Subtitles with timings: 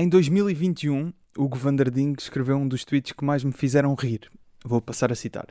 [0.00, 4.30] Em 2021, Hugo Vanderding escreveu um dos tweets que mais me fizeram rir.
[4.64, 5.48] Vou passar a citar.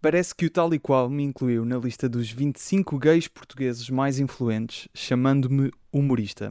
[0.00, 4.18] Parece que o tal e qual me incluiu na lista dos 25 gays portugueses mais
[4.18, 6.50] influentes, chamando-me humorista.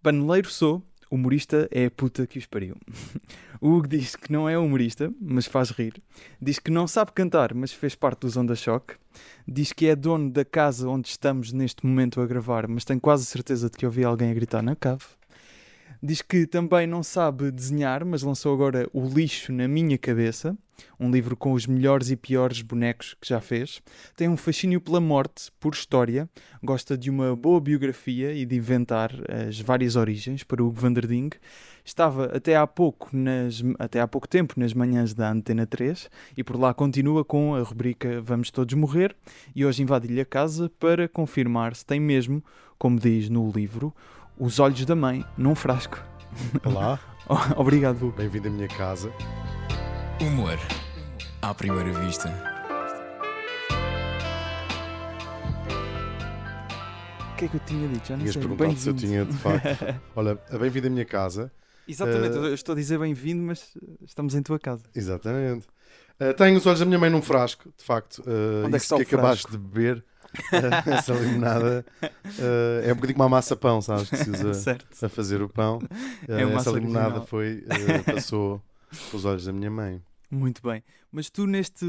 [0.00, 0.80] Paneleiro sou,
[1.10, 2.76] humorista é a puta que os pariu.
[3.60, 6.00] O Hugo diz que não é humorista, mas faz rir.
[6.40, 8.94] Diz que não sabe cantar, mas fez parte dos Onda Choque.
[9.44, 13.26] Diz que é dono da casa onde estamos neste momento a gravar, mas tenho quase
[13.26, 15.15] certeza de que ouvi alguém a gritar na cave.
[16.02, 20.56] Diz que também não sabe desenhar, mas lançou agora O Lixo na Minha Cabeça,
[21.00, 23.80] um livro com os melhores e piores bonecos que já fez.
[24.16, 26.28] Tem um fascínio pela morte, por história,
[26.62, 29.10] gosta de uma boa biografia e de inventar
[29.48, 31.30] as várias origens para o Vanderding.
[31.84, 36.42] Estava até há pouco, nas, até há pouco tempo nas manhãs da Antena 3 e
[36.42, 39.14] por lá continua com a rubrica Vamos Todos Morrer
[39.54, 42.42] e hoje invade-lhe a casa para confirmar se tem mesmo,
[42.76, 43.94] como diz no livro,
[44.38, 45.98] os olhos da mãe num frasco.
[46.64, 46.98] Olá,
[47.56, 48.16] Obrigado, Hugo.
[48.16, 49.10] bem-vindo à minha casa.
[50.20, 50.58] Humor
[51.42, 52.28] à primeira vista.
[57.32, 58.08] O que é que eu tinha dito?
[58.08, 58.42] Já não Tinhas sei.
[58.42, 59.66] perguntado se eu tinha, de facto.
[60.16, 61.52] Olha, a bem-vindo à minha casa.
[61.86, 64.82] Exatamente, Eh, eu estou a dizer bem-vindo, mas estamos em tua casa.
[64.94, 65.66] Exatamente.
[66.18, 68.20] Uh, tenho os olhos da minha mãe num frasco, de facto.
[68.26, 69.50] Uh, Onde é que está o que acabaste frasco?
[69.52, 70.02] de beber, uh,
[70.86, 74.08] essa limonada, uh, é um bocadinho como a massa pão, sabes?
[74.10, 75.78] Que se usa a fazer o pão.
[76.28, 77.26] Uh, É uma essa limonada original.
[77.26, 78.62] foi, uh, passou
[79.10, 80.02] pelos olhos da minha mãe.
[80.30, 80.82] Muito bem.
[81.12, 81.84] Mas tu, neste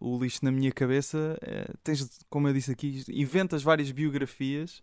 [0.00, 4.82] O Lixo na Minha Cabeça, eh, tens, como eu disse aqui, inventas várias biografias.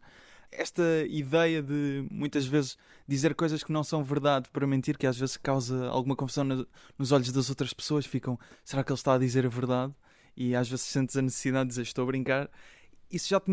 [0.52, 5.18] Esta ideia de muitas vezes dizer coisas que não são verdade para mentir, que às
[5.18, 6.66] vezes causa alguma confusão na-
[6.98, 9.94] nos olhos das outras pessoas, ficam, será que ele está a dizer a verdade?
[10.38, 12.50] E às vezes sentes a necessidade de dizer, estou a brincar.
[13.12, 13.52] Isso já te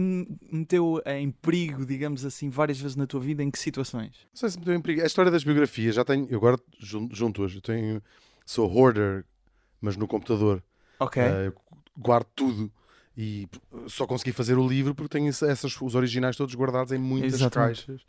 [0.52, 3.42] meteu em perigo, digamos assim, várias vezes na tua vida?
[3.42, 4.12] Em que situações?
[4.32, 5.02] Não sei se me deu em perigo.
[5.02, 8.02] A história das biografias, já tenho, eu agora jun- junto-as, eu tenho,
[8.46, 9.24] sou hoarder,
[9.80, 10.62] mas no computador.
[11.00, 11.22] Ok.
[11.22, 11.52] Uh,
[11.98, 12.70] guardo tudo
[13.16, 13.48] e
[13.88, 17.84] só consegui fazer o livro porque tenho essas, os originais todos guardados em muitas Exatamente.
[17.86, 18.06] caixas.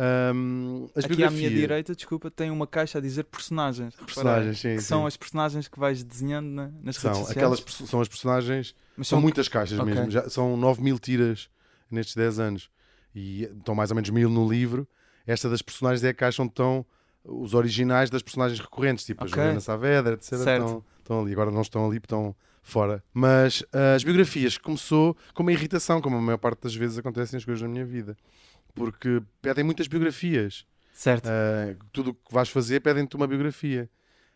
[0.00, 3.96] Um, as Aqui à minha biografias- direita, desculpa, tem uma caixa a dizer personagens.
[3.96, 4.86] Personagens, sim, que sim.
[4.86, 7.30] são as personagens que vais desenhando na- nas São, redes sociais.
[7.36, 9.92] aquelas são as personagens, Mas são muitas caixas Ok.
[9.92, 11.50] mesmo, já, são 9 mil tiras
[11.90, 12.70] nestes 10 anos
[13.14, 14.86] e estão mais ou menos mil no livro.
[15.26, 16.86] Esta das personagens é a caixa onde estão
[17.24, 19.32] os originais das personagens recorrentes, tipo Ok.
[19.32, 20.28] a Juliana Saavedra, etc.
[20.38, 20.64] Certo.
[20.64, 23.02] Estão, estão ali, agora não estão ali, estão fora.
[23.12, 27.36] Mas ah, as biografias começou com uma irritação, como a maior parte das vezes acontecem
[27.36, 28.16] as coisas na minha vida,
[28.74, 30.66] porque pedem muitas biografias.
[30.92, 31.26] Certo.
[31.28, 33.88] Uh, tudo o que vais fazer pedem-te uma biografia.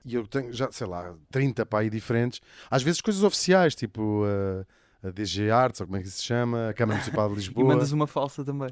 [0.05, 2.41] E eu tenho já, sei lá, 30 para aí diferentes.
[2.71, 4.67] Às vezes coisas oficiais, tipo uh,
[5.07, 7.67] a DG Arts, ou como é que se chama, a Câmara Municipal de e Lisboa.
[7.67, 8.71] mandas uma falsa também.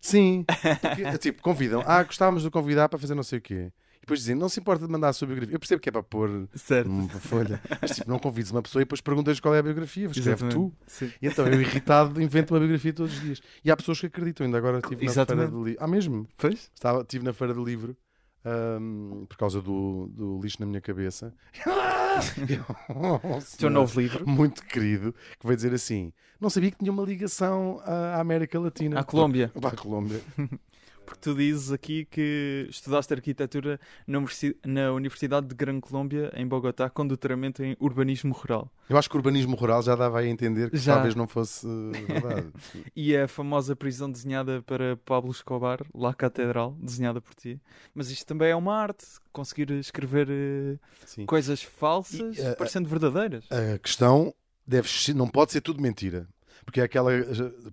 [0.00, 0.44] Sim,
[0.80, 1.82] porque, tipo, convidam.
[1.86, 3.72] Ah, gostávamos de convidar para fazer não sei o quê.
[4.02, 5.54] Depois dizem, não se importa de mandar a sua biografia.
[5.54, 6.90] Eu percebo que é para pôr Certo.
[6.90, 7.62] uma folha.
[7.80, 10.06] Mas tipo, não convides uma pessoa e depois perguntas qual é a biografia.
[10.06, 10.54] Escreve Exatamente.
[10.54, 10.72] tu.
[10.88, 11.12] Sim.
[11.22, 13.40] E então eu, irritado, invento uma biografia todos os dias.
[13.64, 14.44] E há pessoas que acreditam.
[14.44, 15.78] Ainda agora estive na feira do livro.
[15.84, 16.26] Ah, mesmo?
[16.36, 16.68] Pois?
[16.74, 17.96] Estava, estive na feira do livro
[18.44, 21.32] ahm, por causa do, do lixo na minha cabeça.
[22.90, 24.28] um Teu senhor novo livro.
[24.28, 29.00] Muito querido, que vai dizer assim: não sabia que tinha uma ligação à América Latina.
[29.00, 29.52] À Colômbia.
[29.62, 30.20] A Colômbia.
[31.12, 36.46] Porque tu dizes aqui que estudaste arquitetura na Universi- na Universidade de Gran Colômbia, em
[36.48, 38.70] Bogotá, com doutoramento em urbanismo rural.
[38.88, 40.94] Eu acho que o urbanismo rural já dava a entender que Já.
[40.94, 41.66] talvez não fosse
[42.06, 42.50] verdade.
[42.96, 47.60] E a famosa prisão desenhada para Pablo Escobar, La Catedral, desenhada por ti.
[47.94, 53.44] Mas isto também é uma arte, conseguir escrever eh, coisas falsas, E, eh, parecendo verdadeiras.
[53.50, 54.34] A questão
[54.66, 56.26] deve não pode ser tudo mentira.
[56.64, 57.10] Porque é aquela.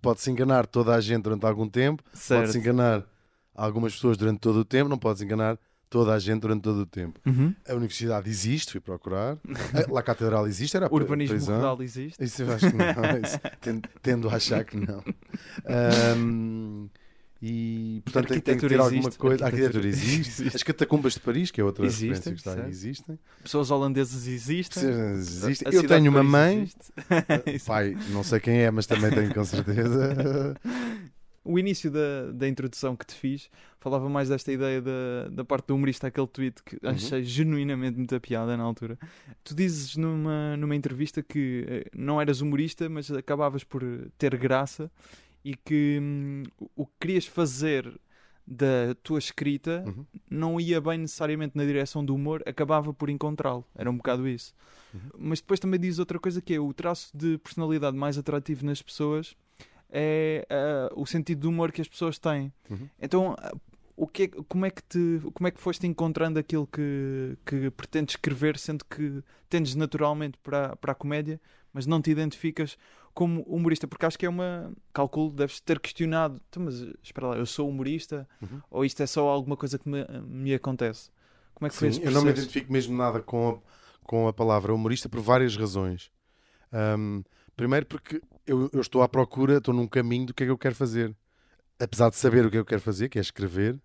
[0.02, 3.06] Pode-se enganar toda a gente durante algum tempo, pode-se enganar
[3.66, 5.58] algumas pessoas durante todo o tempo, não podes enganar
[5.90, 7.20] toda a gente durante todo o tempo.
[7.26, 7.54] Uhum.
[7.68, 9.38] A universidade existe, fui procurar.
[9.74, 11.56] A, La Catedral existe, era Urbanismo prisão.
[11.58, 12.24] rural existe.
[12.24, 12.86] Isso eu acho que não.
[13.26, 15.04] Isso, tendo, tendo a achar que não.
[15.66, 16.88] Ahm,
[17.42, 19.46] e portanto tem, tem que ter alguma coisa.
[19.46, 20.42] A Arquitetura arquitetura existe.
[20.42, 20.56] existe.
[20.58, 23.20] As catacumbas de Paris, que é outra Existem, referência que está aí, existem.
[23.42, 24.84] Pessoas holandesas existem.
[25.14, 25.68] Existem.
[25.70, 26.70] A Eu tenho uma mãe,
[27.66, 30.54] pai, não sei quem é, mas também tenho com certeza.
[31.44, 33.50] O início da, da introdução que te fiz
[33.80, 36.90] falava mais desta ideia da, da parte do humorista, aquele tweet que Uhum.
[36.92, 38.98] achei genuinamente muita piada na altura.
[39.44, 43.82] Tu dizes numa, numa entrevista que eh, não eras humorista, mas acabavas por
[44.18, 44.92] ter graça
[45.44, 46.44] e que hum,
[46.76, 48.00] o que querias fazer
[48.46, 50.06] da tua escrita Uhum.
[50.30, 53.64] não ia bem necessariamente na direção do humor, acabava por encontrá-lo.
[53.76, 54.54] Era um bocado isso.
[54.94, 55.00] Uhum.
[55.20, 58.82] Mas depois também diz outra coisa que é o traço de personalidade mais atrativo nas
[58.82, 59.36] pessoas
[59.90, 62.54] é ah, o sentido de humor que as pessoas têm.
[62.70, 62.90] Uhum.
[63.02, 63.36] Então,
[64.00, 67.70] o que é, como, é que te, como é que foste encontrando aquilo que, que
[67.72, 71.40] pretendes escrever, sendo que tendes naturalmente para, para a comédia,
[71.74, 72.78] mas não te identificas
[73.14, 73.88] como humorista?
[73.88, 74.72] Porque acho que é uma.
[74.94, 78.62] Calculo, deves ter questionado, então, mas espera lá, eu sou humorista Uhum.
[78.72, 81.12] ou isto é só alguma coisa que me, me acontece?
[81.54, 84.28] Como é que foi Sim, esse eu não me identifico mesmo nada com a, com
[84.30, 86.10] a palavra humorista por várias razões.
[86.72, 87.22] Ahm,
[87.58, 90.58] primeiro porque eu, eu estou à procura, estou num caminho do que é que eu
[90.58, 91.16] quero fazer.
[91.80, 93.80] Apesar de saber o que eu quero fazer, que é escrever,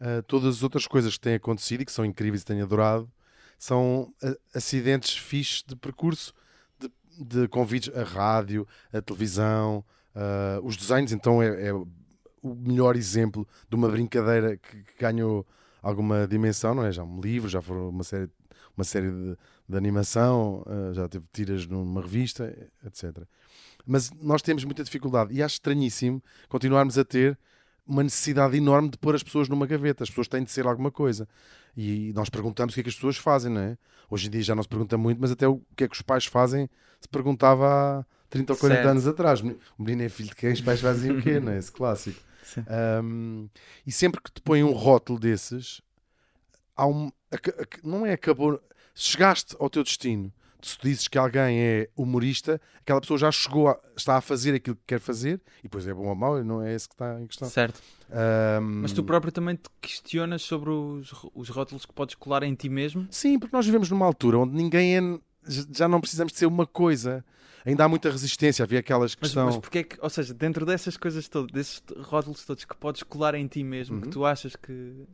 [0.00, 3.10] ah, todas as outras coisas que têm acontecido e que são incríveis e tenho adorado
[3.58, 6.32] são ah, acidentes fixes de percurso,
[6.80, 6.90] de,
[7.24, 9.84] de convites a rádio, a televisão,
[10.14, 11.12] ah, os desenhos.
[11.12, 15.46] Então é, é o melhor exemplo de uma brincadeira que, que ganhou
[15.80, 16.90] alguma dimensão, não é?
[16.90, 18.28] Já um livro, já foram uma série,
[18.76, 19.36] uma série de,
[19.68, 22.52] de animação, ah, já teve tiras numa revista,
[22.84, 23.24] etc.
[23.86, 27.38] Mas nós temos muita dificuldade e acho estranhíssimo continuarmos a ter
[27.86, 30.04] uma necessidade enorme de pôr as pessoas numa gaveta.
[30.04, 31.28] As pessoas têm de ser alguma coisa.
[31.76, 33.78] E nós perguntamos o que é que as pessoas fazem, não é?
[34.10, 36.02] Hoje em dia já não se pergunta muito, mas até o que é que os
[36.02, 36.68] pais fazem
[37.00, 38.90] se perguntava há 30 ou 40 Certo.
[38.90, 39.40] anos atrás.
[39.40, 40.52] O menino é filho de quem?
[40.52, 41.58] Os pais fazem o quê, não é?
[41.58, 42.20] Esse clássico.
[43.02, 43.48] Um,
[43.86, 45.80] e sempre que te põem um rótulo desses,
[46.76, 47.10] há um,
[47.82, 48.60] não é acabou.
[48.94, 50.30] Se chegaste ao teu destino,
[50.62, 54.54] se tu dizes que alguém é humorista, aquela pessoa já chegou, a- está a fazer
[54.54, 57.20] aquilo que quer fazer, e depois é bom ou mau, não é esse que está
[57.20, 57.48] em questão.
[57.48, 57.80] Certo.
[58.10, 62.54] Um, Mas tu próprio também te questionas sobre os, os rótulos que podes colar em
[62.54, 63.06] ti mesmo?
[63.10, 65.00] Sim, porque nós vivemos numa altura onde ninguém é.
[65.72, 67.24] Já não precisamos de ser uma coisa.
[67.64, 68.62] Ainda há muita resistência.
[68.64, 69.46] Havia aquelas que Mas, estão.
[69.46, 73.02] mas porque é que, ou seja, dentro dessas coisas todas, desses rótulos todos que podes
[73.02, 74.12] colar em ti mesmo, que Uhum.
[74.12, 75.04] tu achas que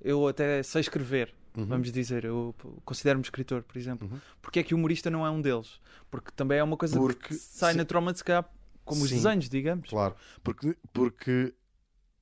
[0.00, 1.66] eu até sei escrever, Uhum.
[1.66, 4.18] vamos dizer, eu considero-me escritor, por exemplo, Uhum.
[4.40, 5.80] porque é que o humorista não é um deles?
[6.10, 7.78] Porque também é uma coisa Porque- que sai sim.
[7.78, 8.48] naturalmente, se calhar,
[8.84, 9.16] como os Sim.
[9.16, 9.90] desenhos, digamos.
[9.90, 11.54] Claro, porque, porque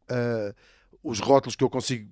[0.08, 0.54] ah,
[1.02, 2.10] os rótulos que eu consigo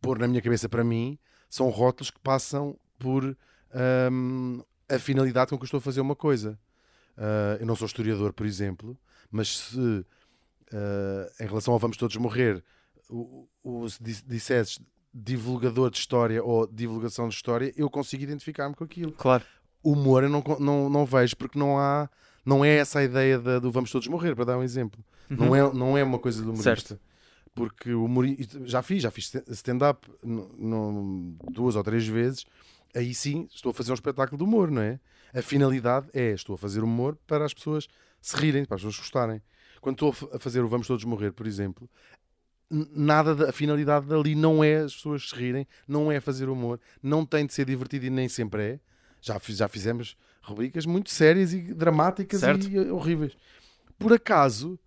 [0.00, 3.36] pôr na minha cabeça para mim são rótulos que passam por
[3.72, 6.58] ahm, a finalidade com que eu estou a fazer uma coisa.
[7.16, 8.98] Ah, eu não sou historiador, por exemplo,
[9.30, 10.04] mas se
[10.72, 12.62] ah, em relação ao Vamos Todos Morrer,
[13.08, 14.78] o, o, se dis- dissesses
[15.22, 19.44] divulgador de história ou divulgação de história, eu consigo identificar-me com aquilo Claro.
[19.82, 22.08] humor eu não, não, não vejo porque não há
[22.44, 25.54] não é essa a ideia da- do vamos todos morrer para dar um exemplo não,
[25.54, 26.98] é, não é uma coisa do humorista Uhum.
[26.98, 27.00] Certo.
[27.54, 30.08] porque o humorista já fiz já fiz stand-up
[31.50, 32.44] duas ou três vezes
[32.94, 34.98] aí sim estou a fazer um espetáculo de humor não é
[35.34, 37.88] a finalidade é estou a fazer humor para as pessoas
[38.20, 39.42] se rirem para as pessoas gostarem
[39.80, 41.88] quando estou a fa- a fazer o vamos todos morrer por exemplo
[42.70, 46.78] nada da a finalidade dali não é as pessoas se rirem, não é fazer humor,
[47.02, 48.80] não tem de ser divertido e nem sempre é.
[49.20, 52.68] Já, fiz- já fizemos rubricas muito sérias e dramáticas Certo.
[52.68, 53.36] e eh, horríveis.
[53.98, 54.78] Por acaso,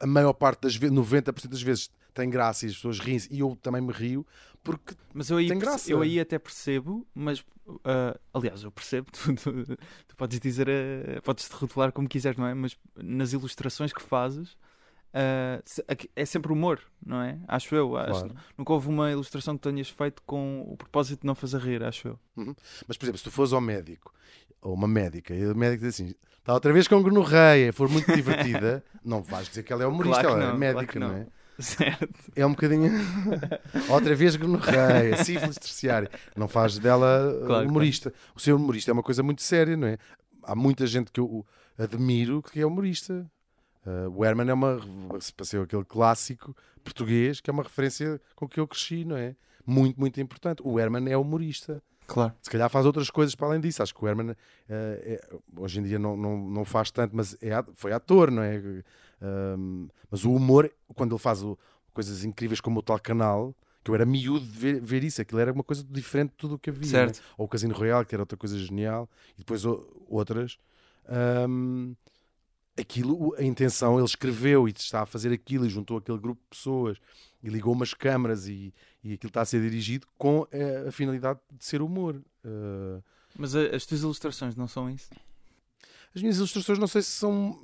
[0.00, 3.40] a maior parte das vezes, 90% das vezes, tem graça e as pessoas riem e
[3.40, 4.24] eu também me rio,
[4.62, 5.90] porque Mas eu aí, Tem graça.
[5.90, 7.44] eu aí até percebo, mas
[7.84, 12.38] ah, aliás, eu percebo, tu, tu- tu podes dizer, ah, podes te rotular como quiseres,
[12.38, 12.54] não é?
[12.54, 14.56] Mas nas ilustrações que fazes
[15.88, 17.38] aqui- é sempre humor, não é?
[17.46, 17.96] Acho eu.
[17.96, 18.34] Acho- Claro.
[18.58, 22.08] nunca houve uma ilustração que tenhas feito com o propósito de não fazer rir, acho
[22.08, 22.18] eu.
[22.88, 24.12] Mas, por exemplo, se tu fores ao médico
[24.60, 28.12] ou uma médica e o médico diz assim: está outra vez com gonorreia, for muito
[28.14, 30.98] divertida, não vais dizer que ela é humorista, Claro ela é não, claro médica, que
[30.98, 31.08] não.
[31.08, 31.16] não.
[31.16, 31.26] é?
[31.60, 32.08] Certo.
[32.34, 32.90] É um bocadinho.
[33.88, 36.10] outra vez gonorreia, sífilis terciária.
[36.36, 38.12] Não faz dela uh, Claro, humorista.
[38.34, 39.96] O ser humorista é uma coisa muito séria, não é?
[40.42, 41.46] Há muita gente que eu
[41.78, 43.24] admiro que é humorista.
[43.86, 44.78] Uh, o Herman é uma.
[45.36, 49.36] Para ser aquele clássico português que é uma referência com que eu cresci, não é?
[49.66, 50.62] Muito, muito importante.
[50.64, 51.82] O Herman é humorista.
[52.06, 52.34] Claro.
[52.42, 53.82] Se calhar faz outras coisas para além disso.
[53.82, 54.36] Acho que o Herman
[54.68, 58.42] eh, é- hoje em dia não, não, não faz tanto, mas é, foi ator, não
[58.42, 58.60] é?
[59.22, 61.58] Ahm, mas o humor, quando ele faz o-
[61.94, 65.40] coisas incríveis como o tal canal, que eu era miúdo de ver, ver isso, aquilo
[65.40, 66.86] era uma coisa diferente de tudo o que havia.
[66.90, 67.16] Certo.
[67.18, 67.22] né?
[67.38, 70.58] Ou o Casino Royal, que era outra coisa genial, e depois o- outras.
[71.08, 71.94] Ahm,
[72.78, 76.48] aquilo, a intenção, ele escreveu e está a fazer aquilo e juntou aquele grupo de
[76.56, 76.98] pessoas
[77.42, 81.38] e ligou umas câmaras e, e aquilo está a ser dirigido com eh, a finalidade
[81.52, 82.20] de ser humor.
[82.44, 83.02] Eh,
[83.38, 85.10] Mas a- as tuas ilustrações não são isso?
[86.14, 87.58] as minhas ilustrações não sei se são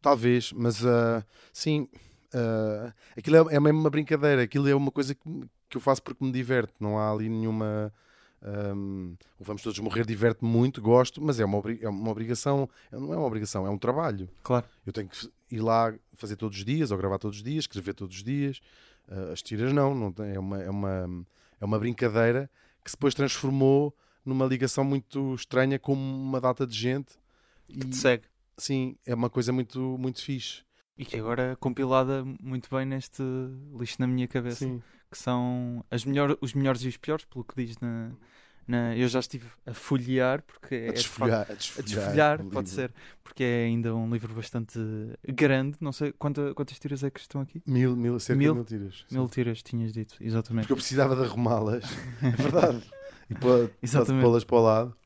[0.00, 1.88] talvez, mas ah, sim,
[2.32, 5.22] ah, aquilo é, é mesmo uma brincadeira, aquilo é uma coisa que,
[5.68, 7.92] que eu faço porque me diverte, não há ali nenhuma
[8.46, 13.12] ahm, o vamos todos morrer, diverte muito, gosto, mas é uma, é uma obrigação, não
[13.12, 14.28] é uma obrigação, é um trabalho.
[14.42, 14.64] Claro.
[14.86, 17.94] Eu tenho que ir lá fazer todos os dias, ou gravar todos os dias, escrever
[17.94, 18.60] todos os dias.
[19.08, 21.26] Ah, as tiras não, não tem- é, uma, é, uma,
[21.60, 22.48] é uma brincadeira
[22.84, 27.14] que se depois transformou numa ligação muito estranha com uma data de gente.
[27.68, 28.24] E, Te segue.
[28.56, 30.62] sim, é uma coisa muito, muito fixe.
[30.98, 33.22] E que agora é compilada muito bem neste
[33.78, 34.64] lixo na minha cabeça.
[34.64, 34.82] Sim.
[35.10, 38.10] Que são as melhor, os melhores e os piores, pelo que diz na.
[38.66, 42.50] na- eu já estive a folhear, porque é A desfolhar, a a desfolhar, desfolhar, o
[42.50, 44.78] pode ser, porque é ainda um livro bastante
[45.28, 45.76] grande.
[45.80, 47.62] Não sei quanta- quantas tiras é que estão aqui?
[47.64, 48.52] Mil, mil, cerca Mil?
[48.52, 49.04] de mil tiras.
[49.08, 49.14] sim.
[49.16, 50.64] Mil tiras, tinhas dito, exatamente.
[50.64, 51.84] Porque eu precisava de arrumá-las.
[52.22, 52.82] É verdade.
[53.28, 53.68] E pô-
[54.20, 54.96] pô-las para o lado.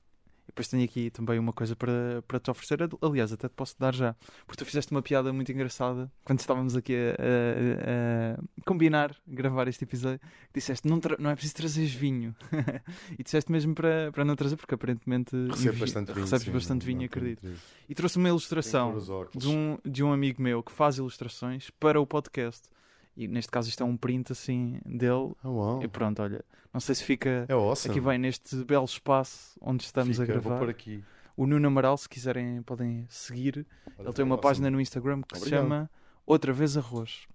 [0.61, 2.79] Depois tenho aqui também uma coisa para, para te oferecer.
[3.01, 4.15] Aliás, até te posso dar já.
[4.47, 9.69] Porque tu fizeste uma piada muito engraçada quando estávamos aqui a, a- a combinar, gravar
[9.69, 10.21] este episódio.
[10.55, 12.35] Disseste: não, não é preciso trazeres vinho.
[13.19, 16.21] e disseste mesmo para, para não trazer, porque aparentemente Recebo bastante vinho.
[16.25, 17.43] recebes sim, bastante vinho, acredito.
[17.89, 18.93] E trouxe uma ilustração
[19.35, 22.69] de um, de um amigo meu que faz ilustrações para o podcast.
[23.17, 25.33] E neste caso, isto é um print assim dele.
[25.43, 25.83] Ah, uau.
[25.83, 27.45] E pronto, olha, não sei se fica.
[27.49, 27.91] É awesome.
[27.93, 30.59] Aqui bem neste belo espaço onde estamos Fica, a Vou gravar.
[30.59, 31.03] pôr aqui.
[31.37, 33.67] O Nuno Amaral, se quiserem, podem seguir.
[33.99, 34.43] Olha, Ele tem uma awesome.
[34.43, 35.63] página no Instagram que se Obrigado.
[35.63, 35.91] chama
[36.27, 37.27] Outra Vez Arroz.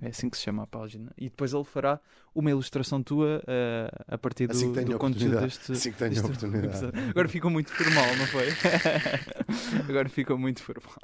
[0.00, 1.12] É assim que se chama a página.
[1.16, 2.00] E depois ele fará
[2.34, 5.70] uma ilustração tua eh, a partir do, Assim do conteúdo deste.
[5.70, 6.90] Assim que tenho deste oportunidade.
[7.08, 8.48] Agora ficou muito formal, não foi?
[9.88, 10.98] Agora ficou muito formal.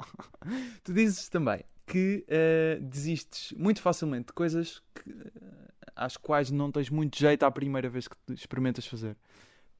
[0.83, 5.31] Tu dizes também que eh, desistes muito facilmente de coisas que, eh,
[5.95, 9.17] às quais não tens muito jeito à primeira vez que experimentas fazer.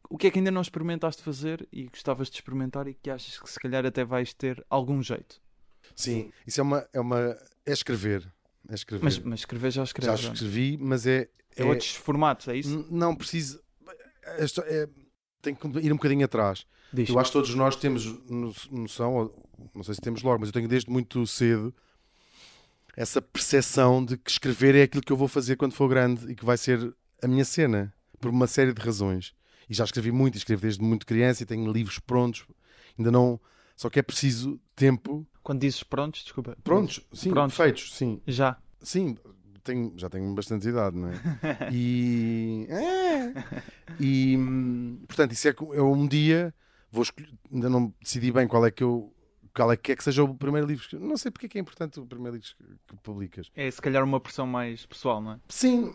[0.09, 3.39] O que é que ainda não experimentaste fazer e gostavas de experimentar e que achas
[3.39, 5.39] que se calhar até vais ter algum jeito?
[5.95, 6.89] Sim, isso é uma.
[6.91, 8.27] É, uma, é escrever.
[8.67, 9.03] É escrever.
[9.03, 10.23] Mas, mas escrever já Já escreves.
[10.23, 10.33] não é?
[10.33, 11.29] escrevi, mas é.
[11.55, 12.87] É outros formatos, é isso?
[12.89, 13.61] Não preciso.
[14.23, 14.87] é só- é-
[15.41, 16.65] tem que ir um bocadinho atrás.
[16.91, 17.07] Diz.
[17.09, 19.31] Eu acho que todos nós temos no- noção,
[19.75, 21.73] não sei se temos logo, mas eu tenho desde muito cedo
[22.99, 26.35] essa percepção de que escrever é aquilo que eu vou fazer quando for grande e
[26.35, 29.33] que vai ser a minha cena, por uma série de razões.
[29.69, 32.45] E já escrevi muito, escrevo desde muito criança e tenho livros prontos,
[32.97, 33.39] ainda não.
[33.73, 35.25] Só que é preciso tempo.
[35.41, 36.57] Quando dizes prontos, desculpa.
[36.61, 37.55] Prontos, sim, Prontos.
[37.55, 38.21] feitos, sim.
[38.27, 38.57] Já.
[38.81, 39.15] Sim,
[39.63, 41.13] tenho, já tenho bastante idade, não é?
[41.71, 42.67] E.
[42.69, 43.33] é.
[43.97, 44.35] E.
[44.37, 46.53] hum, Portanto, isso é, eu um dia
[46.91, 47.31] vou escolher.
[47.49, 49.13] Ainda não decidi bem qual é que eu.
[49.55, 50.87] Qual é que é que seja o primeiro livro.
[50.87, 52.49] que- Não sei porque é que é importante o primeiro livro
[52.87, 53.49] que publicas.
[53.55, 55.39] É se calhar uma pressão mais pessoal, não é?
[55.49, 55.93] Sim,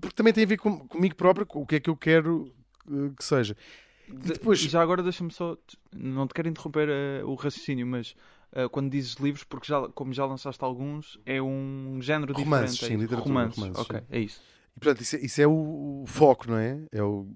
[0.00, 2.52] porque também tem a ver com, comigo próprio, com o que é que eu quero
[2.88, 3.56] eh, que seja.
[4.08, 5.56] De- depois- já agora deixa-me só.
[5.94, 8.14] Não te quero interromper eh, o raciocínio, mas
[8.52, 12.84] eh, quando dizes livros, porque já, como já lançaste alguns, é um género Romances, diferente.
[12.92, 13.58] é sim, literatura, romances.
[13.58, 14.06] romances, ok, sim.
[14.10, 14.42] é isso.
[14.76, 16.80] E portanto, isso é, isso é o, o foco, não é?
[16.92, 17.28] É o,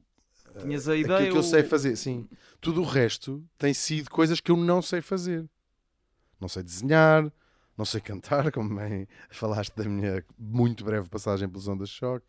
[0.61, 1.14] Tinhas a ideia.
[1.16, 2.28] aquilo que eu o- sei fazer, sim.
[2.61, 5.44] Tudo o resto tem sido coisas que eu não sei fazer.
[6.44, 7.32] Não sei desenhar,
[7.76, 12.26] não sei cantar, como bem falaste da minha muito breve passagem pela Zona de Choque.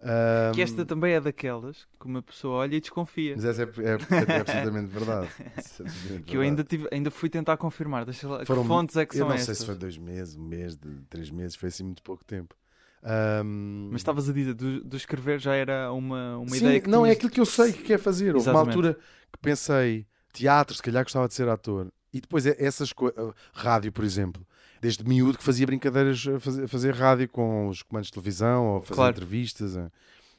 [0.00, 3.34] Ahm, Que esta também é daquelas que uma pessoa olha e desconfia.
[3.34, 5.28] Mas essa é, é- é absolutamente verdade.
[5.40, 8.04] É absolutamente Que eu ainda, tive, ainda fui tentar confirmar.
[8.04, 8.44] Deixa lá.
[8.46, 9.46] Foram- que fontes é que Eu são não estas?
[9.46, 12.54] sei se foi dois meses, um mês, de, três meses, foi assim muito pouco tempo.
[13.02, 16.88] Ahm, Mas estavas a dizer, do, do escrever já era uma, uma Sim, ideia que
[16.88, 18.36] não, é tinhas- aquilo que eu sei que quer fazer.
[18.36, 18.94] Houve uma altura
[19.32, 21.90] que pensei, teatro, se calhar gostava de ser ator.
[22.16, 24.46] E depois é- essas coisas, rádio, por exemplo.
[24.80, 28.80] Desde miúdo que fazia brincadeiras a fazer, fazer rádio com os comandos de televisão, ou
[28.82, 29.12] fazer Claro.
[29.16, 29.90] entrevistas, a-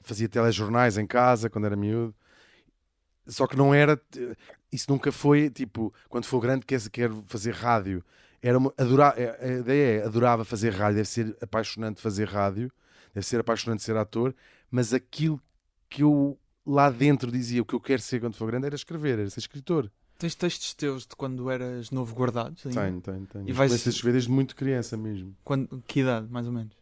[0.02, 2.16] fazia telejornais em casa quando era miúdo.
[3.28, 4.00] Só que não era.
[4.72, 8.04] Isso nunca foi tipo, quando for grande, quero, quero fazer rádio.
[8.42, 12.72] Era uma, adorar, a ideia é, adorava fazer rádio, deve ser apaixonante fazer rádio,
[13.14, 14.34] deve ser apaixonante ser ator,
[14.70, 15.42] mas aquilo
[15.90, 19.20] que eu lá dentro dizia o que eu quero ser quando for grande era escrever,
[19.20, 19.92] era ser escritor.
[20.18, 22.66] Tens textos teus de quando eras novo guardados?
[22.66, 22.82] ainda?
[22.82, 23.50] Tenho, tenho, tenho.
[23.50, 25.36] E vais- Comecei a escrever desde muito criança mesmo.
[25.44, 26.74] Quando, que idade, mais ou menos?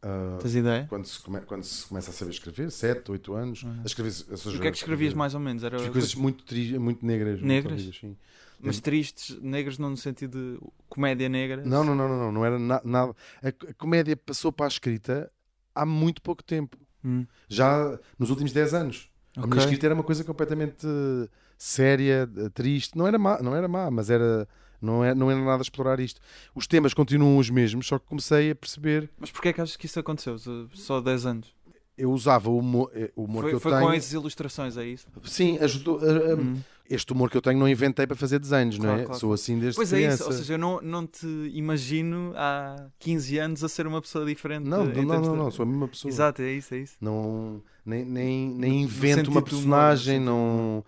[0.00, 0.86] Ah, Tens ideia?
[0.88, 3.80] quando, se come- quando se começa a saber escrever, 7, 8 anos, Uhum.
[3.82, 4.12] a escrever.
[4.30, 5.64] a E o que é que escrevias mais ou menos?
[5.64, 7.40] Era coisas muito, tri- muito negras.
[7.40, 7.82] muito Negras?
[8.00, 8.16] sim.
[8.60, 11.62] Mas tristes, negros não no sentido de comédia negra?
[11.64, 13.14] Não, não, não, não, não, não era na- nada.
[13.42, 15.30] A, a comédia passou para a escrita
[15.74, 16.76] há muito pouco tempo.
[17.04, 19.08] Hum, Já nos últimos 10 anos.
[19.36, 22.96] A minha escrita era uma coisa completamente eh, séria, eh, triste.
[22.96, 24.48] Não era má, não era má mas era,
[24.80, 26.20] não, era, não era nada explorar isto.
[26.54, 29.10] Os temas continuam os mesmos, só que comecei a perceber.
[29.18, 30.38] Mas porquê é que achas que isso aconteceu?
[30.38, 31.56] Só- Só 10 anos?
[31.96, 33.84] Eu usava o humor, eh, o humor Foi, que eu foi tenho.
[33.84, 35.06] com essas ilustrações, é isso?
[35.24, 36.00] Sim, ajudou.
[36.00, 36.60] Hum.
[36.90, 39.04] Este humor que eu tenho não inventei para fazer desenhos, não Claro, é?
[39.04, 40.14] claro, Sou assim desde Pois é criança.
[40.22, 44.24] isso, ou seja, eu não, não te imagino há 15 anos a ser uma pessoa
[44.24, 44.64] diferente.
[44.66, 46.10] não, não, termos não, de- não, não, sou a mesma pessoa.
[46.10, 46.96] Exato, é isso, é isso.
[47.00, 50.84] Não, nem, nem, nem invento uma humor, personagem, do não,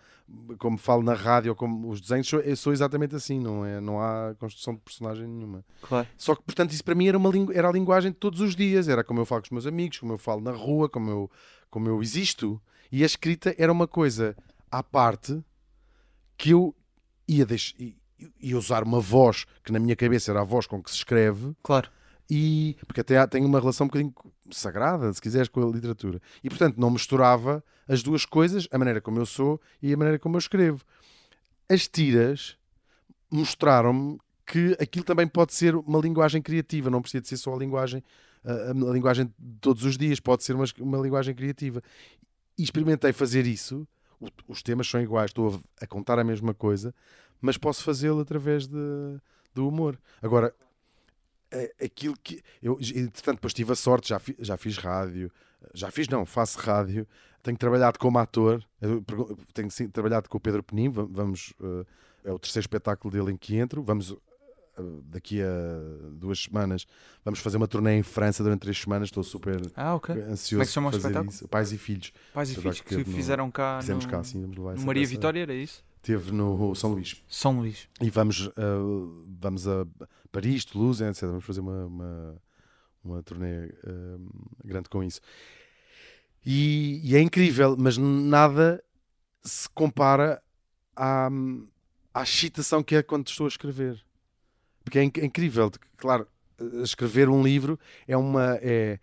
[0.58, 3.78] como falo na rádio ou como os desenhos, sou, eu sou exatamente assim, não, é,
[3.80, 5.62] não há construção de personagem nenhuma.
[5.82, 6.06] Claro.
[6.16, 8.88] Só que, portanto, isso para mim era, uma era a linguagem de todos os dias,
[8.88, 11.30] era como eu falo com os meus amigos, como eu falo na rua, como eu,
[11.70, 12.58] como eu existo.
[12.90, 14.34] E a escrita era uma coisa
[14.70, 15.42] à parte
[16.40, 16.74] que eu
[17.28, 20.66] ia, deix- i- e- e usar uma voz que na minha cabeça era a voz
[20.66, 21.90] com que se escreve, Claro.
[22.30, 24.14] e porque até tem uma relação um bocadinho
[24.50, 26.18] sagrada, se quiseres, com a literatura.
[26.42, 30.18] E portanto não misturava as duas coisas, a maneira como eu sou e a maneira
[30.18, 30.82] como eu escrevo.
[31.68, 32.56] As tiras
[33.30, 37.58] mostraram-me que aquilo também pode ser uma linguagem criativa, não precisa de ser só a
[37.58, 38.02] linguagem,
[38.44, 41.82] a, a linguagem de todos os dias, pode ser uma, uma linguagem criativa.
[42.58, 43.86] E experimentei fazer isso.
[44.46, 46.94] Os temas são iguais, estou a, a contar a mesma coisa,
[47.40, 48.76] mas posso fazê-lo através de,
[49.54, 49.98] do humor.
[50.22, 50.54] Agora,
[51.50, 55.30] é- aquilo que eu, entretanto, depois tive a sorte, já, fi- já fiz rádio,
[55.74, 57.06] já fiz, não, faço rádio,
[57.42, 58.64] tenho trabalhado como ator,
[59.54, 61.86] tenho sim, trabalhado com o Pedro Penin, va- vamos, eh,
[62.24, 64.16] é o terceiro espetáculo dele em que entro, vamos
[65.04, 65.48] daqui a
[66.12, 66.86] duas semanas,
[67.24, 70.14] vamos fazer uma turnê em França durante três semanas, estou super Ah, ok.
[70.14, 71.30] ansioso Como é que se chama o espetáculo?
[71.30, 71.48] isso.
[71.48, 74.56] Pais e Filhos, Pais e filhos que que fizeram cá fizemos no, cá, sim, vamos
[74.56, 75.10] levar essa Maria peça.
[75.12, 75.84] Vitória, era isso?
[76.02, 77.22] Teve no São Luís.
[77.28, 77.86] São Luís.
[78.00, 79.86] E vamos, uh, vamos a
[80.32, 81.24] Paris, Toulouse, etc.
[81.24, 82.42] Vamos fazer uma, uma,
[83.04, 84.30] uma turnê uh,
[84.64, 85.20] grande com isso.
[86.44, 88.82] E, e é incrível, mas nada
[89.42, 90.42] se compara
[90.96, 91.28] à,
[92.14, 94.02] à excitação que é quando estou a escrever.
[94.84, 96.26] Porque é, é incrível, claro,
[96.58, 98.58] eh, escrever um livro é uma.
[98.62, 98.98] É,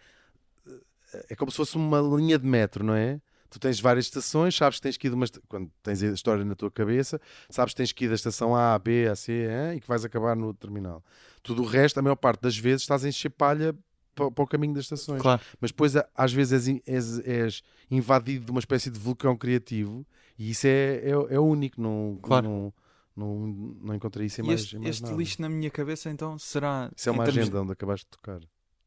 [1.30, 3.20] é como se fosse uma linha de metro, não é?
[3.50, 5.26] Tu tens várias estações, sabes que tens que ir de uma.
[5.48, 7.20] Quando tens a história na tua cabeça,
[7.50, 9.88] sabes que tens que ir da estação A a B, a C hein, e que
[9.88, 11.02] vais acabar no terminal.
[11.42, 13.74] Tudo o resto, a maior parte das vezes, estás a encher palha
[14.14, 15.22] para, para o caminho das estações.
[15.22, 15.42] Claro.
[15.62, 20.06] Mas depois, às vezes, és, és- és invadido de uma espécie de vulcão criativo
[20.38, 21.80] e isso é, é, é único.
[21.82, 22.50] Não, Claro.
[22.50, 22.74] não,
[23.18, 23.48] não,
[23.82, 25.18] não encontrei isso em mais, este, em mais este nada.
[25.18, 26.92] lixo na minha cabeça, então, será.
[26.96, 28.40] Isso é uma agenda onde acabaste de tocar.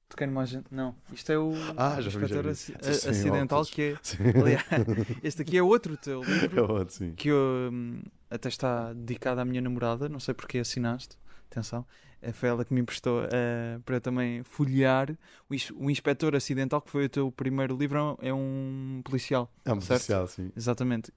[0.08, 0.64] Toquei numa agenda.
[0.72, 2.54] Não, isto é o Ah, já vi, já vi.
[2.54, 3.99] Sim, sim, Acidental, que é.
[4.02, 4.16] Sim.
[4.40, 4.64] Aliás,
[5.22, 7.14] este aqui é outro teu É livro ótimo, sim.
[7.14, 11.16] que eu, hum, até está dedicado à minha namorada, não sei porque assinaste,
[11.49, 11.87] atenção,
[12.20, 15.16] eh, foi ela que me emprestou eh, para também folhear.
[15.49, 19.72] O, ins- o Inspetor Acidental, que foi o teu primeiro livro, é um policial, É
[19.72, 20.00] um certo?
[20.00, 20.50] social, sim.
[20.56, 21.12] exatamente.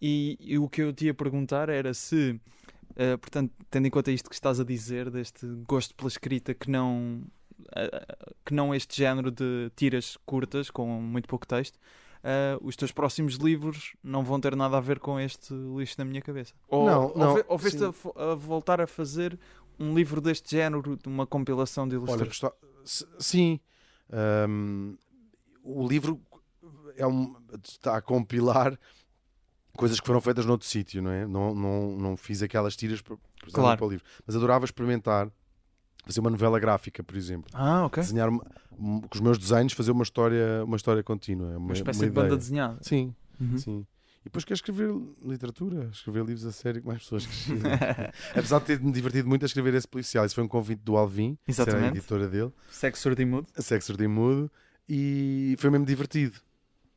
[0.00, 2.40] E, e o que eu te ia perguntar era se,
[2.96, 6.70] eh, portanto, tendo em conta isto que estás a dizer, deste gosto pela escrita que
[6.70, 7.22] não,
[7.74, 11.78] eh, que não este género de tiras curtas com muito pouco texto,
[12.22, 16.04] eh, os teus próximos livros não vão ter nada a ver com este lixo na
[16.04, 16.52] minha cabeça.
[16.68, 19.38] Ou, Não, não, ou veste a, a voltar a fazer
[19.78, 22.52] um livro deste género, de uma compilação de ilustrações.
[23.18, 23.60] sim.
[24.10, 24.94] Ahm,
[25.62, 26.20] o livro
[26.96, 28.78] é um, está a compilar
[29.76, 31.26] coisas que foram feitas noutro sítio, não é?
[31.26, 33.16] Não, não, não fiz aquelas tiras para,
[33.52, 33.76] Claro.
[33.78, 34.04] para o livro.
[34.26, 35.30] Mas adorava experimentar
[36.04, 37.50] fazer uma novela gráfica, por exemplo.
[37.52, 38.02] Ah, ok.
[38.02, 41.48] Desenhar com os meus desenhos, fazer uma história, uma história contínua.
[41.50, 42.78] Uma Uma, espécie uma de banda desenhada.
[42.82, 43.58] Sim, Uhum.
[43.58, 43.86] sim.
[44.22, 44.92] E depois quero escrever
[45.24, 47.52] literatura, escrever livros a sério que mais pessoas que
[48.32, 51.36] Apesar de ter-me divertido muito a escrever esse policial, isso foi um convite do Alvin,
[51.44, 51.98] que era a Exatamente.
[51.98, 53.46] editora dele, Sexo surdo e mudo.
[53.56, 54.50] Sexo de Mudo,
[54.88, 56.38] e foi mesmo divertido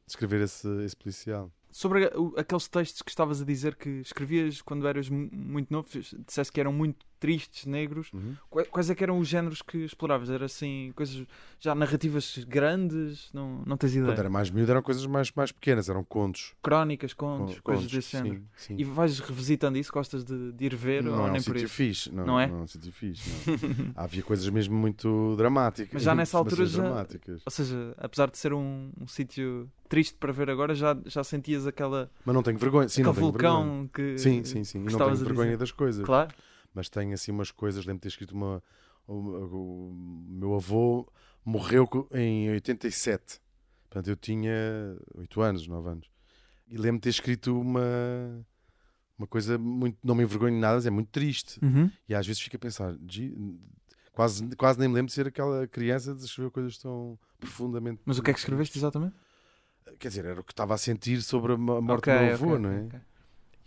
[0.08, 1.52] escrever esse, esse policial.
[1.72, 5.88] Sobre aqueles textos que estavas a dizer que escrevias quando eras mu- muito novo,
[6.26, 8.12] disseste que eram muito tristes, negros.
[8.50, 10.30] Qua- Quais é que eram os géneros que exploravas?
[10.30, 11.26] Era assim, coisas
[11.60, 13.30] já narrativas grandes?
[13.34, 14.08] Não, não tens ideia?
[14.12, 16.54] Quando era mais miúdo eram coisas mais, mais pequenas, eram contos.
[16.62, 18.42] Crónicas, contos, Con- coisas contos, desse género.
[18.56, 18.76] sim, sim.
[18.78, 19.92] E vais revisitando isso?
[19.92, 21.68] Gostas de, de ir ver não ou é um nem por isso?
[21.70, 22.48] fixe, não, Não é?
[22.48, 23.30] Não é um sítio fixe.
[23.96, 25.94] Havia coisas mesmo muito dramáticas.
[25.94, 27.42] Mas já nessa altura já- dramáticas.
[27.46, 31.66] Ou seja, apesar de ser um, um sítio triste para ver agora, já, já sentias
[31.66, 32.88] aquela, Mas não tenho vergonha.
[32.88, 33.54] Sim, não tenho vergonha.
[33.66, 34.18] vulcão que.
[34.18, 34.80] Sim, sim, sim.
[34.80, 35.58] E não tenho vergonha dizer.
[35.58, 36.06] das coisas.
[36.06, 36.34] Claro.
[36.74, 37.86] Mas tenho assim umas coisas.
[37.86, 38.64] Lembro de ter escrito uma.
[39.08, 39.94] O, o
[40.30, 41.12] meu avô
[41.44, 43.40] morreu em 87.
[43.90, 44.54] Portanto, eu tinha
[45.16, 46.12] 8 anos, 9 anos.
[46.68, 48.46] E lembro de ter escrito uma.
[49.18, 49.98] Uma coisa muito.
[50.04, 51.60] Não me envergonho de nada, é muito triste.
[51.64, 51.92] Uhum.
[52.08, 52.96] E às vezes fico a pensar.
[53.08, 53.36] "Gee,
[54.12, 58.02] Quase, quase nem me lembro de ser aquela criança de escrever coisas tão profundamente.
[58.06, 59.16] Mas o que é que escreveste exatamente?
[59.98, 62.34] Quer dizer, era o que estava a sentir sobre a mo- morte Ok, do meu
[62.34, 62.84] avô, ok, não é?
[62.86, 63.00] ok.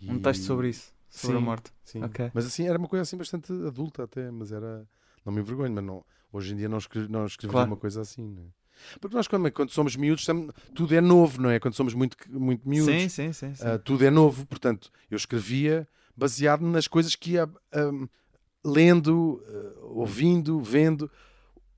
[0.09, 1.45] Um texto E- sobre isso, sobre a Sim.
[1.45, 1.71] morte.
[1.83, 2.03] Sim.
[2.03, 2.31] Ok.
[2.33, 4.85] Mas assim, era uma coisa assim bastante adulta até, mas era.
[5.25, 7.71] Não me envergonho, mas não, hoje em dia não, escrevi, não escreveria Claro.
[7.71, 8.45] uma coisa assim, não é?
[8.99, 11.59] Porque nós, quando, quando somos miúdos, tam- tudo é novo, não é?
[11.59, 13.55] Quando somos muito, muito miúdos, Sim, sim, sim.
[13.55, 13.63] sim.
[13.65, 14.45] ah, tudo é novo.
[14.47, 17.47] Portanto, eu escrevia baseado nas coisas que ia
[18.65, 21.09] lendo, ah, ouvindo, vendo.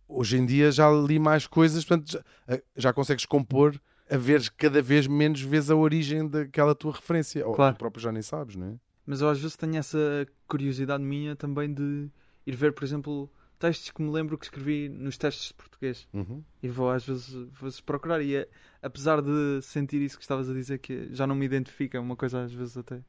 [0.08, 4.50] Hoje em dia já li mais coisas, portanto, já, ah, já consegues compor a ver
[4.52, 7.46] cada vez menos vezes a origem daquela tua referência.
[7.48, 7.76] Ou Claro.
[7.76, 8.76] tu próprio já nem sabes, não é?
[9.06, 12.10] Mas eu às vezes tenho essa curiosidade minha também de
[12.46, 16.08] ir ver, por exemplo, textos que me lembro que escrevi nos testes de português.
[16.14, 16.44] Uhum.
[16.62, 17.30] E vou às vezes,
[17.62, 18.22] vezes procurar.
[18.22, 18.48] E é-
[18.82, 22.16] apesar de sentir isso que estavas a dizer, que já não me identifica, é uma
[22.16, 23.02] coisa às vezes até.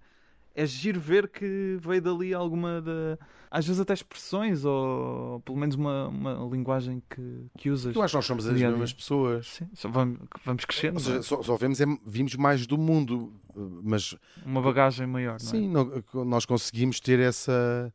[0.57, 3.19] É giro ver que veio dali alguma da.
[3.51, 7.95] Às vezes até expressões ou pelo menos uma, uma linguagem que, que usas.
[7.95, 9.47] Eu acho que nós somos as mesmas pessoas.
[9.47, 10.95] Sim, só vamos, vamos crescendo.
[10.95, 11.05] Não é?
[11.05, 15.47] seja, só, só vemos, é, vimos mais do mundo, eh, mas Uma bagagem maior, não
[15.49, 15.51] é?
[15.51, 17.93] sim, nó- nós conseguimos ter essa.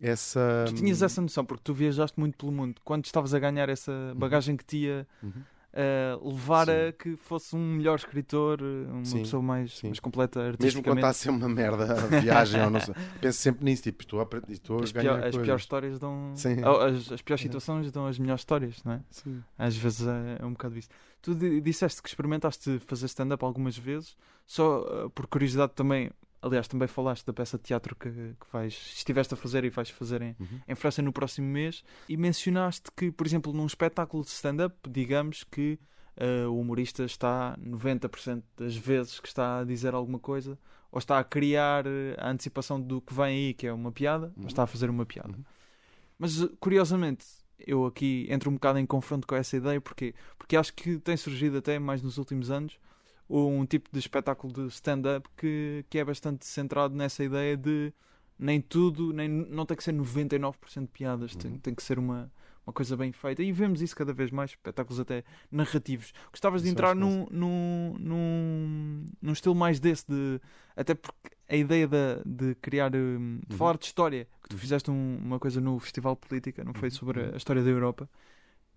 [0.00, 2.80] essa Tu tinhas essa noção, porque tu viajaste muito pelo mundo.
[2.84, 5.32] Quando estavas a ganhar essa bagagem que ia Uhum.
[5.74, 6.92] Eh, levar a Sim.
[6.98, 10.84] que fosse um melhor escritor, uma Sim, pessoa mais, mais completa Mesmo artisticamente.
[10.88, 14.02] quando está a ser uma merda a viagem, ou não sei, penso sempre nisso, tipo,
[14.02, 16.34] estou a, aprender- estou a as, pior- as piores histórias dão.
[16.66, 17.44] Ou As, as piores É.
[17.44, 19.00] situações dão as melhores histórias, não é?
[19.10, 19.42] Sim.
[19.58, 20.88] Às vezes é, é um bocado isso.
[21.22, 26.10] Tu di- disseste que experimentaste fazer stand-up algumas vezes, só eh, por curiosidade também.
[26.42, 29.88] Aliás, também falaste da peça de teatro que, que vais, estiveste a fazer e vais
[29.90, 30.60] fazer em, Uhum.
[30.68, 31.84] em França no próximo mês.
[32.08, 35.78] E mencionaste que, por exemplo, num espetáculo de stand-up, digamos que
[36.16, 40.58] eh, o humorista está 90% das vezes que está a dizer alguma coisa
[40.90, 44.26] ou está a criar eh, a antecipação do que vem aí, que é uma piada,
[44.26, 44.32] Uhum.
[44.38, 45.30] mas está a fazer uma piada.
[45.36, 45.44] Uhum.
[46.18, 47.24] Mas eh, curiosamente,
[47.64, 51.16] eu aqui entro um bocado em confronto com essa ideia, porque, porque acho que tem
[51.16, 52.78] surgido até mais nos últimos anos
[53.28, 57.92] um tipo de espetáculo de stand-up que, que é bastante centrado nessa ideia de
[58.38, 61.58] nem tudo, nem, não tem que ser 99% de piadas, tem, Uhum.
[61.58, 62.30] tem que ser uma,
[62.66, 63.42] uma coisa bem feita.
[63.42, 66.12] E vemos isso cada vez mais, espetáculos até narrativos.
[66.30, 70.40] Gostavas de Isso entrar acho que num, num, num, num estilo mais desse, de,
[70.76, 73.58] até porque a ideia da- de, criar, hum, de Uhum.
[73.58, 74.58] falar de história, que tu Uhum.
[74.58, 76.94] fizeste um- uma coisa no Festival Política, não foi Uhum.
[76.94, 77.34] sobre Uhum.
[77.34, 78.08] a história da Europa.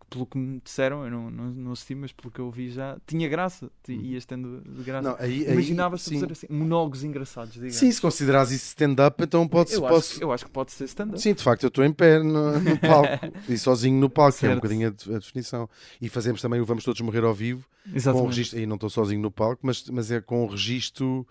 [0.09, 2.97] Pelo que me disseram, eu não, não, não assisti, mas pelo que eu vi já
[3.07, 3.95] tinha graça, Uhum.
[3.95, 5.09] ias tendo de graça.
[5.09, 7.75] Não, aí, aí, Imaginava-se fazer assim, monólogos engraçados, digamos.
[7.75, 10.13] Sim, se considerares isso stand-up, então pode eu, posso...
[10.15, 11.19] acho, eu acho que pode ser stand-up.
[11.19, 13.09] Sim, de facto, eu estou em pé no, no palco
[13.49, 14.61] e sozinho no palco, que é um Certo.
[14.61, 15.69] bocadinho a, de- a definição.
[15.99, 18.27] E fazemos também o Vamos Todos Morrer ao Vivo, com o Exatamente.
[18.27, 21.27] registro, e não estou sozinho no palco, mas, mas é com o registro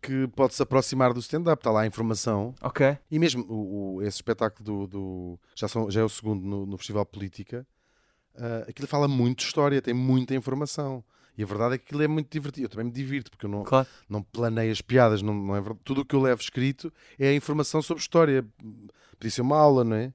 [0.00, 1.60] que pode se aproximar do stand-up.
[1.60, 2.54] Está lá a informação.
[2.60, 2.98] Ok.
[3.10, 4.86] E mesmo o, o- esse espetáculo do.
[4.86, 7.66] do- já, são, já é o segundo no, no Festival Política.
[8.36, 11.02] Ah, aquilo fala muito de história, tem muita informação.
[11.36, 12.66] E a verdade é que aquilo é muito divertido.
[12.66, 13.88] Eu também me divirto, porque eu não, Claro.
[14.08, 15.80] não planeio as piadas, não, não é verdade.
[15.82, 18.44] Tudo o que eu levo escrito é a informação sobre história.
[19.18, 20.12] Podia ser uma aula, não é?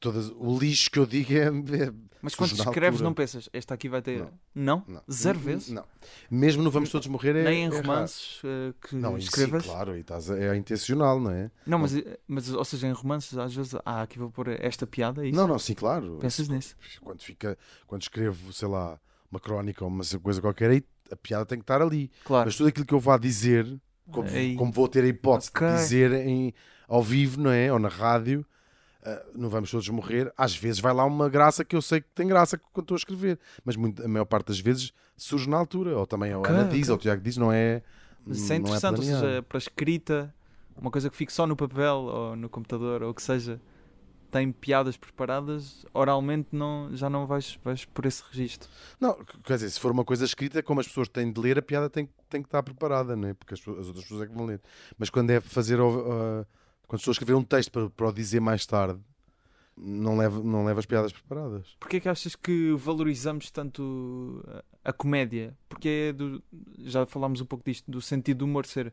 [0.00, 1.46] Todas, o lixo que eu digo é.
[1.46, 4.20] é- Mas quando escreves, não pensas, esta aqui vai ter.
[4.20, 4.30] Não.
[4.54, 4.84] Não?
[4.86, 5.02] não.
[5.10, 5.70] Zero vezes?
[5.70, 5.84] Não.
[6.30, 7.42] Mesmo no Vamos Todos Morrer é.
[7.44, 7.82] Nem em é raro.
[7.82, 9.64] romances eh, que Não, isso escrevas?
[9.64, 11.50] sim, claro, aí estás é intencional, não é?
[11.66, 11.92] Não, mas,
[12.26, 15.36] mas, ou seja, em romances, às vezes, ah, aqui vou pôr esta piada, é isso?
[15.36, 16.18] Não, não, sim, claro.
[16.20, 16.76] Pensas nisso?
[17.02, 21.44] quando fica quando escrevo, sei lá, uma crónica ou uma coisa qualquer, aí a piada
[21.46, 22.10] tem que estar ali.
[22.24, 22.46] Claro.
[22.46, 23.66] Mas tudo aquilo que eu vá dizer,
[24.10, 25.66] como, como vou ter a hipótese Ok.
[25.66, 26.54] de dizer em,
[26.86, 27.72] ao vivo, não é?
[27.72, 28.44] Ou na rádio,
[29.04, 30.32] ah, não vamos todos morrer.
[30.36, 32.98] Às vezes vai lá uma graça que eu sei que tem graça quando estou a
[32.98, 35.96] escrever, mas muito, a maior parte das vezes surge na altura.
[35.96, 37.82] Ou também a Ana diz, ou o Tiago diz, não é.
[38.26, 39.26] Isso é não interessante, ou planeado.
[39.26, 40.34] seja, para escrita,
[40.76, 43.60] uma coisa que fique só no papel ou no computador, ou que seja,
[44.30, 48.68] tem piadas preparadas, oralmente não, já não vais, vais por esse registro.
[49.00, 51.62] Não, quer dizer, se for uma coisa escrita, como as pessoas têm de ler, a
[51.62, 53.34] piada tem, tem que estar preparada, não é?
[53.34, 54.60] Porque as, as outras pessoas é que vão ler.
[54.98, 56.44] Mas quando é fazer, ah,
[56.88, 58.98] quando estou a escrever um texto para, para o dizer mais tarde,
[59.76, 61.76] não leva, não leva as piadas preparadas.
[61.78, 64.42] Porquê é que achas que valorizamos tanto
[64.82, 65.56] a, comédia?
[65.68, 66.42] Porque é do,
[66.78, 68.92] já falámos um pouco disto, do sentido do humor ser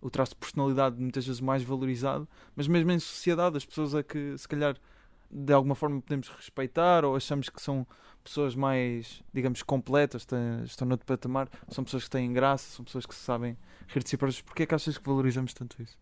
[0.00, 4.02] o traço de personalidade muitas vezes mais valorizado, mas mesmo em sociedade as pessoas a
[4.02, 4.76] que se calhar
[5.30, 7.86] de alguma forma podemos respeitar ou achamos que são
[8.22, 10.26] pessoas mais, digamos, completas,
[10.64, 13.56] estão noutro patamar, são pessoas que têm graça, são pessoas que sabem
[13.88, 14.40] rir de si próprias.
[14.42, 15.96] Porquê é que achas que valorizamos tanto isso?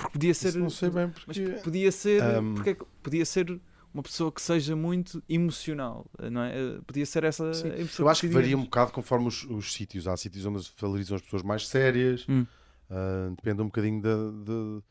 [0.00, 0.48] Porque podia ser.
[0.48, 1.50] Isso não sei bem Mas porque...
[1.52, 2.54] p- podia ser, Ahm.
[2.54, 3.60] porque é podia ser
[3.92, 6.56] uma pessoa que seja muito emocional, não é?
[6.56, 10.06] Eh, Podia ser essa Sim, Eu acho que varia um bocado conforme os, os sítios.
[10.06, 12.46] Há sítios onde se valorizam as pessoas mais sérias, Hum.
[12.88, 14.82] ah, depende um bocadinho da, da-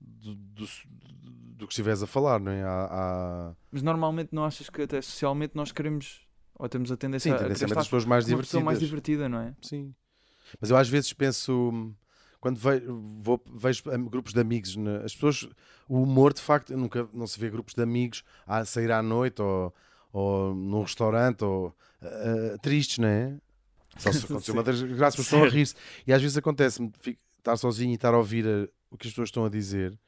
[0.00, 0.66] do, do,
[1.56, 2.62] do que estiveres a falar, não é?
[2.62, 3.54] Há- há...
[3.70, 6.20] Mas normalmente não achas que até socialmente nós queremos
[6.54, 8.64] ou temos a tendência Sim, a querer tendencialmente estar as pessoas mais divertidas.
[8.64, 9.54] mais divertida, não é?
[9.62, 9.94] Sim.
[10.60, 11.94] Mas eu às vezes penso, hum,
[12.40, 12.82] quando ve-
[13.20, 15.48] vou, vejo grupos de amigos, né, as pessoas,
[15.88, 19.42] o humor de facto, nunca não se vê grupos de amigos a sair à noite
[19.42, 19.74] ou,
[20.12, 23.34] ou num restaurante ou ah, tristes, não é?
[23.98, 25.74] Só se aconteceu uma das graças, estão a rir-se.
[26.06, 26.92] E às vezes acontece-me
[27.38, 29.98] estar sozinho e estar a ouvir a- o que as pessoas estão a dizer.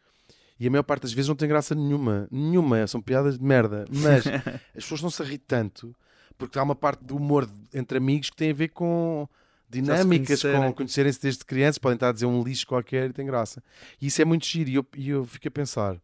[0.59, 2.29] E a maior parte das vezes não tem graça nenhuma.
[2.31, 2.87] Nenhuma.
[2.87, 3.87] São piadas de merda.
[3.90, 4.25] Mas
[4.77, 5.95] as pessoas não se rir tanto
[6.38, 9.29] porque há uma parte do humor entre amigos que tem a ver com
[9.71, 13.63] dinâmicas, com conhecerem-se desde crianças, podem estar a dizer um lixo qualquer e tem graça.
[14.01, 14.69] E isso é muito giro.
[14.71, 16.01] E eu, e eu fico a pensar,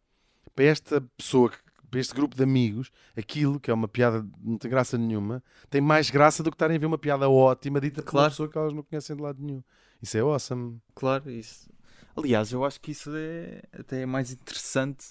[0.55, 1.51] para esta pessoa,
[1.89, 5.79] para este grupo de amigos, aquilo que é uma piada não tem graça nenhuma, tem
[5.81, 8.31] mais graça do que estarem a ver uma piada ótima dita por uma Claro.
[8.31, 9.63] pessoa que elas não conhecem de lado nenhum.
[10.01, 10.79] Isso é awesome.
[10.95, 11.69] Claro, isso.
[12.15, 15.05] Aliás, eu acho que isso é até mais interessante,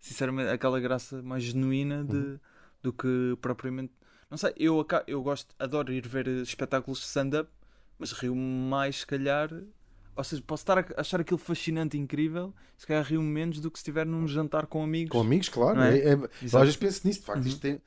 [0.00, 2.38] sinceramente, aquela graça mais genuína de, Uhum.
[2.82, 3.92] do que propriamente.
[4.30, 7.48] Não sei, eu, eu gosto, adoro ir ver espetáculos de stand-up,
[7.98, 9.50] mas rio mais, se calhar.
[10.16, 13.70] Ou seja, posso estar a achar aquilo fascinante e incrível, se calhar rio menos do
[13.70, 15.12] que se estiver num jantar com amigos.
[15.12, 15.80] Com amigos, claro.
[15.80, 15.96] É?
[15.98, 17.48] é- é- às vezes penso nisso, de facto, Uhum.
[17.48, 17.80] isto tem.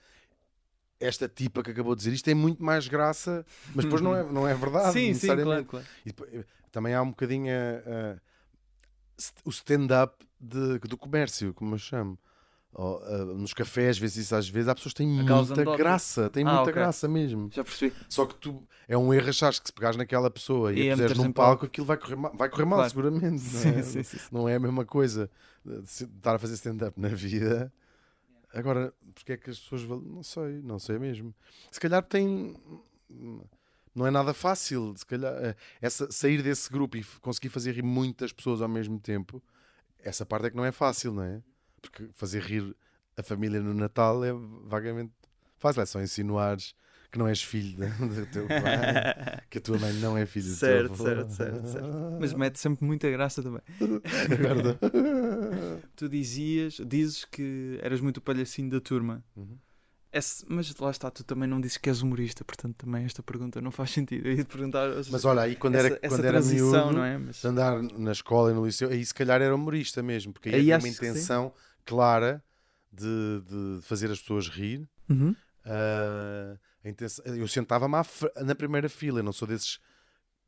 [0.99, 3.43] Esta tipa que acabou de dizer isto tem muito mais graça,
[3.73, 4.93] mas depois não é, não é verdade.
[4.93, 5.85] sim, sim, claro, claro.
[6.05, 7.51] E depois, também há um bocadinho
[9.43, 12.17] o stand-up do comércio, como eu chamo.
[12.73, 16.29] Ou, eh, nos cafés, vezes isso às vezes, há pessoas que têm Aquelas muita graça,
[16.29, 16.73] têm Ah, muita ok.
[16.73, 17.49] graça mesmo.
[17.51, 17.93] Já percebi.
[18.07, 20.93] Só que tu é um erro achares que se pegares naquela pessoa e, E a
[20.93, 22.89] a puseres num palco, aquilo vai correr mal, vai correr mal Claro.
[22.89, 23.25] seguramente.
[23.43, 23.83] Não Sim, é?
[23.83, 24.17] sim, sim.
[24.31, 25.29] não é a mesma coisa
[25.65, 27.71] de de estar a fazer stand-up na vida.
[28.53, 29.83] Agora, porque é que as pessoas.
[29.83, 31.35] Não sei, não sei mesmo.
[31.69, 32.55] Se calhar tem.
[33.93, 34.93] Não é nada fácil.
[34.95, 38.97] Se calhar, eh, essa, sair desse grupo e conseguir fazer rir muitas pessoas ao mesmo
[38.99, 39.43] tempo,
[39.99, 41.41] essa parte é que não é fácil, não é?
[41.81, 42.75] Porque fazer rir
[43.17, 44.31] a família no Natal é
[44.65, 45.11] vagamente
[45.57, 45.81] fácil.
[45.81, 46.73] É só insinuares
[47.11, 50.51] que não és filho do teu pai, que a tua mãe não é filha do
[50.51, 51.03] teu Certo, avô.
[51.03, 51.89] certo, certo, certo.
[52.21, 53.61] Mas mete sempre muita graça também.
[54.39, 54.79] Agora-
[55.95, 59.23] Tu dizias, dizes que eras muito o palhacinho da turma.
[59.35, 59.57] Uhum.
[60.13, 63.61] Esse- mas lá está, tu também não dizes que és humorista, portanto também esta pergunta
[63.61, 64.27] não faz sentido.
[64.27, 66.91] Eu ia perguntar seja, Mas olha, aí quando essa, era, essa quando era transição, miúdo,
[66.97, 67.17] não é?
[67.17, 70.55] Mas, andar na escola e no liceu, aí se calhar era humorista mesmo, porque aí,
[70.55, 71.53] Aí havia uma achas que intenção
[71.85, 72.43] clara
[72.91, 74.87] de, de fazer as pessoas rir.
[75.09, 75.35] Uhum.
[76.83, 77.95] Intenção- eu sentava-me
[78.43, 79.79] na primeira fila, eu não sou desses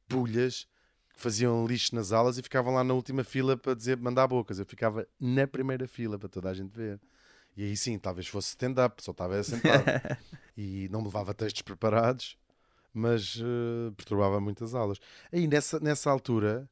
[0.08, 0.68] pulhas
[1.14, 4.58] que faziam lixo nas aulas e ficavam lá na última fila para dizer mandar bocas.
[4.58, 7.00] Eu ficava na primeira fila para toda a gente ver.
[7.56, 9.84] E aí sim, talvez fosse stand-up, só estava sentado.
[10.58, 12.36] e não me levava textos preparados,
[12.92, 15.00] mas eh, perturbava muitas aulas.
[15.32, 16.68] Aí nessa, nessa altura,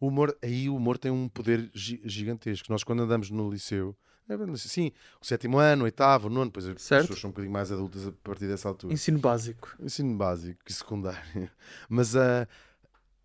[0.00, 2.70] o humor, aí o humor tem um poder gi- gigantesco.
[2.70, 3.96] Nós, quando andamos no liceu,
[4.28, 7.02] é sim, o sétimo ano, o oitavo, o nono, depois as Certo.
[7.02, 8.92] pessoas são um bocadinho mais adultas a partir dessa altura.
[8.92, 9.74] Ensino básico.
[9.80, 11.50] Ensino básico e secundário.
[11.88, 12.46] Mas ah,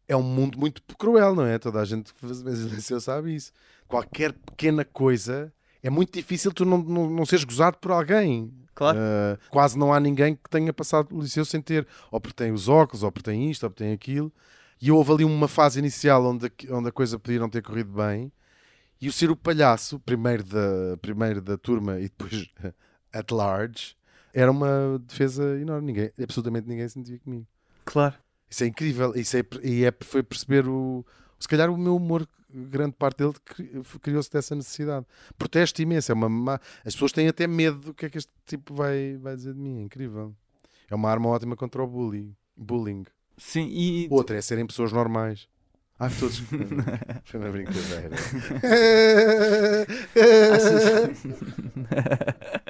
[0.07, 1.59] é um mundo muito cruel, não é?
[1.59, 3.51] Toda a gente que faz o liceu sabe isso.
[3.87, 8.51] Qualquer pequena coisa é muito difícil tu não, não, não seres gozado por alguém.
[8.73, 8.97] Claro.
[8.99, 12.51] Ah, quase não há ninguém que tenha passado o liceu sem ter, ou porque tem
[12.51, 14.33] os óculos, ou porque tem isto, ou porque tem aquilo.
[14.81, 17.91] E houve ali uma fase inicial onde, a- onde a coisa podia não ter corrido
[17.93, 18.31] bem.
[19.01, 22.49] E o ser o palhaço, primeiro da, primeiro da turma e depois
[23.13, 23.95] at large,
[24.33, 25.87] era uma defesa enorme.
[25.87, 27.45] Ninguém, absolutamente ninguém se sentia comigo.
[27.83, 28.15] Claro.
[28.49, 29.13] Isso é incrível.
[29.15, 31.05] Isso é, e é, foi perceber o.
[31.39, 33.69] Se calhar o meu humor, grande parte dele, cri-
[34.01, 35.05] criou-se dessa necessidade.
[35.37, 36.11] Protesto imenso.
[36.11, 39.17] É uma, má- as pessoas têm até medo do que é que este tipo vai,
[39.17, 39.79] vai dizer de mim.
[39.79, 40.33] É incrível.
[40.89, 42.33] É uma arma ótima contra o bullying.
[42.55, 43.05] bullying.
[43.37, 45.47] Sim, e Outra é serem pessoas normais.
[45.97, 46.43] Ah, todos.
[47.25, 48.15] Foi uma brincadeira.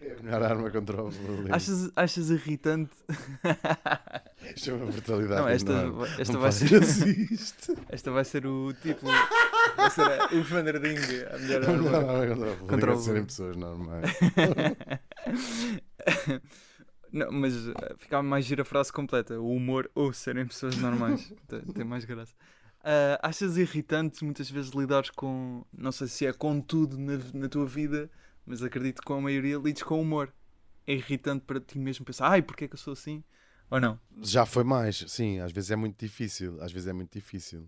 [0.00, 1.52] É a melhor arma contra o bullying.
[1.52, 2.92] achas, achas irritante?
[4.54, 5.40] Isto é uma brutalidade.
[5.40, 6.08] Não, esta, enorme.
[6.18, 6.70] esta Não vai ser.
[7.88, 9.10] Esta vai ser o título.
[9.76, 12.26] Vai ser a- o Vanderding, a melhor A melhor arma.
[12.26, 14.10] contra o bullying Contra o serem pessoas normais.
[17.14, 19.38] Não, mas uh, ficava mais gira a frase completa.
[19.38, 21.32] O humor ou serem pessoas normais.
[21.72, 22.34] tem, mais graça.
[22.80, 25.64] Uh, achas irritante muitas vezes lidares com.
[25.72, 28.10] Não sei se é com tudo na, na tua vida,
[28.44, 30.34] mas acredito que com a maioria lides com humor.
[30.84, 33.22] É irritante para ti mesmo pensar, ai, porque é que eu sou assim?
[33.70, 33.98] Ou não?
[34.20, 37.66] Já foi mais, sim, às vezes é muito difícil, às vezes é muito difícil.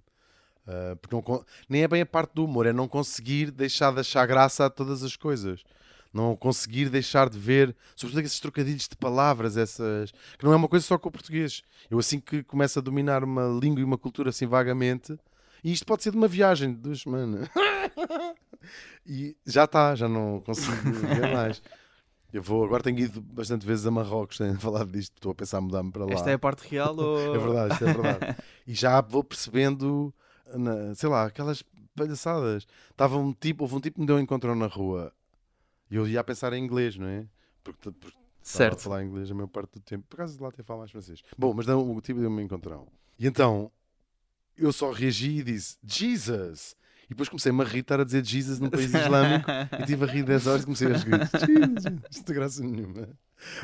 [0.66, 4.00] Ah, porque não nem é bem a parte do humor, é não conseguir deixar de
[4.00, 5.62] achar graça a todas as coisas.
[6.12, 10.12] Não conseguir deixar de ver, sobretudo esses trocadilhos de palavras, essas.
[10.38, 11.62] que não é uma coisa só com o português.
[11.90, 15.18] Eu assim que começo a dominar uma língua e uma cultura assim vagamente,
[15.62, 17.48] e isto pode ser de uma viagem de duas semanas.
[19.06, 21.62] e já está, já não consigo ver mais.
[22.32, 25.60] Eu vou, agora tenho ido bastante vezes a Marrocos, tenho falado disto, estou a pensar
[25.60, 26.12] mudar-me para lá.
[26.12, 27.34] Esta é a parte real ou.
[27.34, 28.36] É verdade, isto é verdade.
[28.66, 30.12] e já vou percebendo,
[30.54, 31.62] na- sei lá, aquelas
[31.94, 32.66] palhaçadas.
[32.90, 35.12] Estava um tipo, houve um tipo que me deu um encontrão na rua
[35.90, 37.26] e eu ia a pensar em inglês, não é?
[37.62, 38.78] Porque, porque Certo.
[38.80, 40.04] falar inglês a maior parte do tempo.
[40.08, 41.20] Por acaso lá até falo mais francês.
[41.36, 42.86] Bom, mas deu, o tipo deu-me um encontrão.
[43.18, 43.70] E então
[44.56, 46.76] eu só reagi e disse Jesus.
[47.06, 50.06] E depois comecei-me a rir, estar a dizer Jesus num país islâmico e estive a
[50.08, 51.04] rir 10 horas e comecei a rir.
[51.46, 51.84] Jesus,
[52.16, 53.08] não tem graça nenhuma.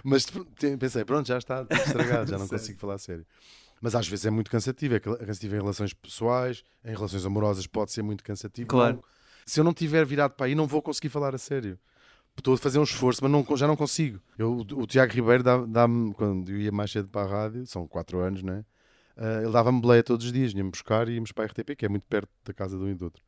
[0.05, 0.27] Mas
[0.79, 3.27] pensei, pronto, já está estragado, já não consigo falar a sério.
[3.81, 7.67] Mas às vezes é muito cansativo, é cl- cansativo em relações pessoais, em relações amorosas
[7.67, 8.69] pode ser muito cansativo.
[8.69, 8.97] Claro.
[8.97, 9.05] Não-
[9.45, 11.77] se eu não tiver virado para aí, não vou conseguir falar a sério.
[12.37, 14.21] Estou a fazer um esforço, mas não, já não consigo.
[14.39, 17.87] Eu, o Tiago Ribeiro dá- dá-me, quando eu ia mais cedo para a rádio, são
[17.87, 18.65] 4 anos, não é?
[19.17, 21.85] ah, ele dava-me boleia todos os dias, ia-me buscar e íamos para a RTP, que
[21.85, 23.23] é muito perto da casa de um e do outro.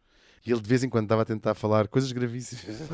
[0.47, 2.81] E ele de vez em quando estava a tentar falar coisas gravíssimas.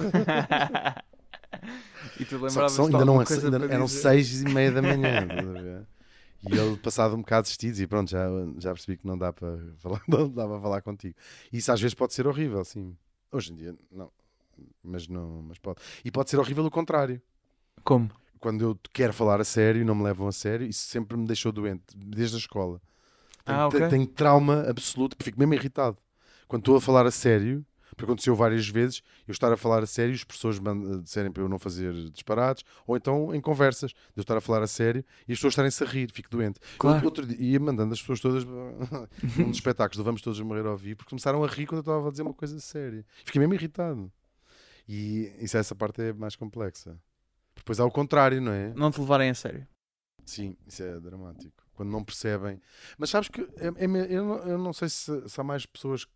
[2.19, 5.87] e tu Só que lembravas são- ainda não, ainda eram seis e meia da manhã.
[6.43, 8.27] E ele, passado um bocado e pronto, já,
[8.59, 11.15] já percebi que não dá para falar, não dá para falar contigo.
[11.53, 12.97] Isso às vezes pode ser horrível, sim.
[13.31, 14.11] Hoje em dia, não.
[14.83, 15.81] Mas não, mas pode.
[16.05, 17.21] E pode ser horrível o contrário.
[17.85, 18.11] Como?
[18.39, 21.27] Quando eu quero falar a sério e não me levam a sério, isso sempre me
[21.27, 22.81] deixou doente, desde a escola.
[23.45, 23.81] Tenho, Ah, ok.
[23.81, 25.99] te- tenho trauma absoluto, porque fico mesmo irritado.
[26.49, 29.87] Quando estou a falar a sério, porque aconteceu várias vezes, eu estar a falar a
[29.87, 33.91] sério e as pessoas man- disserem para eu não fazer disparates, ou então em conversas,
[33.93, 36.59] de eu estar a falar a sério e as pessoas estarem-se a rir, fico doente.
[36.79, 37.05] Claro.
[37.05, 38.45] Outro dia ia mandando as pessoas todas
[39.37, 41.81] num dos espetáculos do Vamos Todos Morrer ao Vivo, porque começaram a rir quando eu
[41.81, 43.05] estava a dizer uma coisa séria.
[43.25, 44.11] Fiquei mesmo irritado.
[44.93, 47.01] E isso, essa parte é mais complexa.
[47.55, 48.75] Depois há o contrário, não é?
[48.75, 49.65] Não te levarem a sério.
[50.25, 51.63] Sim, isso é dramático.
[51.75, 52.61] Quando não percebem.
[52.99, 56.09] Mas sabes que é- é eu, não, eu não sei se, se há mais pessoas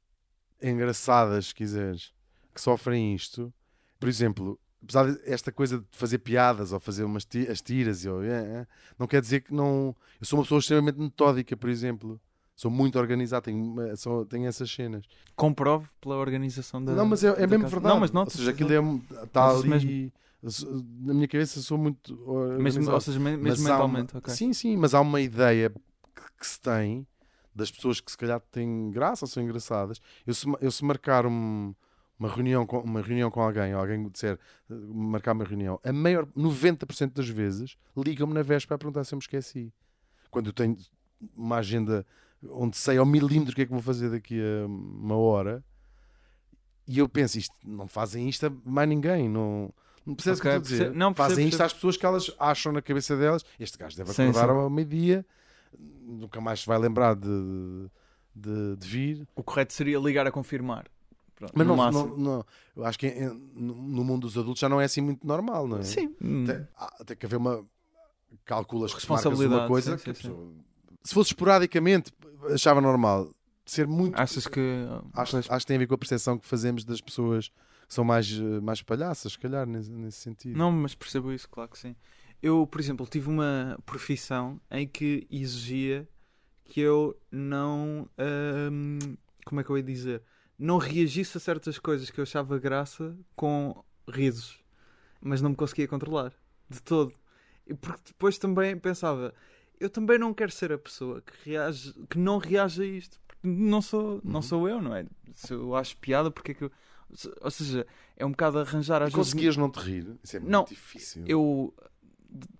[0.61, 2.13] engraçadas, se quiseres,
[2.53, 3.55] que sofrem isto.
[4.01, 8.25] Por exemplo, apesar desta coisa de fazer piadas ou fazer umas ti- as tiras, ou,
[8.25, 8.29] é,
[8.63, 8.67] é,
[8.99, 9.95] não quer dizer que não.
[10.21, 12.21] Eu sou uma pessoa extremamente metódica, por exemplo.
[12.57, 15.05] Sou muito organizado, tenho, uma- sou- tenho essas cenas.
[15.35, 16.93] Comprove pela organização da.
[16.93, 17.69] não, mas é, é mesmo casa.
[17.75, 17.95] verdade.
[17.95, 20.13] Não, mas ou notas, seja, aquilo é, está ali.
[21.01, 22.15] Na minha cabeça sou muito.
[22.15, 22.95] Mesmo, organizado.
[22.95, 24.33] ou seja, me- mesmo Mas há uma- mentalmente, ok.
[24.35, 27.07] Sim, sim, mas há uma ideia que, que se tem
[27.55, 30.01] das pessoas que se calhar têm graça ou são engraçadas.
[30.27, 31.75] Eu se, eu se marcar um-
[32.19, 34.39] uma, reunião com, uma reunião com alguém, ou alguém me disser
[34.71, 39.15] eh, marcar uma reunião, a maior 90% das vezes ligam-me na véspera a perguntar se
[39.15, 39.73] eu me esqueci.
[40.31, 40.77] Quando eu tenho
[41.35, 42.05] uma agenda
[42.51, 45.65] onde sei ao milímetro o que é que vou fazer daqui a uma hora.
[46.87, 49.73] E eu penso, isto, não fazem isto a mais ninguém, não,
[50.05, 50.79] não percebes Ok, o que eu estou a dizer?
[50.85, 50.99] percebo.
[50.99, 51.67] Não, percebo, fazem isto percebo.
[51.67, 53.45] às pessoas que elas acham na cabeça delas.
[53.59, 54.57] Este gajo deve Sim, acordar sim.
[54.57, 55.27] ao meio-dia,
[55.79, 57.89] nunca mais se vai lembrar de,
[58.35, 59.29] de, de vir.
[59.35, 60.87] O correto seria ligar a confirmar.
[61.35, 62.45] Pronto, Mas não, não, não-
[62.77, 63.11] eu acho que
[63.55, 65.83] no mundo dos adultos já não é assim muito normal, não é?
[65.83, 66.15] Sim.
[66.23, 66.69] hum, Tem,
[67.07, 67.65] tem que haver uma.
[68.45, 69.97] Calculas, Responsabilidade, uma coisa.
[69.97, 70.29] sim, que sim, sim.
[70.29, 70.53] pessoa-
[71.03, 72.13] Se fosse esporadicamente,
[72.53, 73.35] achava normal.
[73.67, 74.21] Ser muito.
[74.21, 74.61] Achas que.
[75.15, 77.49] Acho, acho que tem a ver com a percepção que fazemos das pessoas
[77.89, 80.57] que são mais, eh, mais palhaças, se calhar, nesse, nesse sentido.
[80.57, 81.95] Não, mas percebo isso, claro que sim.
[82.43, 86.07] Eu, por exemplo, tive uma profissão em que exigia
[86.65, 88.09] que eu não.
[88.71, 88.99] hum,
[89.45, 90.23] como é que eu ia dizer?
[90.59, 94.63] Não reagisse a certas coisas que eu achava graça com risos.
[95.21, 96.33] Mas não me conseguia controlar.
[96.69, 97.15] De todo.
[97.67, 99.35] E porque depois também pensava.
[99.81, 103.19] Eu também não quero ser a pessoa que, reage, que não reage a isto.
[103.27, 104.43] Porque não sou, não Uhum.
[104.43, 105.05] sou eu, não é?
[105.35, 106.71] Se eu acho piada, porque é que eu.
[107.41, 109.33] Ou seja, é um bocado arranjar às E vezes.
[109.33, 110.17] conseguias não te rir?
[110.23, 111.23] Isso é muito Não, difícil.
[111.27, 111.75] Eu.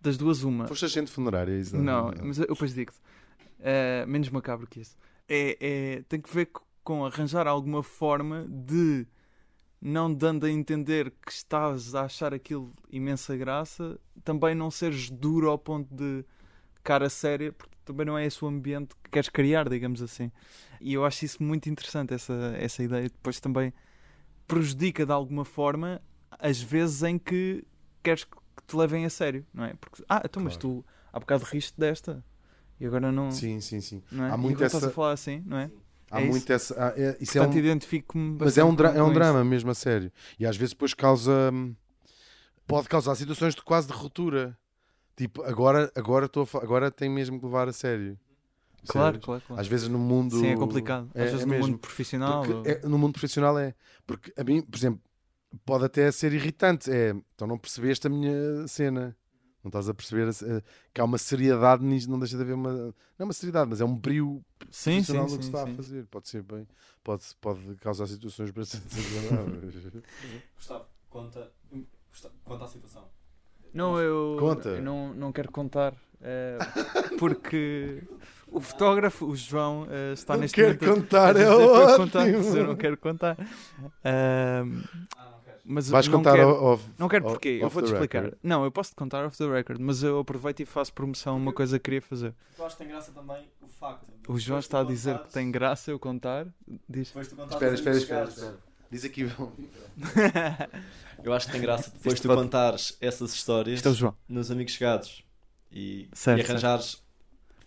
[0.01, 0.69] Das duas, uma.
[0.69, 1.77] Foste agente funerário, é isso?
[1.77, 2.99] Não, mas eu depois digo-te.
[3.61, 4.97] Eh, menos macabro que isso.
[5.29, 5.57] É,
[5.99, 9.07] é, tem que ver co- com arranjar alguma forma de,
[9.81, 15.49] não dando a entender que estás a achar aquilo imensa graça, também não seres duro
[15.51, 16.25] ao ponto de
[16.85, 20.31] cara séria, porque também não é esse o ambiente que queres criar, digamos assim.
[20.81, 23.03] E eu acho isso muito interessante, essa, essa ideia.
[23.05, 23.73] Depois também
[24.47, 26.01] prejudica de alguma forma
[26.39, 27.65] as vezes em que
[28.03, 29.75] queres que te levem a sério, não é?
[29.81, 30.83] Porque, ah, então, mas Claro.
[30.83, 32.25] tu há bocado riste desta
[32.79, 33.31] e agora não.
[33.31, 34.03] Sim, sim, sim.
[34.11, 34.31] não é?
[34.31, 35.71] Há muito agora estás essa- a falar assim, não é?
[36.11, 36.75] Há É muito essa.
[36.75, 39.71] há- é- isso é Portanto, um, identifico-me mas é um, dra- é um drama mesmo,
[39.71, 40.13] a sério.
[40.39, 41.51] E às vezes depois causa.
[41.53, 41.75] hum,
[42.67, 44.57] Pode causar situações de quase de ruptura.
[45.17, 48.19] Tipo, agora, agora, fa- agora tem mesmo que levar a sério.
[48.87, 49.61] Claro, claro, claro.
[49.61, 50.39] Às vezes no mundo.
[50.39, 51.09] Sim, é complicado.
[51.15, 51.67] Às É- vezes é no mesmo.
[51.69, 52.45] mundo profissional.
[52.47, 53.75] Ou- é- no mundo profissional é.
[54.07, 55.01] Porque a mim, por exemplo,
[55.65, 56.91] pode até ser irritante.
[56.91, 59.17] É, então não percebeste a minha cena.
[59.63, 62.53] Não estás a perceber a- a- que há uma seriedade nisto, não deixa de haver
[62.55, 62.71] uma.
[62.73, 65.35] Não é uma seriedade, mas é um brio Sim, sim, profissional sim.
[65.35, 65.73] do que se está sim.
[65.73, 66.07] a fazer.
[66.09, 66.69] Pode ser bem.
[67.03, 69.75] Pode, pode causar situações bastante desagradáveis.
[70.57, 71.51] Gustavo, conta,
[72.11, 73.09] Gustavo, conta a situação.
[73.75, 74.69] Não, eu, Conta.
[74.71, 75.93] eu não, não quero contar.
[76.23, 76.57] eh,
[77.19, 78.03] porque
[78.51, 81.97] o fotógrafo, o João, eh, está não neste quero momento contar, a é dizer ótimo.
[81.99, 83.37] contar, eu não quero contar.
[84.05, 84.65] Ah,
[85.45, 85.61] queres?
[85.65, 88.23] mas Vais não contar quero, off, Não quero off- porquê, eu vou-te explicar.
[88.23, 88.39] record.
[88.43, 91.53] Não, eu posso-te contar off the record, mas eu aproveito e faço promoção a uma
[91.53, 92.33] coisa que queria fazer.
[92.57, 94.07] Tu achas que tem graça também o facto.
[94.29, 96.47] O João está a dizer que contares- tem graça eu contar.
[96.89, 97.09] Diz.
[97.09, 98.55] Depois tu contares Espera, espera, espera.
[98.95, 99.23] Diz aqui.
[101.25, 104.73] Eu acho que tem graça depois Isto tu pode- contares essas histórias é nos amigos
[104.75, 105.25] chegados
[105.73, 107.03] e, Certo, e arranjares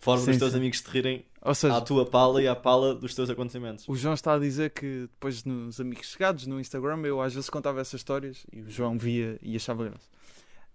[0.00, 0.58] forma Sim, dos teus sim.
[0.58, 3.86] amigos te rirem Ou seja, à tua pala e à pala dos teus acontecimentos.
[3.88, 7.50] o João está a dizer que depois nos amigos chegados no Instagram eu às vezes
[7.50, 10.08] contava essas histórias e o João via e achava graça.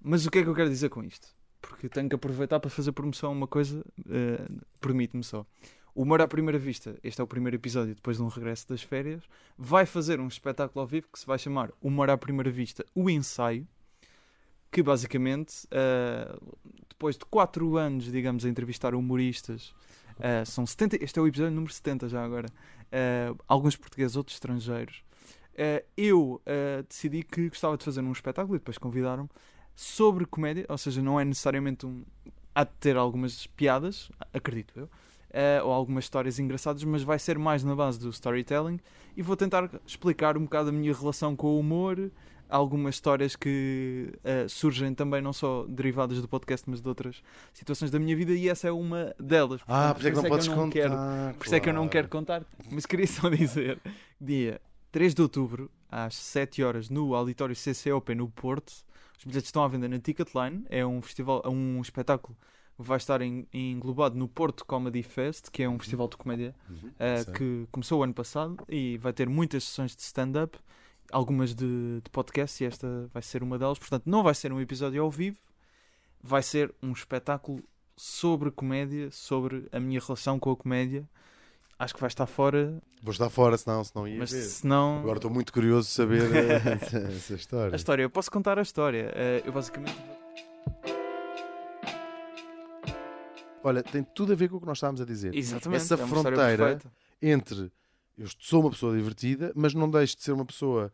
[0.02, 1.28] Mas o que é que eu quero dizer com isto?
[1.62, 4.46] porque tenho que aproveitar para fazer promoção a uma coisa, eh,
[4.82, 5.46] permite-me só.
[5.96, 8.82] O Humor à Primeira Vista, este é o primeiro episódio depois de um regresso das
[8.82, 9.22] férias,
[9.56, 13.12] vai fazer um espetáculo ao vivo que se vai chamar Humor à Primeira Vista, o
[13.12, 13.68] ensaio,
[14.72, 16.36] que basicamente, eh,
[16.90, 19.72] depois de 4 anos, digamos, a entrevistar humoristas,
[20.20, 22.50] eh, são 70, este é o episódio número 70 já agora,
[22.92, 25.04] eh, alguns portugueses, outros estrangeiros,
[25.96, 26.42] eu
[26.90, 29.30] decidi que gostava de fazer um espetáculo e depois convidaram-me
[29.76, 32.04] sobre comédia, ou seja, não é necessariamente um.
[32.56, 34.90] Há de ter algumas piadas, acredito eu,
[35.34, 38.80] eh, ou algumas histórias engraçadas, mas vai ser mais na base do storytelling
[39.18, 42.12] e vou tentar explicar um bocado a minha relação com o humor,
[42.50, 47.90] algumas histórias que eh, surgem também não só derivadas do podcast, mas de outras situações
[47.90, 49.62] da minha vida e essa é uma delas.
[49.68, 50.72] Ah, por isso é que não podes eu contar.
[50.72, 50.94] quero-
[51.38, 53.80] por isso é que eu não quero contar, mas queria só dizer:
[54.22, 54.62] dia
[54.92, 58.72] 3 de outubro, às 7 horas, no Auditório CC Open no Porto.
[59.18, 60.66] Os bilhetes estão à venda na Ticketline.
[60.70, 62.44] É um festival, é um espetáculo que
[62.78, 66.92] vai estar em- englobado no Porto Comedy Fest, que é um festival de comédia Uhum,
[67.24, 67.34] sei.
[67.34, 70.58] que começou o ano passado e vai ter muitas sessões de stand-up,
[71.12, 73.78] algumas de, de podcast, e esta vai ser uma delas.
[73.78, 75.38] Portanto, não vai ser um episódio ao vivo,
[76.22, 77.64] vai ser um espetáculo
[77.96, 81.08] sobre comédia, sobre a minha relação com a comédia.
[81.78, 84.42] Acho que vai estar fora, Vou estar fora, senão, senão ia mas ver.
[84.42, 85.00] se não.
[85.00, 86.62] Agora estou muito curioso de saber eh,
[87.16, 87.74] essa história.
[87.74, 89.12] A história, eu posso contar a história.
[89.14, 89.98] Eh, eu basicamente.
[93.64, 95.34] Olha, tem tudo a ver com o que nós estávamos a dizer.
[95.34, 95.82] Exatamente.
[95.82, 96.80] Essa é uma fronteira-.
[97.22, 97.72] Entre
[98.18, 100.92] eu sou uma pessoa divertida, mas não deixo de ser uma pessoa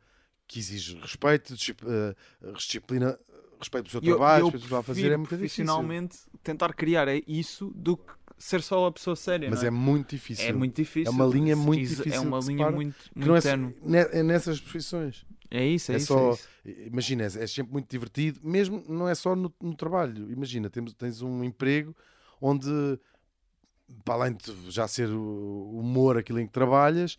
[0.48, 2.16] que exige respeito, eh,
[2.56, 3.20] disciplina,
[3.60, 5.38] respeito do seu eu, trabalho, eu respeito do que fazer, é muito difícil.
[5.66, 9.50] profissionalmente tentar criar é isso do que ser só a pessoa séria.
[9.50, 10.46] Mas não é muito difícil.
[10.46, 11.12] É muito difícil.
[11.12, 13.28] É uma linha muito Exa- difícil É uma linha muito, muito
[13.84, 15.26] não é, é nessas profissões.
[15.52, 16.08] É isso, é, é isso.
[16.08, 16.48] só- é isso.
[16.86, 20.32] Imagina, é é sempre muito divertido, mesmo não é só no, no trabalho.
[20.32, 21.96] Imagina, temos, tens um emprego
[22.42, 22.70] onde,
[24.06, 27.18] para além de já ser o humor aquilo em que trabalhas,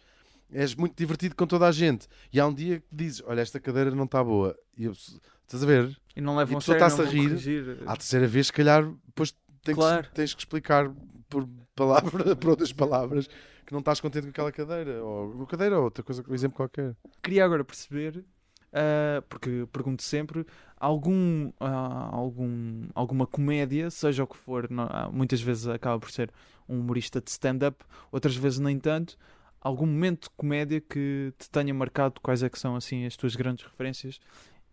[0.53, 2.07] és muito divertido com toda a gente.
[2.33, 4.57] E há um dia que dizes: Olha, esta cadeira não está boa.
[4.77, 5.97] E eu, estás a ver?
[6.17, 7.29] E não levam a pessoa está-se a rir.
[7.29, 7.79] corrigir.
[7.87, 10.03] À terceira vez, se calhar, depois tens, Claro.
[10.09, 10.91] que, tens que explicar
[11.29, 13.29] por, palavra, por outras palavras
[13.67, 15.05] que não estás contente com aquela cadeira.
[15.05, 16.97] Ou cadeira ou outra coisa, um exemplo qualquer.
[17.23, 18.25] Queria agora perceber,
[18.73, 20.45] ah, porque pergunto sempre,
[20.81, 26.11] algum, ah, algum, alguma comédia, seja o que for, não- ah, muitas vezes acaba por
[26.11, 26.33] ser
[26.69, 29.17] um humorista de stand-up, outras vezes nem tanto.
[29.61, 33.37] Algum momento de comédia que te tenha marcado, quais é que são assim as tuas
[33.37, 34.19] grandes referências?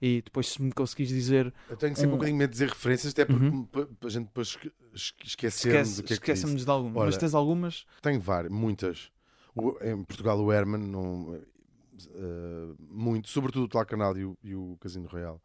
[0.02, 2.70] E depois se me conseguis dizer, Eu tenho sempre um, Um- bocadinho medo de dizer
[2.70, 3.66] referências, até porque Uhum.
[3.66, 4.58] para a gente depois
[4.96, 6.14] esquece, do que é que disse.
[6.14, 7.86] esquece-me de algumas, mas tens algumas?
[8.02, 9.12] Tenho várias, muitas.
[9.56, 14.56] O- em Portugal o Herman, não, eh, muito, sobretudo o Tal Canal e o, e
[14.56, 15.42] o Casino Royal,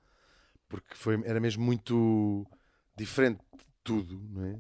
[0.73, 2.47] porque foi, era mesmo muito
[2.97, 4.59] diferente de tudo, não é?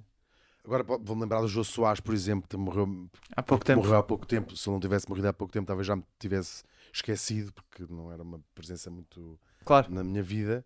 [0.62, 3.80] Agora vou-me lembrar do Jô Soares, por exemplo, que morreu, Há pouco tempo.
[3.80, 4.54] morreu há pouco tempo.
[4.54, 8.12] Se ele não tivesse morrido há pouco tempo, talvez já me tivesse esquecido, porque não
[8.12, 10.64] era uma presença muito Claro, na minha vida.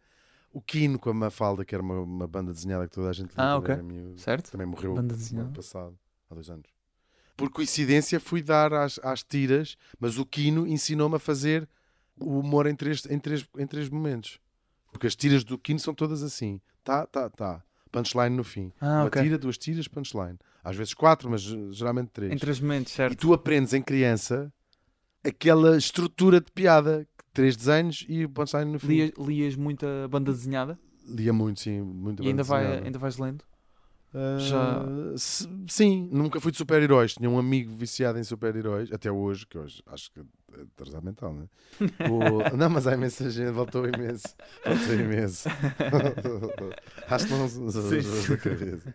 [0.53, 3.31] O Kino com a Mafalda, que era uma, uma banda desenhada que toda a gente
[3.37, 3.73] Ah, quando ok.
[3.75, 4.21] era miúdo.
[4.21, 4.51] certo?
[4.51, 5.97] Também morreu Banda no ano passado,
[6.29, 6.69] há dois anos.
[7.37, 11.69] Por coincidência, fui dar às, às tiras, mas o Kino ensinou-me a fazer
[12.19, 14.41] o humor em três, em, três, em três momentos.
[14.97, 17.63] Porque as tiras do Kino são todas assim: tá, tá, tá.
[17.93, 18.73] Punchline no fim.
[18.81, 19.23] Ah, Uma ok.
[19.23, 20.39] tira, duas tiras, punchline.
[20.65, 22.33] Às vezes quatro, mas eh, geralmente três.
[22.33, 23.13] Em três momentos, certo?
[23.13, 24.51] E tu aprendes em criança
[25.23, 28.89] aquela estrutura de piada: três desenhos e punchline no fim.
[28.89, 31.81] Lias, lias muita banda desenhada Lia muito, sim.
[31.83, 32.87] Muito e ainda, bem vai, desenhada.
[32.87, 33.45] ainda vais lendo?
[34.15, 34.87] Ah, Já-
[35.69, 37.15] Sim, nunca fui de super-heróis.
[37.15, 40.21] Tinha um amigo viciado em super-heróis, até hoje, que hoje acho que
[40.63, 41.47] atrasado mental, né?
[42.11, 42.41] O...
[42.57, 44.29] Não, mas há imensa gente, voltou imenso.
[44.65, 45.49] Voltou imenso.
[47.09, 48.29] acho que não Sim, sim.
[48.33, 48.95] da cabeça.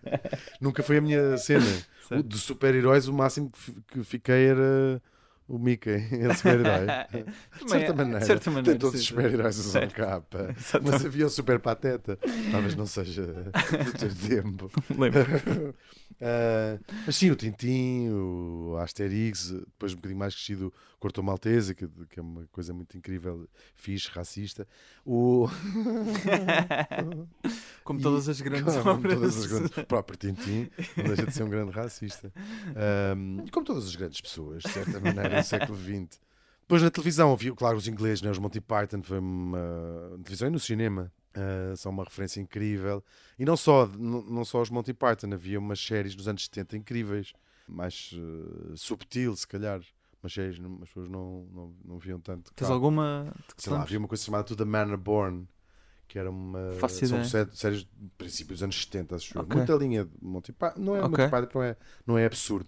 [0.59, 1.65] Nunca foi a minha cena.
[2.07, 2.27] Certo.
[2.27, 3.51] de super-heróis, o máximo
[3.87, 5.01] que fiquei era
[5.47, 6.87] o Mickey, esse super-herói.
[7.11, 10.55] De Também é- certa maneira, de certa maneira, tem todos os super-heróis usam capa.
[10.81, 12.17] Mas havia o super pateta.
[12.51, 14.71] Talvez não seja do teu tempo.
[14.97, 15.75] Lembro.
[16.23, 21.73] Ah, mas sim, o Tintim, o Asterix, depois um bocadinho mais crescido, o Corto Maltese,
[21.73, 24.67] que, que é uma coisa muito incrível, fixe, racista.
[25.03, 25.47] O...
[27.83, 29.13] Como E- todas as grandes como obras.
[29.13, 32.31] todas as grandes- O próprio Tintim não deixa de ser um grande racista.
[32.75, 36.19] Ahm, e como todas as grandes pessoas, de certa maneira, do século XX.
[36.61, 38.31] Depois na televisão, havia, claro, os ingleses, né?
[38.31, 41.11] os Monty Python, foi uma na televisão e no cinema.
[41.35, 43.03] ah, são uma referência incrível.
[43.37, 47.33] E não só, não, só os Monty Python, havia umas séries nos anos 70 incríveis,
[47.67, 49.81] mais ah, subtil, se calhar.
[50.23, 52.53] Umas séries as pessoas não, não, não viam tanto.
[52.53, 52.73] Tens cá.
[52.73, 53.33] alguma?
[53.57, 55.47] Sei lá, havia uma coisa chamada To the Manor Born,
[56.11, 56.71] que era uma.
[56.73, 57.23] Faço são ideia.
[57.23, 57.87] sé- séries de
[58.17, 59.41] princípios dos anos 70, acho eu.
[59.43, 59.55] Ok.
[59.55, 60.81] Muita linha de Monty Python.
[60.81, 61.09] Não é Ok.
[61.25, 62.67] Monty Python, não é, não é absurdo.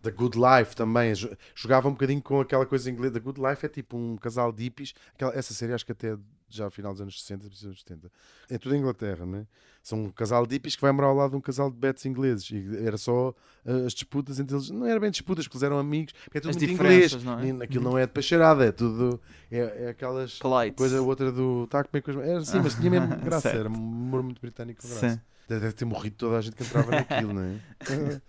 [0.00, 1.12] The Good Life também.
[1.12, 3.12] jo- Jogava um bocadinho com aquela coisa inglesa.
[3.14, 4.94] The Good Life é tipo um casal de hippies.
[5.14, 6.16] Aquela, essa série acho que até
[6.48, 8.12] já ao final dos anos 60, princípios dos anos 70.
[8.50, 9.46] É tudo em Inglaterra, né?
[9.82, 12.04] São um casal de hippies que vai morar ao lado de um casal de betos
[12.04, 12.50] ingleses.
[12.50, 13.30] E era só
[13.64, 14.68] uh, as disputas entre eles.
[14.70, 16.12] Não era bem disputas, porque eles eram amigos.
[16.34, 17.22] É tudo As muito inglês.
[17.24, 17.64] não é?
[17.64, 19.20] Aquilo não é de pacharada, é tudo.
[19.50, 20.38] É, é aquelas.
[20.38, 20.76] Polite.
[20.76, 21.66] Coisa outra do.
[21.68, 23.48] Tá, como é que Era assim, mas tinha mesmo graça.
[23.48, 25.10] Era um humor muito britânico graça.
[25.10, 25.20] Sim.
[25.48, 27.58] Deve ter morrido toda a gente que entrava naquilo, não é?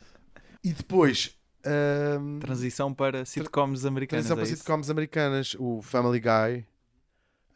[0.64, 1.36] e depois.
[1.66, 4.26] ahm, Transição para sitcoms americanas.
[4.28, 5.56] transição é para sitcoms americanas.
[5.60, 6.66] O Family Guy.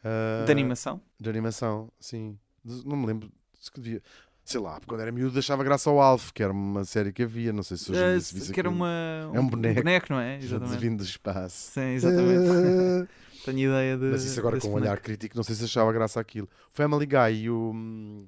[0.04, 1.00] Ah, De animação?
[1.18, 2.38] De animação, sim.
[2.64, 3.30] De- Não me lembro.
[3.58, 4.02] se que devia-
[4.46, 7.22] Sei lá, porque quando era miúdo deixava graça ao Alf, que era uma série que
[7.22, 7.50] havia.
[7.50, 9.82] Não sei se hoje em dia se visse que era uma, É um boneco.
[10.10, 10.36] não é?
[10.42, 10.78] Exatamente.
[10.78, 11.70] vindo do espaço.
[11.72, 13.08] Sim, exatamente.
[13.46, 14.04] Tenho ideia de.
[14.04, 15.02] Mas isso agora com um olhar boneco.
[15.02, 16.46] crítico, não sei se achava graça aquilo.
[16.46, 18.26] O Family Guy e o.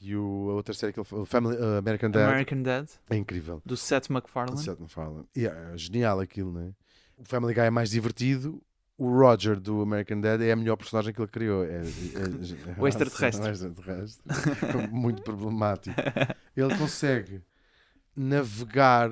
[0.00, 3.16] E o, a outra série que ele o Family, uh, American Dad, American Dad, é
[3.16, 3.60] incrível.
[3.64, 4.58] do Seth MacFarlane.
[4.62, 5.24] Seth MacFarlane.
[5.34, 6.70] E é genial aquilo, não é?
[7.16, 8.62] O Family Guy é mais divertido.
[8.98, 11.64] O Roger do American Dad é a melhor personagem que ele criou.
[11.64, 13.44] É, é- é- O extraterrestre.
[13.44, 14.22] é um extraterrestre.
[14.90, 15.94] Muito problemático.
[16.56, 17.42] Ele consegue
[18.14, 19.10] navegar.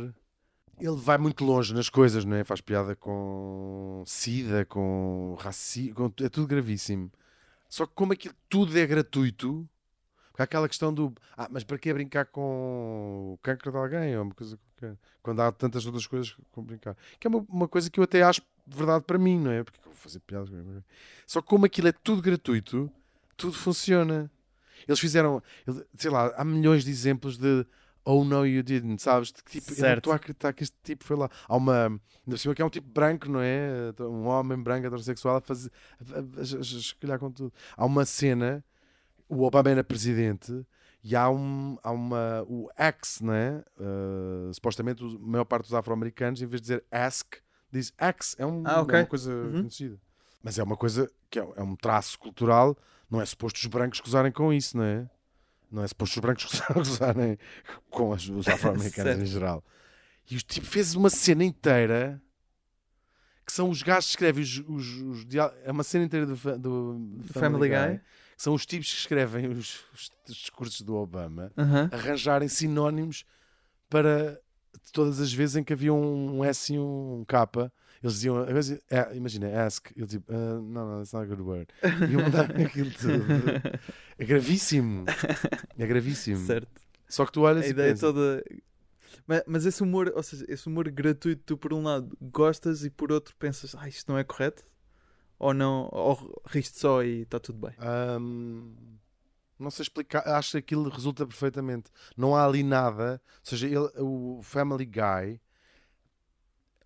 [0.81, 2.43] Ele vai muito longe nas coisas, não é?
[2.45, 7.13] Faz piada com SIDA, com racismo, é tudo gravíssimo.
[7.69, 9.69] Só que como aquilo tudo é gratuito,
[10.31, 14.17] porque há aquela questão do ah, mas para que brincar com o cancro de alguém?
[14.17, 14.59] Ou uma coisa?
[15.23, 16.97] Quando há tantas outras coisas com brincar.
[17.21, 19.63] Que é uma, uma coisa que eu até acho verdade para mim, não é?
[19.63, 20.51] Porque eu vou fazer piadas.
[21.27, 22.91] Só que como aquilo é tudo gratuito,
[23.37, 24.31] tudo funciona.
[24.87, 25.43] Eles fizeram,
[25.97, 27.67] sei lá, há milhões de exemplos de
[28.07, 29.33] Oh no, you didn't, sabes?
[29.33, 29.99] De que tipo, eu não Certo.
[29.99, 31.31] estou a acreditar que este tipo foi lá.
[31.49, 33.95] Há uma, ainda por cima que é um tipo branco, não é?
[34.01, 35.71] Um homem branco heterossexual a fazer,
[36.13, 37.53] a, a, a, a, com tudo.
[37.75, 38.63] Há uma cena,
[39.27, 40.67] o Obama era presidente
[41.03, 43.65] e há, um, há uma, o Axe, não é?
[43.79, 47.37] Uh, supostamente a maior parte dos afro-americanos, em vez de dizer ask,
[47.75, 48.35] diz axe.
[48.39, 48.95] É, um, Ah, ok.
[48.99, 49.53] é uma coisa Uhum.
[49.61, 49.99] conhecida.
[50.43, 52.77] Mas é uma coisa que é, é um traço cultural,
[53.11, 55.09] não é suposto os brancos gozarem com isso, não é?
[55.71, 56.45] Não é suposto os brancos
[56.75, 57.39] gozarem
[57.91, 59.65] com as- os afro-americanos em geral.
[60.31, 62.21] E o tipo fez uma cena inteira
[63.47, 65.27] que são os gajos que escrevem os, os, os
[65.65, 66.99] é uma cena inteira do, fa- do
[67.33, 67.99] Family Guy.
[68.37, 71.89] que são os tipos que escrevem os, os discursos do Obama Aham.
[71.93, 73.25] arranjarem sinónimos
[73.91, 74.41] para
[74.93, 77.71] todas as vezes em que havia um, um S e um K
[78.03, 78.45] eles diziam,
[78.91, 81.67] é, imagina, ask, ele tipo, "Ah, não, não, that's not a good word.
[82.11, 83.25] E eu mandava aquilo tudo.
[84.19, 85.07] É gravíssimo.
[85.79, 86.45] É gravíssimo.
[86.45, 86.83] Certo.
[87.09, 88.45] Só que tu olhas A ideia pensas, toda.
[89.27, 92.91] Mas, mas esse humor, ou seja, esse humor gratuito, tu por um lado gostas e
[92.91, 94.65] por outro pensas, ah, isto não é correto?
[95.39, 95.89] Ou não?
[95.91, 97.75] Ou riste só e está tudo bem?
[98.21, 98.75] Hum,
[99.59, 101.91] não sei explicar, acho que aquilo resulta perfeitamente.
[102.17, 105.41] Não há ali nada, ou seja, ele, o Family Guy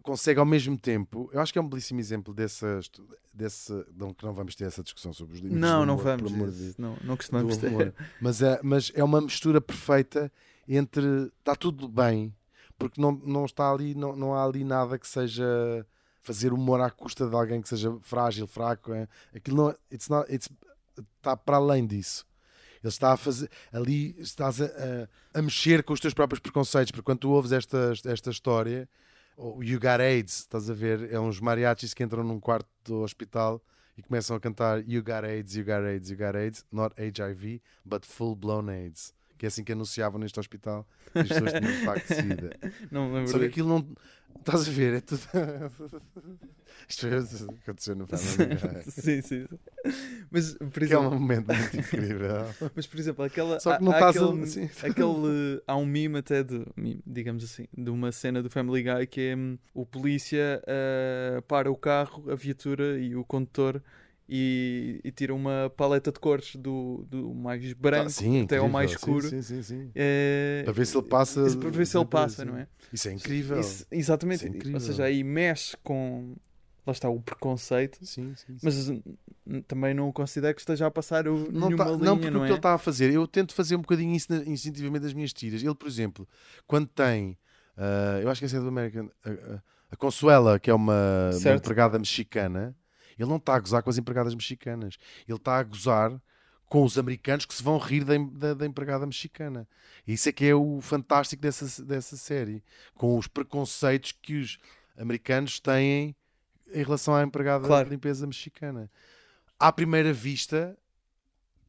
[0.03, 1.29] consegue ao mesmo tempo.
[1.33, 2.91] Eu acho que é um belíssimo exemplo dessas,
[3.33, 3.73] desse.
[3.95, 6.33] Não que não vamos ter essa discussão sobre os limites Não, do não humor, vamos.
[6.33, 6.75] amor de.
[6.79, 7.69] Não, não costumamos ter.
[7.69, 7.95] humor.
[8.21, 10.33] Mas é, mas é uma mistura perfeita
[10.67, 12.35] entre está tudo bem,
[12.79, 15.87] porque não, não está ali, não, não há ali nada que seja
[16.21, 18.93] fazer humor à custa de alguém que seja frágil, fraco.
[18.93, 19.09] É?
[19.35, 20.49] Aquilo não it's not, it's,
[21.19, 22.27] está para além disso.
[22.83, 26.91] Ele está a fazer ali, estás a, a, a mexer com os teus próprios preconceitos,
[26.91, 28.89] porque quando tu ouves esta, esta história,
[29.37, 33.03] o You Got AIDS, estás a ver, é uns mariachis que entram num quarto do
[33.03, 33.63] hospital
[33.97, 37.61] e começam a cantar You Got AIDS, You Got AIDS, You Got AIDS, not HIV,
[37.85, 39.15] but full blown AIDS.
[39.39, 42.51] Que é assim que anunciavam neste hospital que as pessoas tinham de facto sida.
[42.91, 43.89] Não lembro Só que aquilo não.
[44.41, 44.95] Estás a ver?
[44.95, 45.21] É tudo.
[46.89, 48.83] Isto foi o que aconteceu no Family Guy.
[48.91, 49.47] sim, sim.
[50.31, 52.45] Mas, por Que é um exemplo, momento muito incrível.
[52.75, 54.71] mas, por exemplo aquela, Só que há- não estás a- aquele, sim.
[54.83, 56.65] aquele- há um meme até de,
[57.07, 61.71] digamos assim, de uma cena do Family Guy que é hum, o polícia ah, para
[61.71, 63.83] o carro, a viatura e o condutor
[64.29, 68.69] e, e tira uma paleta de cores do, do mais branco Ah, sim, até ao
[68.69, 69.29] mais escuro.
[69.29, 69.91] Sim, sim, sim.
[69.95, 71.47] É, Para ver se ele passa.
[71.47, 72.67] isso para ver se ele passa, não é?
[72.93, 73.59] Isso é incrível.
[73.61, 74.37] Isso- exatamente.
[74.45, 74.75] Isso é incrível.
[74.81, 76.37] Ou seja, aí mexe com.
[76.87, 77.99] Lá está o preconceito,
[78.63, 79.03] mas hum,
[79.67, 82.41] também não considero que esteja a passar o, não, nenhuma tá- linha, não, porque não
[82.41, 82.47] o é?
[82.47, 85.63] que ele está a fazer, eu tento fazer um bocadinho isso instintivamente das minhas tiras.
[85.63, 86.27] Ele, por exemplo,
[86.67, 87.37] quando tem,
[87.77, 91.29] ah, eu acho que essa é do American, a, a- a Consuela, que é uma,
[91.45, 92.75] uma empregada mexicana,
[93.19, 94.97] ele não está a gozar com as empregadas mexicanas,
[95.27, 96.21] ele está a gozar
[96.67, 99.67] com os americanos que se vão rir da, da- da empregada mexicana.
[100.07, 102.63] E isso é que é o fantástico dessa, dessa série,
[102.95, 104.59] com os preconceitos que os
[104.97, 106.15] americanos têm
[106.73, 107.85] em relação à empregada Claro.
[107.87, 108.91] de limpeza mexicana.
[109.59, 110.77] À primeira vista,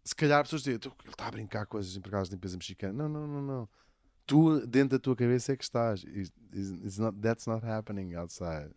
[0.04, 2.92] se calhar pessoas dizem, "Tu- ele está a brincar com as empregadas de limpeza mexicana.
[2.94, 3.70] Não, não, não, não.
[4.30, 6.04] Tu, dentro da tua cabeça é que estás.
[6.04, 8.70] It's, not, that's not happening outside.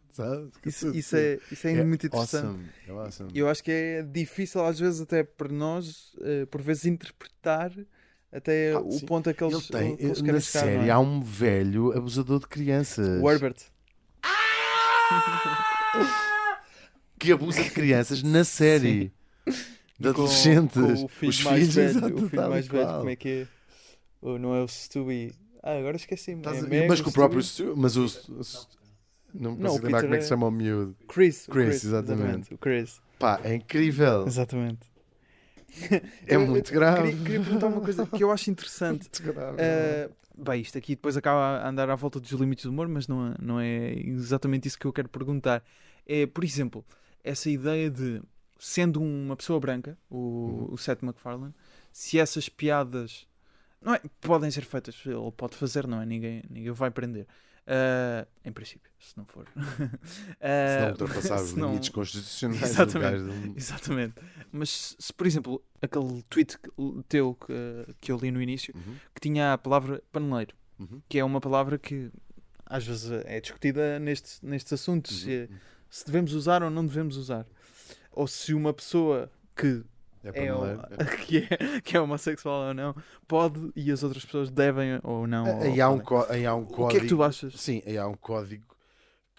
[0.64, 2.46] Isso, isso é, isso é, muito interessante.
[2.46, 2.68] Awesome.
[2.88, 3.30] É awesome.
[3.34, 7.70] Eu acho que é difícil, às vezes, até para nós, eh, por vezes, interpretar
[8.32, 9.04] até Ah, o sim.
[9.04, 10.40] ponto a que Ele eles, tem, que eles na chegar.
[10.40, 10.90] série, é?
[10.90, 13.56] há um velho abusador de crianças O Herbert.
[17.18, 19.12] que abusa de crianças na série.
[19.98, 20.74] De Com- adolescentes.
[21.00, 23.46] com o filho Os mais filhos, velho, o filho mais velho, como é que é?
[24.20, 25.34] Ou não é o Stewie?
[25.62, 26.42] Ah, agora esqueci-me.
[26.44, 27.42] É mas com o próprio?
[27.42, 28.06] Stu- mas o,
[29.32, 31.46] não Não, o consigo lembrar Peter como é que é- se chama o miúdo Chris.
[31.48, 32.52] o Chris, exatamente.
[32.54, 33.00] O Chris.
[33.18, 34.90] pá, é incrível Exatamente.
[36.26, 39.08] é Eu- muito eu grave Queria, queria perguntar uma coisa que eu acho interessante.
[39.22, 39.56] Muito grave.
[39.56, 43.08] Uh, bem, isto aqui depois acaba a andar à volta dos limites do humor, mas
[43.08, 45.62] não é, não é exatamente isso que eu quero perguntar.
[46.06, 46.84] É, por exemplo,
[47.24, 48.20] essa ideia de,
[48.58, 51.54] sendo uma pessoa branca, o, o Seth MacFarlane,
[51.92, 53.26] se essas piadas
[53.84, 56.06] não é, podem ser feitas, ele pode fazer, não é?
[56.06, 57.26] Ninguém, ninguém vai prender.
[57.64, 59.46] Uh, em princípio, se não for.
[59.54, 63.22] se não Uh, ultrapassar os não- limites constitucionais Exatamente.
[63.22, 64.14] do- Exatamente.
[64.50, 66.58] Mas se, por exemplo, aquele tweet
[67.08, 71.18] teu que, que eu li no início, Uhum, que tinha a palavra paneleiro, uhum, que
[71.20, 72.10] é uma palavra que
[72.66, 75.56] às vezes é discutida nestes, nestes assuntos, se, uhum.
[75.88, 77.46] se devemos usar ou não devemos usar.
[78.10, 79.84] Ou se uma pessoa que
[80.24, 81.16] é é, é.
[81.16, 82.94] que é, que é homossexual ou não
[83.26, 85.44] pode e as outras pessoas devem ou não.
[85.56, 87.54] ou Aí há um, aí há um O que é código que tu achas?
[87.60, 88.64] Sim, aí há um código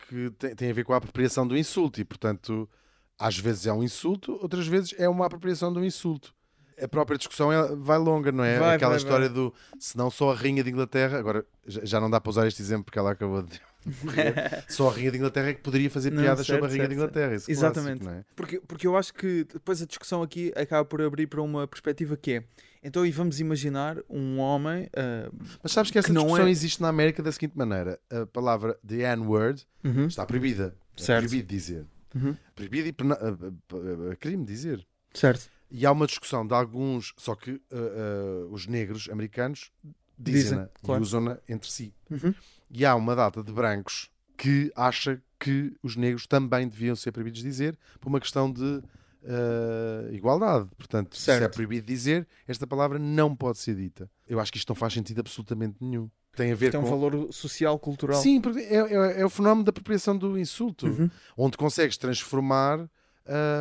[0.08, 2.70] que tem, tem a ver com a apropriação do insulto e, portanto,
[3.18, 6.34] às vezes é um insulto, outras vezes é uma apropriação do insulto.
[6.82, 8.60] A própria discussão é- vai longa, não é?
[8.60, 12.10] Vai, Aquela vai, história do se não só a Rainha de Inglaterra, agora já não
[12.10, 13.62] dá para usar este exemplo porque ela acabou de
[14.70, 16.88] só a Rainha de Inglaterra é que poderia fazer Não, piadas certo, sobre a Rainha
[16.88, 17.34] de Inglaterra.
[17.48, 18.00] Exatamente.
[18.02, 18.26] clássico, é?
[18.36, 22.16] Porque, porque eu acho que depois a discussão aqui acaba por abrir para uma perspectiva
[22.18, 22.44] que é
[22.86, 25.32] então e vamos imaginar um homem ah,
[25.62, 28.26] Mas sabes que essa Que não discussão é- existe na América da seguinte maneira: a
[28.26, 29.66] palavra the N-word
[30.08, 30.76] está proibida.
[30.98, 31.22] É Certo.
[31.28, 31.86] proibido dizer.
[32.14, 32.36] Uhum.
[32.56, 34.86] Proibido e pena- a- a- a- a crime dizer.
[35.14, 39.72] certo E há uma discussão de alguns, só que uh, uh, os negros americanos
[40.20, 41.02] dizem-na Dizem, claro.
[41.02, 41.94] e usam-na entre si.
[42.12, 42.34] Uhum.
[42.74, 47.42] E há uma data de brancos que acha que os negros também deviam ser proibidos
[47.42, 50.70] de dizer por uma questão de uh, igualdade.
[50.78, 51.54] Portanto, se é Certo.
[51.54, 54.10] proibido dizer, esta palavra não pode ser dita.
[54.28, 56.10] Eu acho que isto não faz sentido absolutamente nenhum.
[56.36, 56.90] Tem a ver tem um com.
[56.90, 61.10] valor social cultural Sim, porque é, é- é o fenómeno da apropriação do insulto Uhum.
[61.38, 62.80] onde consegues transformar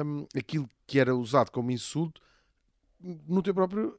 [0.07, 2.23] hum, aquilo que era usado como insulto
[3.29, 3.99] no teu próprio.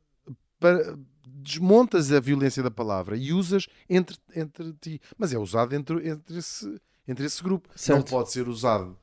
[0.63, 5.01] Para, desmontas a violência da palavra e usas entre, entre ti.
[5.17, 7.67] Mas é usado entre, entre, esse, entre esse grupo.
[7.69, 8.09] Não Certo.
[8.09, 8.97] pode ser usado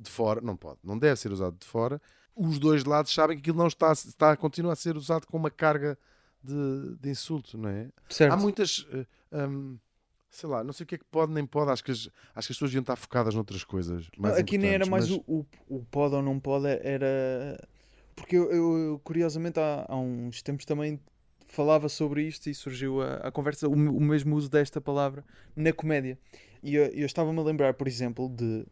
[0.00, 0.40] de fora.
[0.40, 0.78] Não pode.
[0.82, 2.00] Não deve ser usado de fora.
[2.34, 5.50] Os dois lados sabem que aquilo não está, está continua a ser usado com uma
[5.50, 5.98] carga
[6.42, 7.90] de, de insulto, não é?
[8.08, 8.86] certo Há muitas.
[8.90, 9.76] eh, hum,
[10.30, 11.70] sei lá, não sei o que é que pode nem pode.
[11.70, 14.08] Acho que as, acho que as pessoas deviam estar focadas noutras coisas.
[14.16, 17.58] Mais aqui nem era mais o, o, o pode ou não pode era
[18.22, 21.00] porque eu, eu, curiosamente há, há uns tempos também
[21.44, 25.24] falava sobre isto e surgiu a, a conversa o, o mesmo uso desta palavra
[25.56, 26.16] na comédia.
[26.62, 28.64] E eu, eu estava-me a lembrar por exemplo de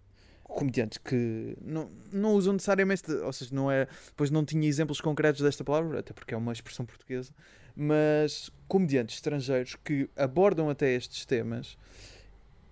[0.44, 5.42] comediantes que não, não usam necessariamente, ou seja, não é, depois não tinha exemplos concretos
[5.42, 7.32] desta palavra, até porque é uma expressão portuguesa,
[7.74, 11.76] mas comediantes estrangeiros que abordam até estes temas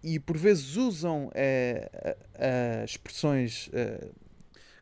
[0.02, 4.08] e por vezes usam eh, eh, expressões eh,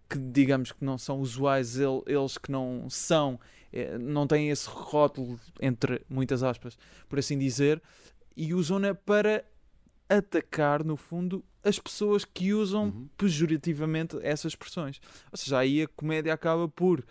[0.09, 3.39] que digamos que não são usuais, el- eles que não são,
[3.73, 6.79] eh, não têm esse rótulo, entre muitas aspas,
[7.09, 7.83] por assim dizer,
[8.37, 9.45] e usam-na para
[10.09, 13.09] atacar, no fundo, as pessoas que usam Uhum.
[13.17, 15.01] pejorativamente essas expressões.
[15.33, 17.05] Ou seja, aí a comédia acaba por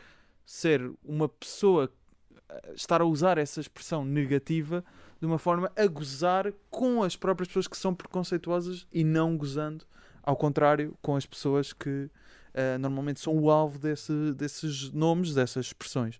[0.45, 1.91] ser uma pessoa
[2.47, 4.83] eh, estar a usar essa expressão negativa
[5.19, 9.83] de uma forma a gozar com as próprias pessoas que são preconceituosas e não gozando,
[10.23, 12.09] ao contrário, com as pessoas que
[12.55, 16.19] eh, normalmente são o alvo desse- desses nomes, dessas expressões.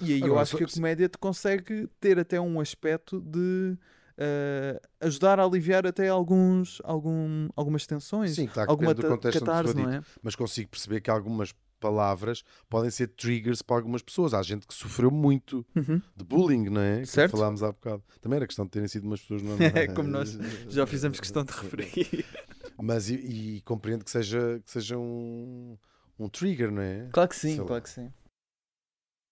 [0.00, 3.20] E aí eu Agora, acho só- que a comédia te consegue ter até um aspecto
[3.20, 3.76] de
[4.16, 9.16] eh, ajudar a aliviar até alguns, algum, algumas tensões, Sim, claro que alguma depende do
[9.16, 10.02] contexto catarse, não é?
[10.22, 14.32] Mas consigo perceber que algumas palavras podem ser triggers para algumas pessoas.
[14.32, 16.00] Há gente que sofreu muito Uhum.
[16.16, 17.00] de bullying, não é?
[17.00, 17.32] Que Certo.
[17.32, 18.02] falámos há bocado.
[18.20, 21.44] Também era questão de terem sido umas pessoas não É, como nós Já fizemos questão
[21.44, 22.24] de referir.
[22.78, 25.76] Mas e, e compreendo que seja, que seja um,
[26.18, 27.08] um trigger, não é?
[27.12, 27.66] Claro que sim, Sei lá.
[27.66, 28.12] claro que sim.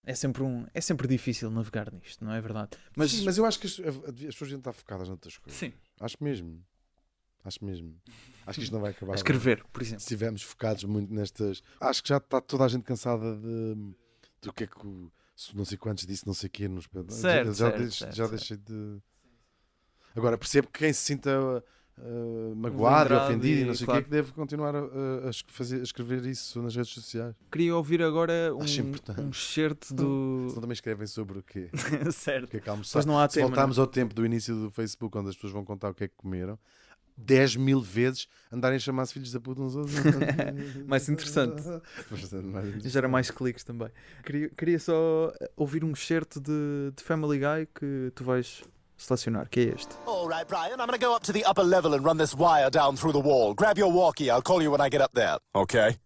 [0.04, 2.70] É sempre, um, é sempre difícil navegar nisto, não é verdade?
[2.96, 5.58] Mas, Sim, mas eu acho que as, as pessoas deviam estar focadas noutras coisas.
[5.58, 6.64] sim, Acho mesmo.
[7.44, 8.00] Acho mesmo.
[8.46, 9.12] Acho que isto não vai acabar.
[9.12, 10.00] a escrever, por exemplo.
[10.00, 11.62] Se estivermos focados muito nestas.
[11.80, 13.94] Acho que já está toda a gente cansada de,
[14.40, 16.88] do que é que o se não sei quantos disse não sei o quê nos.
[17.08, 18.30] Certo, já, certo, deixo- certo, já certo.
[18.30, 19.02] deixei de.
[20.14, 21.64] Agora percebo que quem se sinta
[21.98, 24.00] uh, magoado e Lembrado ofendido e e, não sei o claro.
[24.00, 27.34] quê que deve continuar a, a- fazer- a escrever isso nas redes sociais.
[27.50, 28.58] Queria ouvir agora um,
[29.26, 30.46] um certo do.
[30.48, 31.68] Senão também escrevem sobre o quê?
[32.06, 32.48] O certo.
[32.50, 32.70] que é que.
[32.92, 33.48] Pois não há Se tema.
[33.48, 36.08] voltarmos ao tempo do início do Facebook, onde as pessoas vão contar o que é
[36.08, 36.58] que comeram,
[37.16, 40.14] 10 mil vezes andarem a chamar-se filhos da puta uns aos outros.
[40.88, 41.62] Mais interessante.
[42.88, 43.88] Gera mais cliques também.
[44.24, 48.62] Queria, queria só ouvir um certo de, de Family Guy que tu vais
[49.02, 49.94] selecionar, que é este.
[50.06, 52.34] All right, Brian, I'm going to go up to the upper level and run this
[52.34, 53.54] wire down through the wall.
[53.54, 54.30] Grab your walkie.
[54.30, 55.38] I'll call you when I get up there.
[55.54, 55.96] Okay.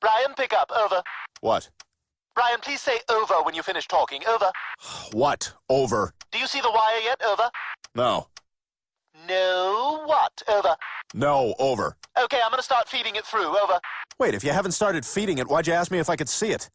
[0.00, 0.70] Brian, pick up.
[0.76, 1.02] Over.
[1.40, 1.70] What?
[2.34, 4.22] Brian, please say over when you finish talking.
[4.26, 4.50] Over.
[5.12, 5.52] What?
[5.68, 6.12] Over.
[6.30, 7.20] Do you see the wire yet?
[7.24, 7.50] Over.
[7.94, 8.28] No.
[9.28, 10.42] No, what?
[10.48, 10.74] Over.
[11.14, 11.96] No, over.
[12.22, 13.56] Okay, I'm going to start feeding it through.
[13.56, 13.78] Over.
[14.18, 16.50] Wait, if you haven't started feeding it, why'd you ask me if I could see
[16.50, 16.70] it?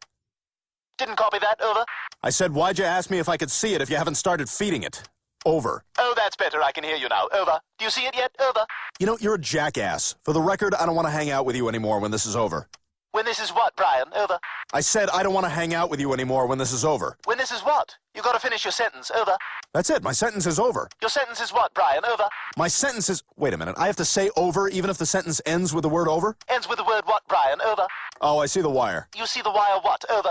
[0.98, 1.60] Didn't copy that.
[1.62, 1.84] Over.
[2.22, 4.48] I said, why'd you ask me if I could see it if you haven't started
[4.48, 5.02] feeding it?
[5.46, 5.84] Over.
[5.96, 6.60] Oh, that's better.
[6.62, 7.28] I can hear you now.
[7.32, 7.60] Over.
[7.78, 8.34] Do you see it yet?
[8.40, 8.66] Over.
[8.98, 10.16] You know, you're a jackass.
[10.24, 12.34] For the record, I don't want to hang out with you anymore when this is
[12.34, 12.68] over.
[13.12, 14.06] When this is what, Brian?
[14.14, 14.38] Over.
[14.74, 17.16] I said I don't want to hang out with you anymore when this is over.
[17.24, 17.96] When this is what?
[18.14, 19.10] You got to finish your sentence.
[19.10, 19.34] Over.
[19.72, 20.02] That's it.
[20.02, 20.88] My sentence is over.
[21.00, 22.04] Your sentence is what, Brian?
[22.04, 22.24] Over.
[22.56, 23.22] My sentence is.
[23.36, 23.76] Wait a minute.
[23.78, 26.36] I have to say over even if the sentence ends with the word over?
[26.48, 27.60] Ends with the word what, Brian?
[27.62, 27.86] Over.
[28.20, 29.08] Oh, I see the wire.
[29.16, 30.04] You see the wire what?
[30.10, 30.30] Over.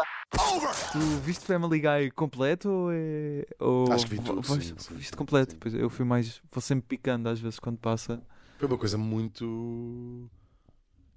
[0.53, 0.71] Over!
[0.91, 3.45] Tu viste Family Guy completo ou é.
[3.59, 5.53] Ou Acho que vi tudo, vais- sim, sim, Viste completo?
[5.53, 5.57] sim.
[5.59, 6.41] Pois eu fui mais.
[6.51, 8.21] Vou sempre picando às vezes quando passa.
[8.59, 10.29] Foi uma coisa muito.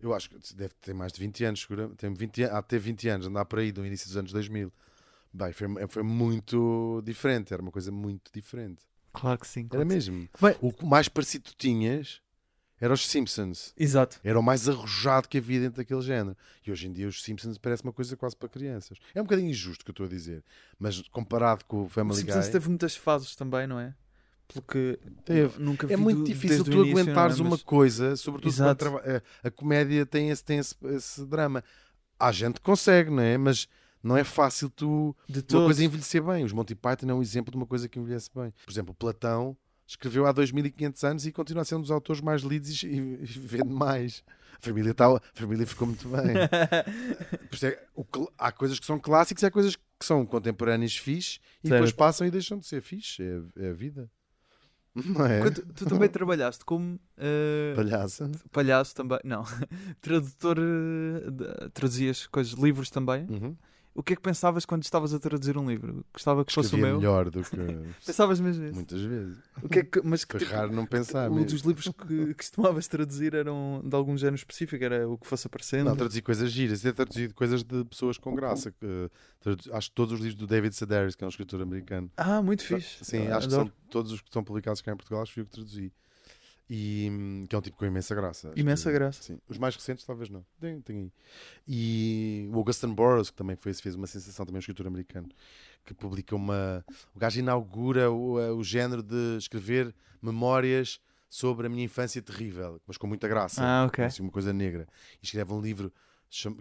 [0.03, 1.97] Eu acho que deve ter mais de 20 anos, seguramente.
[1.97, 4.33] Tem 20, an- há de ter 20 anos, andar por aí do início dos anos
[4.33, 4.73] 2000.
[5.33, 8.83] Bem, foi, foi muito diferente, era uma coisa muito diferente.
[9.13, 9.61] Claro que sim.
[9.61, 10.29] Era claro que mesmo.
[10.41, 12.21] Bem- O mais parecido tu tinhas
[12.81, 13.59] era os Simpsons.
[13.59, 13.73] sim.
[13.77, 14.19] Exato.
[14.25, 16.37] Era o mais arrojado que havia dentro daquele género.
[16.67, 18.99] E hoje em dia os Simpsons parece uma coisa quase para crianças.
[19.15, 20.43] É um bocadinho injusto o que eu estou a dizer,
[20.79, 23.95] mas comparado com o O Family Simpsons Guy, teve muitas fases também, não é?
[24.55, 25.59] Porque Teve.
[25.63, 27.43] nunca vi é muito do- difícil tu início, aguentares é?
[27.43, 28.79] uma Mas- coisa, sobretudo Exato.
[28.79, 29.03] trava-
[29.45, 31.63] a, comédia tem, esse, tem esse, esse drama.
[32.19, 33.39] Há gente que consegue, não é?
[33.39, 33.67] Mas
[34.03, 36.45] não é fácil tu de uma coisa envelhecer bem.
[36.45, 38.53] Os Monty Python é um exemplo de uma coisa que envelhece bem.
[38.65, 42.43] Por exemplo, Platão escreveu há 2500 anos e continua a ser um dos autores mais
[42.43, 44.23] lidos e, e vende mais.
[44.57, 46.35] A família, tá, a família ficou muito bem.
[47.63, 48.05] É, o
[48.39, 51.97] há coisas que são clássicos e há coisas que são contemporâneas fixe e depois Certo.
[51.99, 53.23] passam e deixam de ser fixe.
[53.23, 54.11] É, é a vida.
[54.95, 55.41] Não é?
[55.41, 58.31] Quando tu também trabalhaste como eh, Palhaça.
[58.51, 59.45] palhaço também, não,
[60.01, 63.25] tradutor, de- traduzias coisas, livros também.
[63.31, 63.57] Uhum.
[63.93, 66.05] O que é que pensavas quando estavas a traduzir um livro?
[66.15, 66.97] Gostava que fosse o meu?
[66.97, 67.57] melhor do que
[68.07, 68.75] Pensavas mesmo isso?
[68.75, 69.37] muitas vezes.
[69.63, 71.29] O que é que, mas que tipo- raro não pensar.
[71.29, 71.45] mesmo.
[71.45, 74.83] dos livros que, que costumavas traduzir eram de algum género específico?
[74.85, 75.87] Era o que fosse aparecendo?
[75.89, 78.71] Não, traduzi coisas giras, até traduzi coisas de pessoas com graça.
[78.71, 79.11] Que,
[79.41, 82.11] tradu- acho que todos os livros do David Sedaris, que é um escritor americano.
[82.17, 83.05] Ah, muito fixe.
[83.05, 83.69] Sim, Ah, acho que adoro.
[83.71, 85.93] são todos os que estão publicados cá em Portugal, acho que eu que traduzi.
[86.73, 88.53] E hum, que é um tipo com imensa graça.
[88.55, 89.23] Imensa que- graça.
[89.25, 89.41] Sim.
[89.49, 90.47] Os mais recentes, talvez não.
[90.61, 91.13] Tem, tem aí.
[91.67, 95.29] E o Augustin Burroughs, que também foi, fez uma sensação, também um escritor americano,
[95.85, 96.85] que publica uma.
[97.13, 99.93] O gajo inaugura o, eh, o género de escrever
[100.23, 103.61] memórias sobre a minha infância terrível, mas com muita graça.
[103.65, 104.05] Ah, ok.
[104.05, 104.87] Assim, uma coisa negra.
[105.21, 105.93] E escreve um livro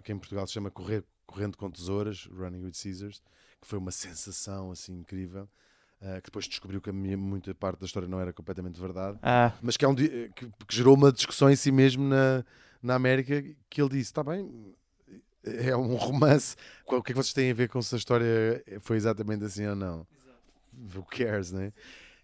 [0.02, 3.22] que em Portugal se chama Correr, Correndo com Tesouras, Running with Caesars,
[3.60, 5.48] que foi uma sensação assim incrível.
[6.02, 9.18] Eh, que depois descobriu que a minha, muita parte da história não era completamente verdade
[9.22, 12.44] Ah, mas que, é um, di- que, que gerou uma discussão em si mesmo na,
[12.82, 14.74] na América que ele disse, está bem,
[15.44, 18.62] é um romance, o que é que vocês têm a ver com se a história
[18.80, 20.06] foi exatamente assim ou não?
[20.94, 21.72] Who cares, né?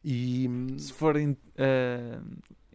[0.05, 0.49] E
[0.79, 2.19] se forem eh,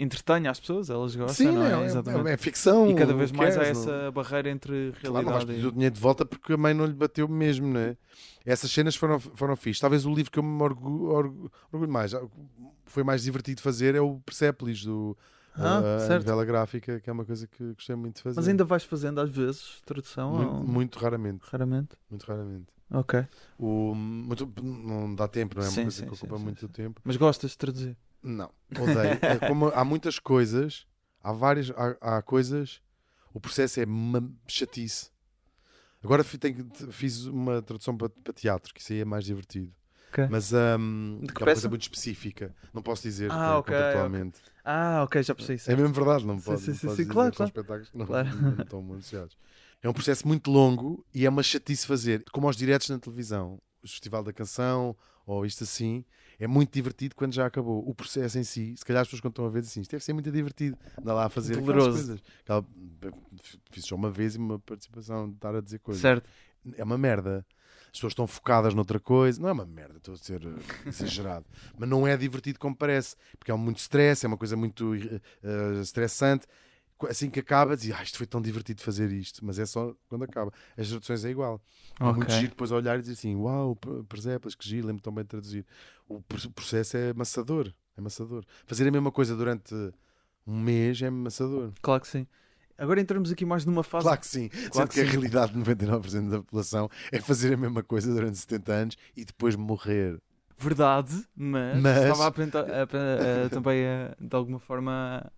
[0.03, 1.81] entretenha as pessoas, elas gostam, sim, não é?
[1.83, 2.29] é, Exatamente.
[2.29, 2.89] é, é ficção.
[2.89, 5.67] e cada vez mais há não- essa barreira entre Claro, não vais realidade pedir e...
[5.67, 7.95] o dinheiro de volta porque a mãe não lhe bateu mesmo, né?
[8.45, 9.79] Essas cenas foram, foram fixe.
[9.79, 12.11] Talvez o livro que eu me orgulho, orgulho, orgulho mais,
[12.85, 15.15] foi mais divertido de fazer, é o Persepolis do
[15.55, 18.39] Ah, a, novela gráfica, que é uma coisa que gostei muito de fazer.
[18.39, 20.31] Mas ainda vais fazendo às vezes tradução?
[20.33, 21.95] muito, ou- muito raramente, Raramente?
[22.09, 22.65] muito raramente.
[22.93, 23.25] Ok.
[23.57, 25.67] O, muito- não dá tempo, não é?
[25.67, 26.67] Uma Sim, coisa sim, que ocupa sim, muito sim.
[26.67, 26.99] tempo.
[27.05, 27.97] Mas gostas de traduzir?
[28.23, 29.19] Não, odeio.
[29.23, 30.85] É como há muitas coisas,
[31.21, 32.81] há várias, há, há coisas,
[33.33, 35.09] o processo é uma chatice.
[36.03, 39.71] Agora tenho fiz uma tradução para, para teatro, que isso aí é mais divertido.
[40.09, 40.27] Ok.
[40.29, 41.45] Mas que é uma peça?
[41.53, 42.55] coisa muito específica.
[42.73, 44.39] Não posso dizer Ah, eh, ok, contratualmente.
[44.63, 45.71] Ah, ok, já percebi isso.
[45.71, 47.45] É mesmo verdade, não Sim, posso, sim, não sim, posso sim, dizer claro, que são
[47.45, 47.49] claro.
[47.49, 48.29] espetáculos que não, Claro.
[48.57, 49.37] não estão anunciados.
[49.81, 53.59] É um processo muito longo e é uma chatice fazer, como aos diretos na televisão,
[53.83, 56.03] o Festival da Canção ou isto assim,
[56.39, 57.87] é muito divertido quando já acabou.
[57.87, 60.03] O processo em si, se calhar as pessoas quando estão a ver assim, isto deve
[60.03, 61.97] ser muito divertido, andar lá a fazer aquelas Doloroso.
[61.97, 62.23] coisas.
[62.43, 62.65] Aquela-
[63.71, 66.01] fiz só uma vez e uma participação de estar a dizer coisas.
[66.01, 66.29] Certo.
[66.77, 67.45] é uma merda.
[67.85, 69.41] As pessoas estão focadas noutra coisa.
[69.41, 71.45] Não é uma merda, estou a ser eh, exagerado.
[71.77, 73.15] Mas não é divertido como parece.
[73.37, 76.45] Porque é muito stress, é uma coisa muito eh, estressante.
[76.47, 76.51] Qu-
[77.07, 79.43] Assim que acaba, dizia, ah, isto foi tão divertido fazer isto.
[79.45, 80.51] Mas é só quando acaba.
[80.77, 81.61] As traduções é igual.
[81.99, 83.75] É muito giro depois olhar e dizer assim: Uau,
[84.07, 85.65] presépios, que giro, lembro tão bem de traduzir.
[86.07, 87.67] O pr- processo é amassador.
[87.95, 88.43] É amassador.
[88.65, 89.73] Fazer a mesma coisa durante
[90.47, 91.71] um mês é amassador.
[91.81, 92.27] Claro que sim.
[92.77, 94.03] Agora entramos aqui mais numa fase.
[94.05, 94.49] Claro que sim.
[94.71, 95.11] Sendo que que a sim.
[95.11, 99.55] realidade de 99% da população é fazer a mesma coisa durante 70 anos e depois
[99.55, 100.19] morrer.
[100.57, 105.31] Verdade, mas, Mas- estava a, apresentar- a- a- a- também a, de alguma forma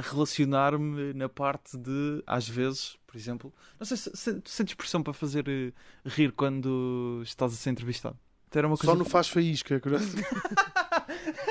[0.00, 4.74] a relacionar-me na parte de, às vezes, por exemplo, não sei se, se tu sentes
[4.74, 5.72] pressão para fazer eh,
[6.06, 8.18] rir quando estás a ser entrevistado.
[8.52, 9.80] Era uma coisa Só no faz faísca.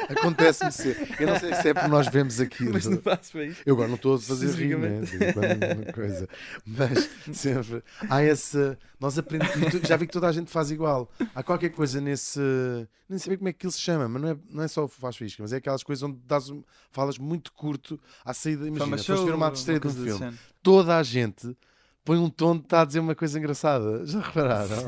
[0.09, 1.15] Acontece-me ser.
[1.19, 2.73] Eu não sei se é porque nós vemos aquilo.
[2.73, 3.61] mas não faço para isso.
[3.65, 5.01] Eu agora não estou a fazer rir, né?
[5.33, 5.47] Quando
[5.87, 6.27] é coisa.
[6.65, 8.77] Mas sempre há essa.
[8.99, 9.73] Nós aprendemos.
[9.87, 11.09] Já vi que toda a gente faz igual.
[11.33, 12.39] Há qualquer coisa nesse.
[13.07, 14.83] Nem sei bem como é que ele se chama, mas não é, não é só
[14.85, 16.61] o faz faísca, mas é aquelas coisas onde dás um-
[16.91, 18.67] falas muito curto à saída.
[18.67, 20.37] Imagina, foste ver uma estreia de um filme.
[20.61, 21.57] Toda a gente
[22.09, 24.03] põe um tom de estar a dizer uma coisa engraçada.
[24.03, 24.83] Já repararam?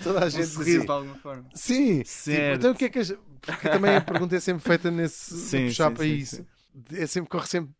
[0.00, 1.44] Toda a Um gente sorriso assim, de alguma forma.
[1.52, 2.58] Sim, tipo, Certo.
[2.58, 3.12] então o que é que as...
[3.40, 6.36] Porque também a pergunta é sempre feita nesse Sim, puxar sim, para sim, isso.
[6.36, 6.46] sim.
[6.92, 7.74] É sempre, corre sempre.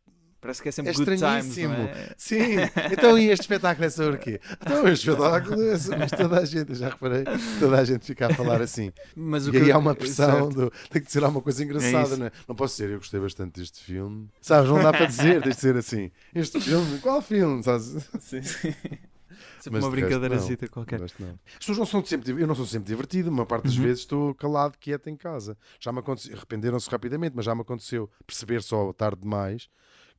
[0.44, 2.14] Parece que é sempre É good times, é?
[2.18, 2.56] Sim,
[2.92, 4.38] então e este espetáculo é sobre o quê?
[4.60, 7.24] Então este espetáculo é sobre toda a gente, eu já reparei,
[7.58, 8.92] toda a gente fica a falar assim.
[9.16, 12.08] Mas o E que aí há uma pressão, do, tem que ser alguma coisa engraçada,
[12.08, 12.16] isso.
[12.18, 12.32] não é?
[12.46, 14.28] Não posso dizer, eu gostei bastante deste filme.
[14.42, 16.10] Sabes, não dá para dizer, tem de ser assim.
[16.34, 17.62] Este filme, qual filme?
[17.62, 18.06] Sabes?
[18.20, 18.74] Sim, sim.
[19.58, 20.38] Sempre Mas uma brincadeira
[20.70, 21.00] qualquer.
[21.00, 21.38] Mas não.
[21.46, 23.82] As pessoas não são sempre, eu não sou sempre divertido, uma parte das Uhum.
[23.84, 25.56] vezes estou calado, quieto em casa.
[25.80, 29.70] Já me aconteceu, arrependeram-se rapidamente, mas já me aconteceu perceber só tarde demais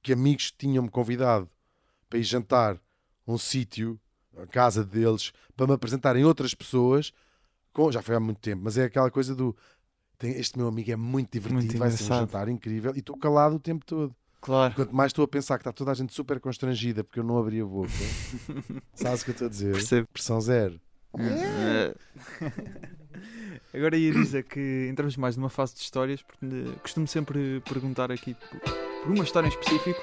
[0.06, 1.50] que amigos tinham-me convidado
[2.08, 2.76] para ir jantar
[3.26, 4.00] a um sítio,
[4.38, 7.12] a casa deles, para me apresentarem outras pessoas,
[7.74, 9.56] com, já foi há muito tempo, mas é aquela coisa do
[10.20, 13.18] tem- este meu amigo é muito divertido, Muito vai ser um jantar incrível, e estou
[13.18, 14.16] calado o tempo todo.
[14.40, 14.76] Claro.
[14.76, 17.40] Quanto mais estou a pensar que está toda a gente super constrangida porque eu não
[17.40, 17.90] abri a boca,
[18.94, 19.72] sabes o que eu estou a dizer?
[19.72, 20.08] Percebo.
[20.14, 20.80] Pressão zero.
[21.18, 21.96] Eh,
[23.76, 26.46] Agora ia dizer que entramos mais numa fase de histórias, porque
[26.82, 28.60] costumo sempre perguntar aqui por
[29.04, 30.02] por uma história em específico,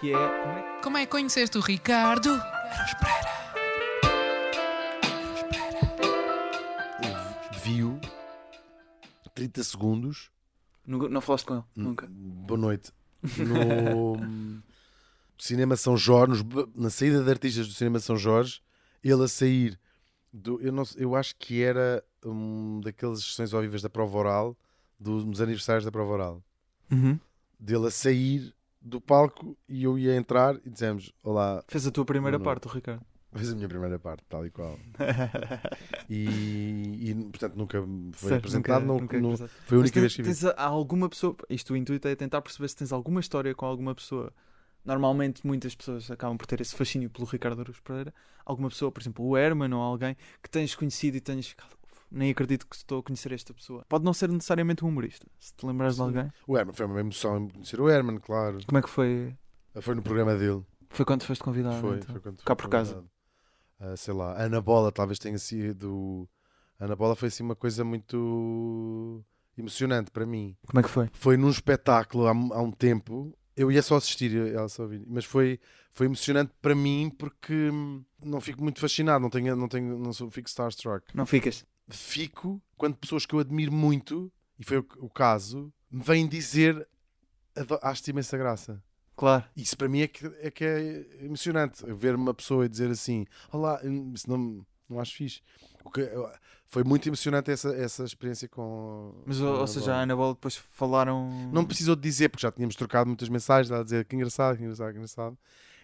[0.00, 2.28] que é como é Como é que conheceste o Ricardo?
[7.62, 7.98] viu
[9.34, 10.30] 30 segundos.
[10.86, 11.64] Nunca- Não falaste com ele?
[11.76, 12.06] Nunca.
[12.10, 12.92] Boa noite.
[13.38, 14.16] No
[15.38, 18.60] Cinema São Jorge, nos na saída de artistas do Cinema São Jorge,
[19.02, 19.78] ele a sair
[20.32, 20.60] do.
[20.60, 24.56] Eu, não, eu acho que era um daquelas sessões ao vivas da prova oral,
[24.98, 26.42] dos aniversários da prova oral.
[26.90, 27.18] Uhum.
[27.58, 32.04] Dele a sair do palco e eu ia entrar e dizemos: Olá, Fez a tua
[32.04, 32.44] primeira Não.
[32.44, 33.04] parte, o Ricardo.
[33.34, 34.78] fez a minha primeira parte, tal e qual.
[36.08, 37.80] E, e, portanto nunca
[38.12, 39.58] foi Certo, apresentado, nunca- não- nunca não- apresentado.
[39.66, 40.28] foi a Mas única vez que vi.
[40.28, 41.36] tens alguma pessoa.
[41.48, 44.32] Isto o intuito é tentar perceber se tens alguma história com alguma pessoa.
[44.84, 48.12] Normalmente muitas pessoas acabam por ter esse fascínio pelo Ricardo Aruz Pereira.
[48.44, 51.76] Alguma pessoa, por exemplo, o Herman ou alguém que tens conhecido e tenhas ficado.
[52.12, 53.84] "Uf, Nem acredito que estou a conhecer esta pessoa.
[53.88, 55.26] Pode não ser necessariamente um humorista.
[55.38, 56.06] Se te lembrares de Sim.
[56.08, 56.32] alguém.
[56.46, 58.58] O Herman foi uma emoção em conhecer o Herman, claro.
[58.66, 59.34] Como é que foi?
[59.80, 60.64] Foi no programa dele.
[60.90, 61.80] Foi quando foste convidado?
[61.80, 62.12] foi, então?
[62.12, 63.02] foi quando Cá por casa.
[63.80, 66.28] Ah, sei lá, Ana Bola talvez tenha sido.
[66.78, 69.24] Ana Bola foi assim uma coisa muito
[69.56, 70.56] emocionante para mim.
[70.66, 71.08] Como é que foi?
[71.12, 73.36] Foi num espetáculo há, há um tempo.
[73.56, 75.60] Eu ia só assistir, ela só ouvir, mas foi,
[75.92, 80.12] foi emocionante para mim porque hum, não fico muito fascinado, não tenho, não tenho, não
[80.12, 81.04] sou, fico starstruck.
[81.14, 81.64] Não ficas?
[81.92, 86.86] Fico quando pessoas que eu admiro muito, e foi o, o caso, me vêm dizer
[87.56, 88.82] "Ado- acho-te imensa graça.
[89.16, 89.44] Claro.
[89.56, 91.84] Isso para mim é que é, que é emocionante.
[91.94, 95.42] Ver uma pessoa e dizer assim: Olá, hum, isso não, não acho fixe.
[95.92, 96.08] Que,
[96.66, 99.14] foi muito emocionante essa, essa experiência com.
[99.26, 101.28] Mas, com ou, seja, a Ana Bola depois falaram.
[101.52, 104.62] Não precisou de dizer, porque já tínhamos trocado muitas mensagens, a dizer que engraçado, que
[104.62, 105.38] engraçado, que engraçado.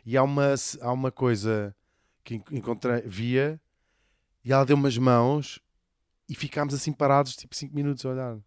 [0.07, 1.77] E há uma, há uma coisa
[2.25, 3.61] que en- encontrei, via,
[4.43, 5.61] e ela deu umas mãos
[6.29, 8.39] e ficámos assim parados, tipo 5 minutos a olhar.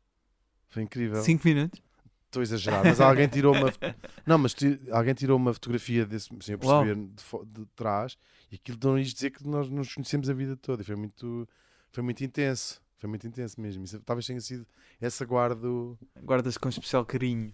[0.70, 1.22] Foi incrível.
[1.22, 1.82] 5 minutos?
[2.26, 3.74] Estou a exagerar, mas alguém tirou uma.
[4.26, 4.56] Não, mas
[4.92, 8.18] alguém tirou uma fotografia desse, sem eu perceber, de, de trás,
[8.50, 10.82] e aquilo não ias dizer que nós nos conhecemos a vida toda.
[10.82, 11.48] E foi muito,
[11.92, 12.82] foi muito intenso.
[13.00, 13.84] Foi muito intenso mesmo.
[13.84, 14.66] Isso talvez tenha sido
[15.02, 17.52] essa guardo, Guardas com especial carinho.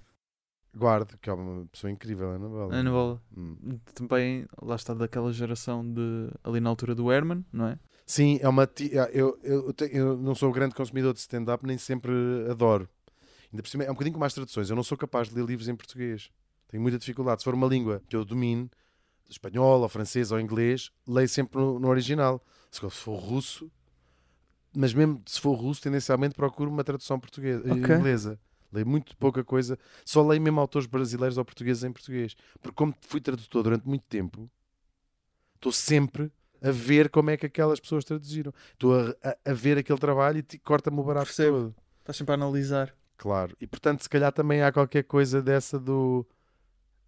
[0.76, 2.76] guardo, que é uma pessoa incrível, Ana Bola.
[2.76, 3.22] Ana Bola.
[3.36, 3.80] Hum.
[3.96, 6.30] Também, lá está daquela geração de.
[6.44, 7.80] ali na altura do Herman, não é?
[8.08, 8.66] Sim, é uma.
[8.66, 12.12] ti- Eu, eu, eu não sou grande consumidor de stand-up, nem sempre
[12.50, 12.88] adoro.
[13.52, 14.70] Ainda por cima, é um bocadinho com mais traduções.
[14.70, 16.32] Eu não sou capaz de ler livros em português.
[16.70, 17.42] Tenho muita dificuldade.
[17.42, 18.72] Se for uma língua que eu domine,
[19.30, 22.42] espanhol, ou francês, ou inglês, leio sempre no, no original.
[22.72, 23.70] Se for russo,
[24.76, 27.96] mas mesmo se for russo, tendencialmente procuro uma tradução portuguesa, Ok.
[27.96, 28.40] inglesa.
[28.72, 32.36] Leio muito pouca coisa, só leio mesmo autores brasileiros ou portugueses em português.
[32.62, 34.50] Porque como fui tradutor durante muito tempo,
[35.56, 36.32] estou sempre
[36.62, 38.54] a ver como é que aquelas pessoas traduziram.
[38.74, 41.58] Estou a, a- a ver aquele trabalho e corta-me o barato Percebo.
[41.58, 41.76] todo.
[42.00, 42.94] Estás sempre a analisar.
[43.18, 43.56] Claro.
[43.60, 46.26] E portanto, se calhar também há qualquer coisa dessa do.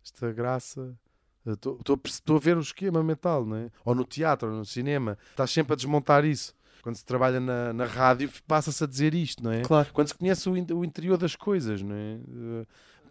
[0.03, 0.97] Esta graça.
[1.45, 3.71] Estou a ver o esquema mental, não é?
[3.83, 5.17] Ou no teatro, ou no cinema.
[5.31, 6.53] Estás sempre a desmontar isso.
[6.81, 9.61] Quando se trabalha na, na rádio, passa-se a dizer isto, não é?
[9.61, 9.89] Claro.
[9.93, 12.13] Quando se conhece o, o interior das coisas, não é?
[12.61, 12.65] Eh,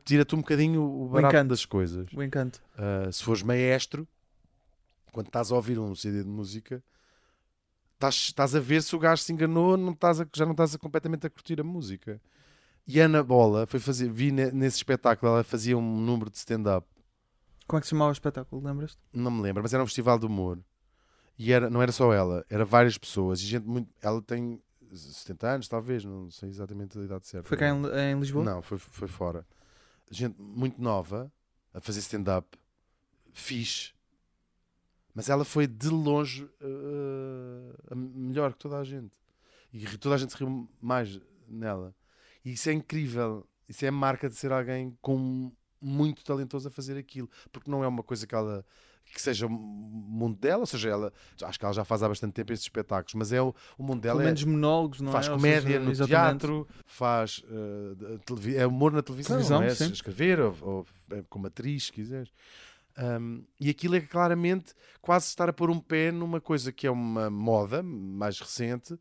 [0.05, 1.49] Tira-te um bocadinho o barato encanto.
[1.51, 2.07] das coisas.
[2.15, 2.61] O encanto.
[2.79, 4.09] Uh, se fores maestro,
[5.13, 6.83] quando estás a ouvir um CD de música,
[7.95, 10.75] estás, estás a ver se o gajo se enganou, não estás a- já não estás
[10.75, 12.21] a, completamente a curtir a música.
[12.87, 16.39] E a Ana Bola foi fazer, vi ne- nesse espetáculo, ela fazia um número de
[16.39, 16.87] stand-up,
[17.67, 18.63] Como é que se chamava o espetáculo?
[18.65, 18.99] Lembras-te?
[19.13, 20.59] não me lembro, mas era um festival de humor.
[21.39, 23.41] E era, não era só ela, era várias pessoas.
[23.41, 23.89] E gente muito.
[24.01, 24.61] Ela tem
[24.93, 27.47] 70 anos, talvez, não sei exatamente a idade certa.
[27.47, 28.43] Foi cá em, em Lisboa?
[28.45, 29.47] Não, foi, foi fora.
[30.11, 31.31] Gente muito nova
[31.75, 32.59] a fazer stand-up,
[33.33, 33.93] fixe,
[35.19, 39.11] mas ela foi de longe uh, a melhor que toda a gente.
[39.73, 41.93] E toda a gente se riu mais nela.
[42.45, 43.45] E isso é incrível.
[43.69, 45.51] Isso é a marca de ser alguém com
[45.81, 48.65] muito talentoso a fazer aquilo, porque não é uma coisa que ela
[49.13, 51.13] que seja o mundo dela, ou seja, ela
[51.43, 54.03] acho que ela já faz há bastante tempo estes espetáculos, mas é o, o mundo
[54.03, 55.31] dela Pelo é, menos monólogos, não faz é?
[55.31, 56.41] Comédia seja, no exatamente.
[56.41, 59.93] teatro, faz uh, é humor na televisão, Televisão, não é?
[59.93, 62.31] escrever ou, ou é, como atriz, se quiseres.
[63.01, 66.91] Um, e aquilo é claramente quase estar a pôr um pé numa coisa que é
[66.91, 68.99] uma moda mais recente,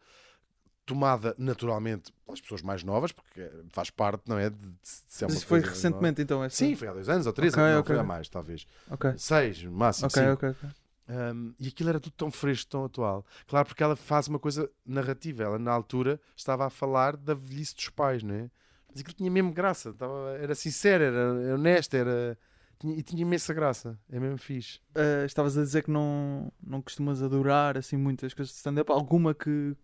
[0.86, 4.50] tomada naturalmente pelas pessoas mais novas, porque faz parte, não é?
[4.50, 6.43] De, de ser Mas foi recentemente, então?
[6.43, 6.56] Essa...
[6.56, 7.95] Sim, foi há dois anos ou três Ok, anos, não, ok.
[7.95, 8.68] foi há mais, talvez.
[8.89, 10.08] Ok, Seis, máximo.
[10.08, 10.34] ok, cinco.
[10.34, 10.50] ok.
[10.50, 10.70] ok.
[11.10, 13.26] Um, e aquilo era tudo tão fresco, tão atual.
[13.48, 15.43] Claro, porque ela faz uma coisa narrativa.
[15.43, 18.50] Ela, na altura, estava a falar da velhice dos pais, não é?
[18.89, 19.89] Mas aquilo tinha mesmo graça.
[19.89, 22.38] Estava, era sincero, era honesto, era...
[22.80, 23.97] Tinha, e tinha imensa graça.
[24.09, 24.80] É mesmo fixe.
[24.95, 28.91] Ah, estavas a dizer que não, não costumas adorar assim muitas coisas de stand-up.
[28.91, 29.75] Alguma que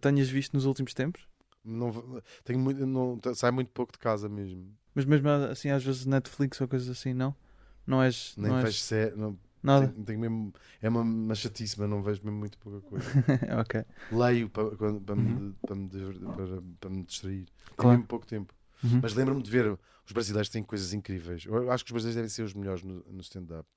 [0.00, 1.22] tenhas visto nos últimos tempos?
[1.64, 1.92] Não,
[2.44, 4.74] tenho muito, não, sai muito pouco de casa mesmo.
[4.94, 7.34] Mas mesmo assim, às vezes Netflix ou coisas assim, não?
[7.86, 8.34] Não és.
[8.36, 9.92] Nem não és sé- não, nada?
[9.92, 13.06] tenho, tenho mesmo, é uma, uma chatice, mas não vejo mesmo muito pouca coisa.
[13.60, 13.84] ok.
[14.10, 15.50] Leio para, para, Uhum.
[15.50, 17.44] me, para, me, diver- para, para me distrair.
[17.44, 17.98] Tenho Claro.
[17.98, 18.54] mesmo pouco tempo.
[18.82, 18.98] Uhum.
[19.02, 19.78] Mas lembro-me de ver
[20.10, 21.44] os brasileiros têm coisas incríveis.
[21.46, 23.68] Eu acho que os brasileiros devem ser os melhores no, no stand-up.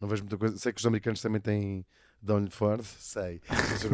[0.00, 0.56] Não vejo muita coisa.
[0.56, 1.84] Sei que os americanos também têm
[2.20, 3.40] dão-lhe forte, sei.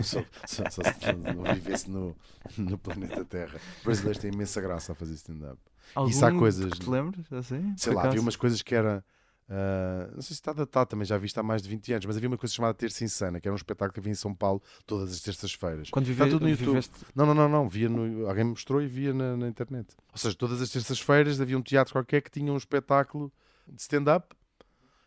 [0.05, 0.23] Só,
[0.71, 2.15] só se não vivesse no,
[2.59, 3.59] no planeta Terra.
[3.79, 5.59] Os brasileiros têm imensa graça a fazer stand-up.
[6.07, 6.93] Isso há Algum coisas, que te não?
[6.93, 7.33] lembres?
[7.33, 7.75] Assim?
[7.79, 9.03] Sei lá, havia umas coisas que era.
[9.51, 12.07] Ah, não sei se está datado também, já vi isto há mais de 20 anos,
[12.07, 14.35] mas havia uma coisa chamada Terça Insana, que era um espetáculo que havia em São
[14.35, 15.91] Paulo todas as terças-feiras.
[15.91, 16.67] Quando Está vive, tudo no YouTube.
[16.67, 16.93] viveste.
[17.15, 17.69] Não, não, não, não.
[17.69, 19.89] Via no, alguém me mostrou e via na, na internet.
[20.13, 23.33] Ou seja, todas as terças-feiras havia um teatro qualquer que tinha um espetáculo
[23.67, 24.35] de stand-up.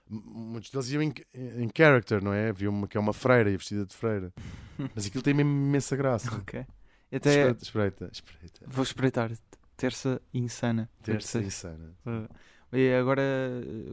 [0.10, 2.50] Muitos deles iam em, em character, não é?
[2.50, 4.34] Havia uma que é uma freira e vestida de freira.
[4.96, 6.36] Mas aquilo tem mesmo imensa graça.
[6.36, 6.66] Ok.
[7.14, 8.66] Até Espreita, espreita, espreita.
[8.68, 9.32] vou espreitar.
[9.78, 10.90] Terça insana.
[11.02, 11.94] Terça Terça- insana.
[12.06, 12.28] Uh,
[12.74, 13.22] E agora,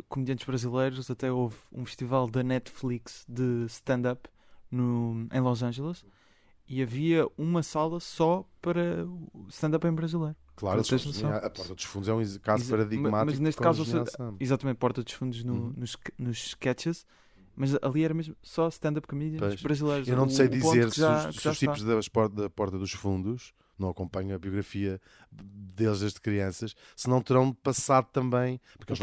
[0.09, 4.29] comediantes brasileiros, até houve um festival da Netflix de stand-up
[4.73, 6.05] em Los Angeles
[6.69, 9.07] e havia uma sala só para
[9.49, 10.37] stand-up em brasileiro.
[10.55, 11.31] Claro, noção?
[11.33, 13.27] a Porta dos Fundos é um caso Exa- paradigmático.
[13.27, 14.37] mas neste caso, congeniação.
[14.41, 15.73] Exatamente, Porta dos Fundos no- Uhum.
[15.77, 17.07] nos, nos sketches,
[17.57, 19.63] mas ali era mesmo só stand-up comedians Pois.
[19.63, 20.09] brasileiros.
[20.09, 23.53] Eu não sei dizer se os, se os tipos da, espor- da Porta dos Fundos,
[23.81, 25.01] não acompanho a biografia
[25.31, 29.01] deles desde crianças, se não terão passado também, porque eles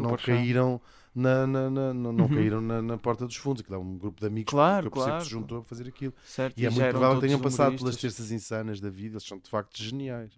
[0.00, 0.80] não, não caíram,
[1.14, 2.28] na, na- na- não, Uhum.
[2.28, 5.18] caíram na, na Porta dos Fundos, aquilo é um grupo de amigos Claro, que claro.
[5.18, 6.14] que se juntou a fazer aquilo.
[6.24, 9.38] Certo, E é muito provável que tenham passado pelas terças insanas da vida, eles são
[9.38, 10.32] de facto geniais.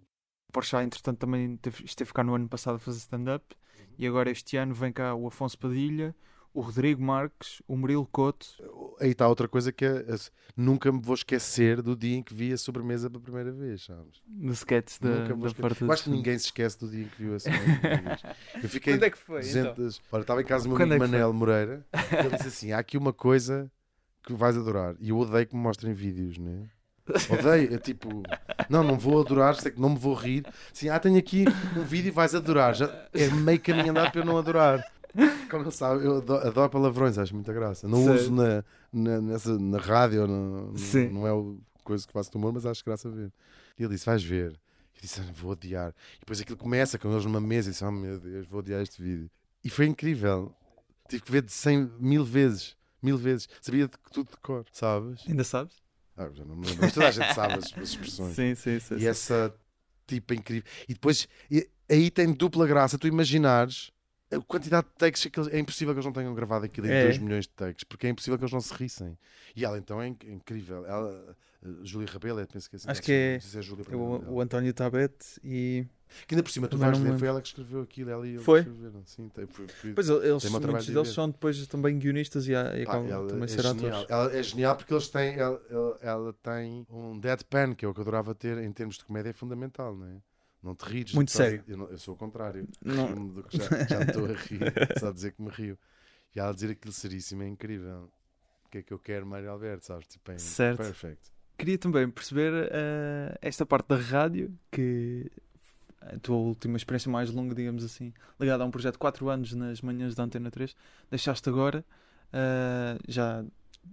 [0.51, 3.55] Porchat, entretanto, também teve, esteve cá no ano passado a fazer stand-up
[3.97, 6.15] e agora este ano vem cá o Afonso Padilha,
[6.57, 8.47] o Rodrigo Marques, o Murilo Couto.
[8.99, 10.15] Aí está outra coisa que é, é-
[10.55, 14.23] nunca me vou esquecer do dia em que vi a sobremesa pela primeira vez, sabes?
[14.27, 15.53] No sketch da, Nunca da.
[15.53, 17.97] Porta Eu acho que ninguém se esquece do dia em que viu a sobremesa pela
[17.99, 18.63] primeira vez.
[18.63, 19.41] Eu fiquei Quando é que foi?
[19.41, 20.01] 200.
[20.11, 21.19] Ora, estava em casa do meu Quando amigo é que foi?
[21.19, 23.71] Manel Moreira e ele disse assim: há aqui uma coisa
[24.23, 24.95] que vais adorar.
[24.99, 26.67] E eu odeio que me mostrem vídeos, né?
[27.29, 28.23] Odeio, é tipo,
[28.67, 30.43] não, não vou adorar, sei que não me vou rir.
[30.73, 31.45] Sim, ah, tenho aqui
[31.77, 32.73] um vídeo e vais adorar.
[32.75, 34.83] Já é meio caminho andado para eu não adorar.
[35.49, 37.87] Como ele sabe, eu adoro, adoro palavrões, acho muita graça.
[37.87, 38.13] Não Sei.
[38.15, 41.09] uso na, na, nessa, na rádio, não, Sim.
[41.09, 43.31] não é o coisa que faço de humor, mas acho graça ver.
[43.77, 44.51] E ele disse: vais ver.
[44.51, 45.93] Eu disse: "Ah, vou odiar.
[46.17, 48.81] E depois aquilo começa com eles numa mesa e disse: oh meu Deus, vou odiar
[48.81, 49.29] este vídeo.
[49.63, 50.53] E foi incrível.
[51.07, 52.75] Tive que ver de 100 mil vezes.
[53.01, 53.47] Mil vezes.
[53.61, 55.23] Sabia de tudo de cor, sabes?
[55.27, 55.75] Ainda sabes?
[56.17, 56.83] Ah, já não me lembro.
[56.83, 58.35] Mas toda a gente sabe as, as expressões.
[58.35, 58.95] Sim, sim, sim.
[58.95, 59.07] E sim.
[59.07, 59.53] essa
[60.07, 60.69] tipa incrível.
[60.89, 63.91] E depois, e- aí tem dupla graça tu imaginares
[64.31, 66.91] a quantidade de takes que eles, é impossível que eles não tenham gravado aquilo em
[66.91, 67.03] É.
[67.03, 69.17] 2 milhões de takes, porque é impossível que eles não se rissem.
[69.55, 70.85] E ela então é inc- incrível.
[70.85, 73.95] Ela, eh, Júlia Rabelo, eu penso que é assim Acho que é- se é É
[73.95, 74.33] o, Rabelo.
[74.33, 75.85] o António Tabete e.
[76.25, 78.39] Que ainda por cima, tu vais ler, foi ela que escreveu aquilo, ela e ele
[78.39, 78.59] Foi?
[78.59, 79.03] escreveram.
[79.05, 82.53] Sim, tem, foi, foi, Pois eles, Tem muitos de deles são depois também guionistas e,
[82.53, 84.01] e Pá, ela também é ser genial.
[84.01, 84.05] atores.
[84.09, 87.93] Ela é genial porque eles têm, ela, ela- ela tem um deadpan, que é o
[87.93, 90.15] que eu adorava ter em termos de comédia, é fundamental, não é?
[90.63, 91.13] Não te rires.
[91.13, 91.63] Muito Estás- sério.
[91.67, 92.67] Eu, não- eu sou o contrário.
[92.83, 94.59] Não- já, já me estou a rir,
[94.99, 95.77] só a dizer que me rio.
[96.35, 98.11] E ela dizer aquilo seríssimo é incrível.
[98.65, 100.07] O que é que eu quero, Mário Alberto, sabes?
[100.07, 100.77] Tipo, é Certo.
[100.79, 101.31] perfect.
[101.57, 105.31] Queria também perceber eh, esta parte da rádio, que
[106.01, 109.53] a tua última experiência mais longa, digamos assim, ligada a um projeto de 4 anos
[109.53, 110.75] nas manhãs da Antena 3,
[111.09, 111.83] deixaste agora,
[112.33, 113.43] eh, já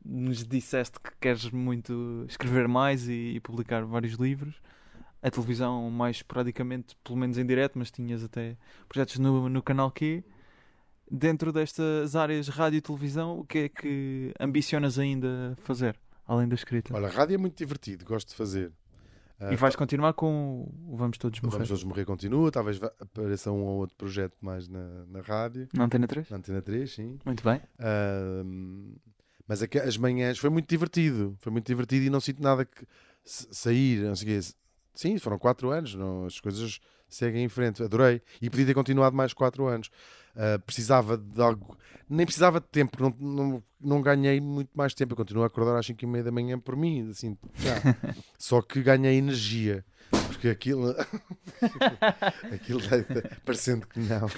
[0.05, 4.61] nos disseste que queres muito escrever mais e, e publicar vários livros.
[5.25, 8.57] A televisão mais esporadicamente, pelo menos em direto, mas tinhas até
[8.89, 10.23] projetos no, no canal Q.
[11.11, 16.55] Dentro destas áreas rádio e televisão, o que é que ambicionas ainda fazer, além da
[16.55, 16.95] escrita?
[16.95, 18.71] Olha, a rádio é muito divertido, gosto de fazer.
[19.41, 21.57] Ah, E vais continuar com o Vamos Todos o Morrer?
[21.57, 25.85] Vamos Todos Morrer continua, talvez apareça um ou outro projeto mais na, na rádio, Na
[25.85, 26.29] Antena 3?
[26.31, 27.19] na Antena 3, sim.
[27.25, 27.61] Muito bem.
[27.79, 28.95] Ahm,
[29.47, 31.35] mas é as manhãs foi muito divertido.
[31.39, 32.87] Foi muito divertido e não sinto nada que
[33.25, 34.03] sair.
[34.03, 34.49] Não sei o quê.
[34.95, 35.95] Sim, foram quatro anos.
[35.95, 37.83] Não, as coisas seguem em frente.
[37.83, 38.23] Adorei.
[38.41, 39.91] E podia ter continuado mais quatro anos.
[40.37, 41.77] Ah, precisava de algo.
[42.09, 43.01] Nem precisava de tempo.
[43.01, 45.13] Não, não, não ganhei muito mais tempo.
[45.13, 47.09] Eu continuo a acordar às 5 e meia da manhã por mim.
[47.11, 47.37] Assim.
[48.39, 49.85] Só que ganhei energia.
[50.29, 50.95] Porque aquilo.
[52.53, 52.81] aquilo
[53.45, 54.29] parecendo que não.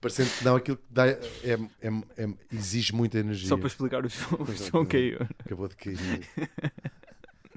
[0.00, 3.48] Parecendo que não, aquilo que dá é, é- é- exige muita energia.
[3.48, 4.88] Só para explicar o João, o João Exatamente.
[4.88, 5.18] caiu.
[5.44, 6.28] Acabou de cair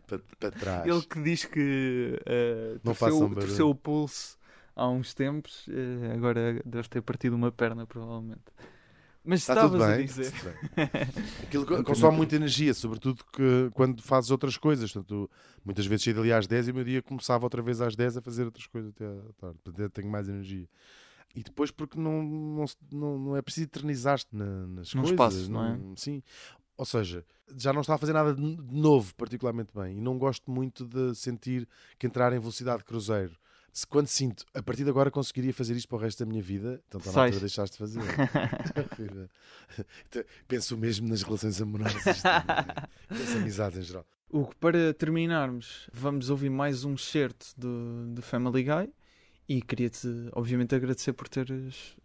[0.10, 0.86] para, para trás.
[0.88, 2.20] Ele que diz que
[2.84, 4.38] Não torceu, torceu o pulso
[4.76, 8.42] há uns tempos, eh, agora deve ter partido uma perna, provavelmente.
[9.24, 10.06] Mas Está tudo estavas a bem.
[10.06, 10.32] dizer.
[10.32, 10.56] bem.
[11.44, 14.92] Aquilo co- consome muita energia, sobretudo que, quando fazes outras coisas.
[14.92, 15.30] Portanto,
[15.66, 18.22] muitas vezes saí dali às 10 e meu dia começava outra vez às 10 a
[18.22, 19.58] fazer outras coisas até à tarde.
[19.64, 20.68] Portanto, tenho mais energia.
[21.36, 25.12] E depois porque não, não, não, não é preciso eternizar-te na- nas coisas.
[25.12, 25.80] espaço, não é?
[25.98, 26.24] Sim.
[26.80, 27.26] Ou seja,
[27.58, 29.98] já não está a fazer nada de novo, particularmente bem.
[29.98, 31.68] E não gosto muito de sentir
[31.98, 33.38] que entrar em velocidade de cruzeiro.
[33.74, 36.42] Se quando sinto, a partir de agora conseguiria fazer isto para o resto da minha
[36.42, 37.36] vida, então está na Sais.
[37.36, 38.00] altura de deixaste de fazer.
[40.08, 42.24] Então, Penso mesmo nas relações amorosas,
[43.12, 44.06] nas amizades em geral.
[44.32, 48.90] Hugo, para terminarmos, vamos ouvir mais um certo do, do Family Guy
[49.50, 51.98] e queria-te, obviamente, agradecer por teres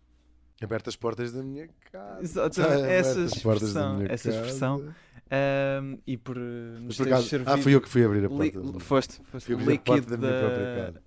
[0.64, 2.22] Aberto as portas da minha casa.
[2.22, 4.94] Exatamente, essa expressão, essa expressão
[5.30, 8.28] ahm, e por eh, nos por acaso- servido ah, fui eu que fui abrir a
[8.28, 8.80] li- porta.
[8.80, 11.00] foste, foste Fui líquido da minha própria da,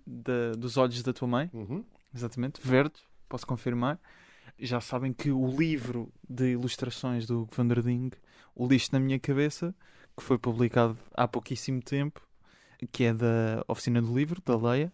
[0.51, 1.83] da- dos olhos da tua mãe, Uhum.
[2.13, 2.95] exatamente, verde,
[3.29, 3.99] posso confirmar.
[4.59, 8.09] Já sabem que o livro de ilustrações do Hugo van der Ding,
[8.55, 9.75] O Lixo na Minha Cabeça,
[10.17, 12.21] que foi publicado há pouquíssimo tempo,
[12.91, 14.91] que é da Oficina do Livro, da Leia,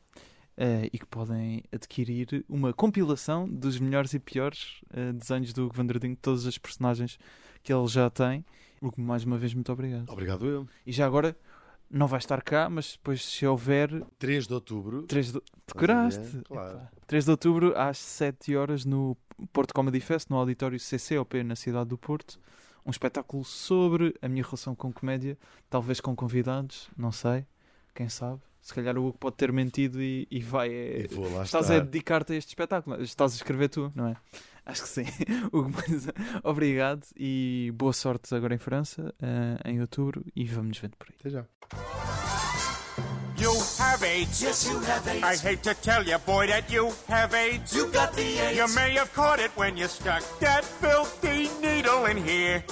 [0.57, 5.75] eh, e que podem adquirir uma compilação dos melhores e piores eh, desenhos do Hugo
[5.75, 7.17] van der Ding, todas as personagens
[7.63, 8.45] que ele já tem.
[8.81, 10.09] Hugo, mais uma vez, muito obrigado.
[10.09, 10.67] Obrigado eu.
[10.85, 11.35] E já agora,
[11.89, 15.03] não vai estar cá, mas depois, se houver, 3 de outubro.
[15.03, 15.37] 3 de...
[15.37, 16.21] A Decoraste?
[16.21, 16.43] ver?
[16.43, 16.77] Claro.
[16.77, 16.91] Epá.
[17.07, 19.15] 3 de outubro às 7 horas no
[19.51, 22.39] Porto Comedy Fest, no auditório CCOP na cidade do Porto.
[22.85, 25.37] Um espetáculo sobre a minha relação com comédia,
[25.69, 27.45] talvez com convidados, não sei,
[27.95, 28.41] quem sabe.
[28.63, 30.69] Se calhar o Hugo pode ter mentido e, e vai.
[30.73, 31.75] é- E vou lá Estás estar.
[31.75, 34.15] a dedicar-te a este espetáculo, estás a escrever tu, não é?
[34.65, 35.05] Acho que sim.
[35.51, 36.07] Hugo, mas,
[36.43, 41.07] obrigado e boa sorte agora em França, eh, em outubro, e vamos nos vendo por
[41.09, 41.15] aí.
[41.19, 41.45] Até já.
[43.37, 44.41] You have AIDS.
[44.41, 45.43] Yes, you have AIDS.
[45.43, 47.73] I hate to tell you, boy, that you have AIDS.
[47.73, 48.57] You got the AIDS.
[48.57, 52.63] You may have caught it when you stuck that filthy needle in here.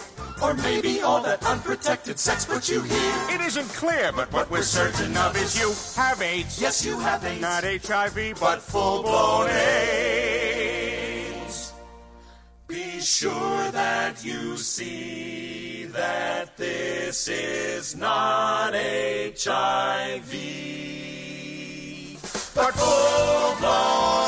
[0.42, 3.14] Or maybe all that unprotected sex put you here.
[3.30, 6.60] It isn't clear, but what we're certain of is you have AIDS.
[6.60, 7.40] Yes, you have AIDS.
[7.42, 10.32] Not HIV, but full-blown AIDS.
[12.68, 20.32] Be sure that you see that this is not HIV.
[22.56, 24.21] But full-blown AIDS.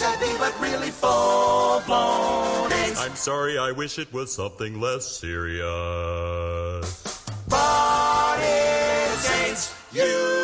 [0.00, 3.00] HIV, but really full blown AIDS.
[3.00, 5.64] I'm sorry, I wish it was something less serious.
[7.48, 9.74] But it's AIDS.
[9.92, 10.37] You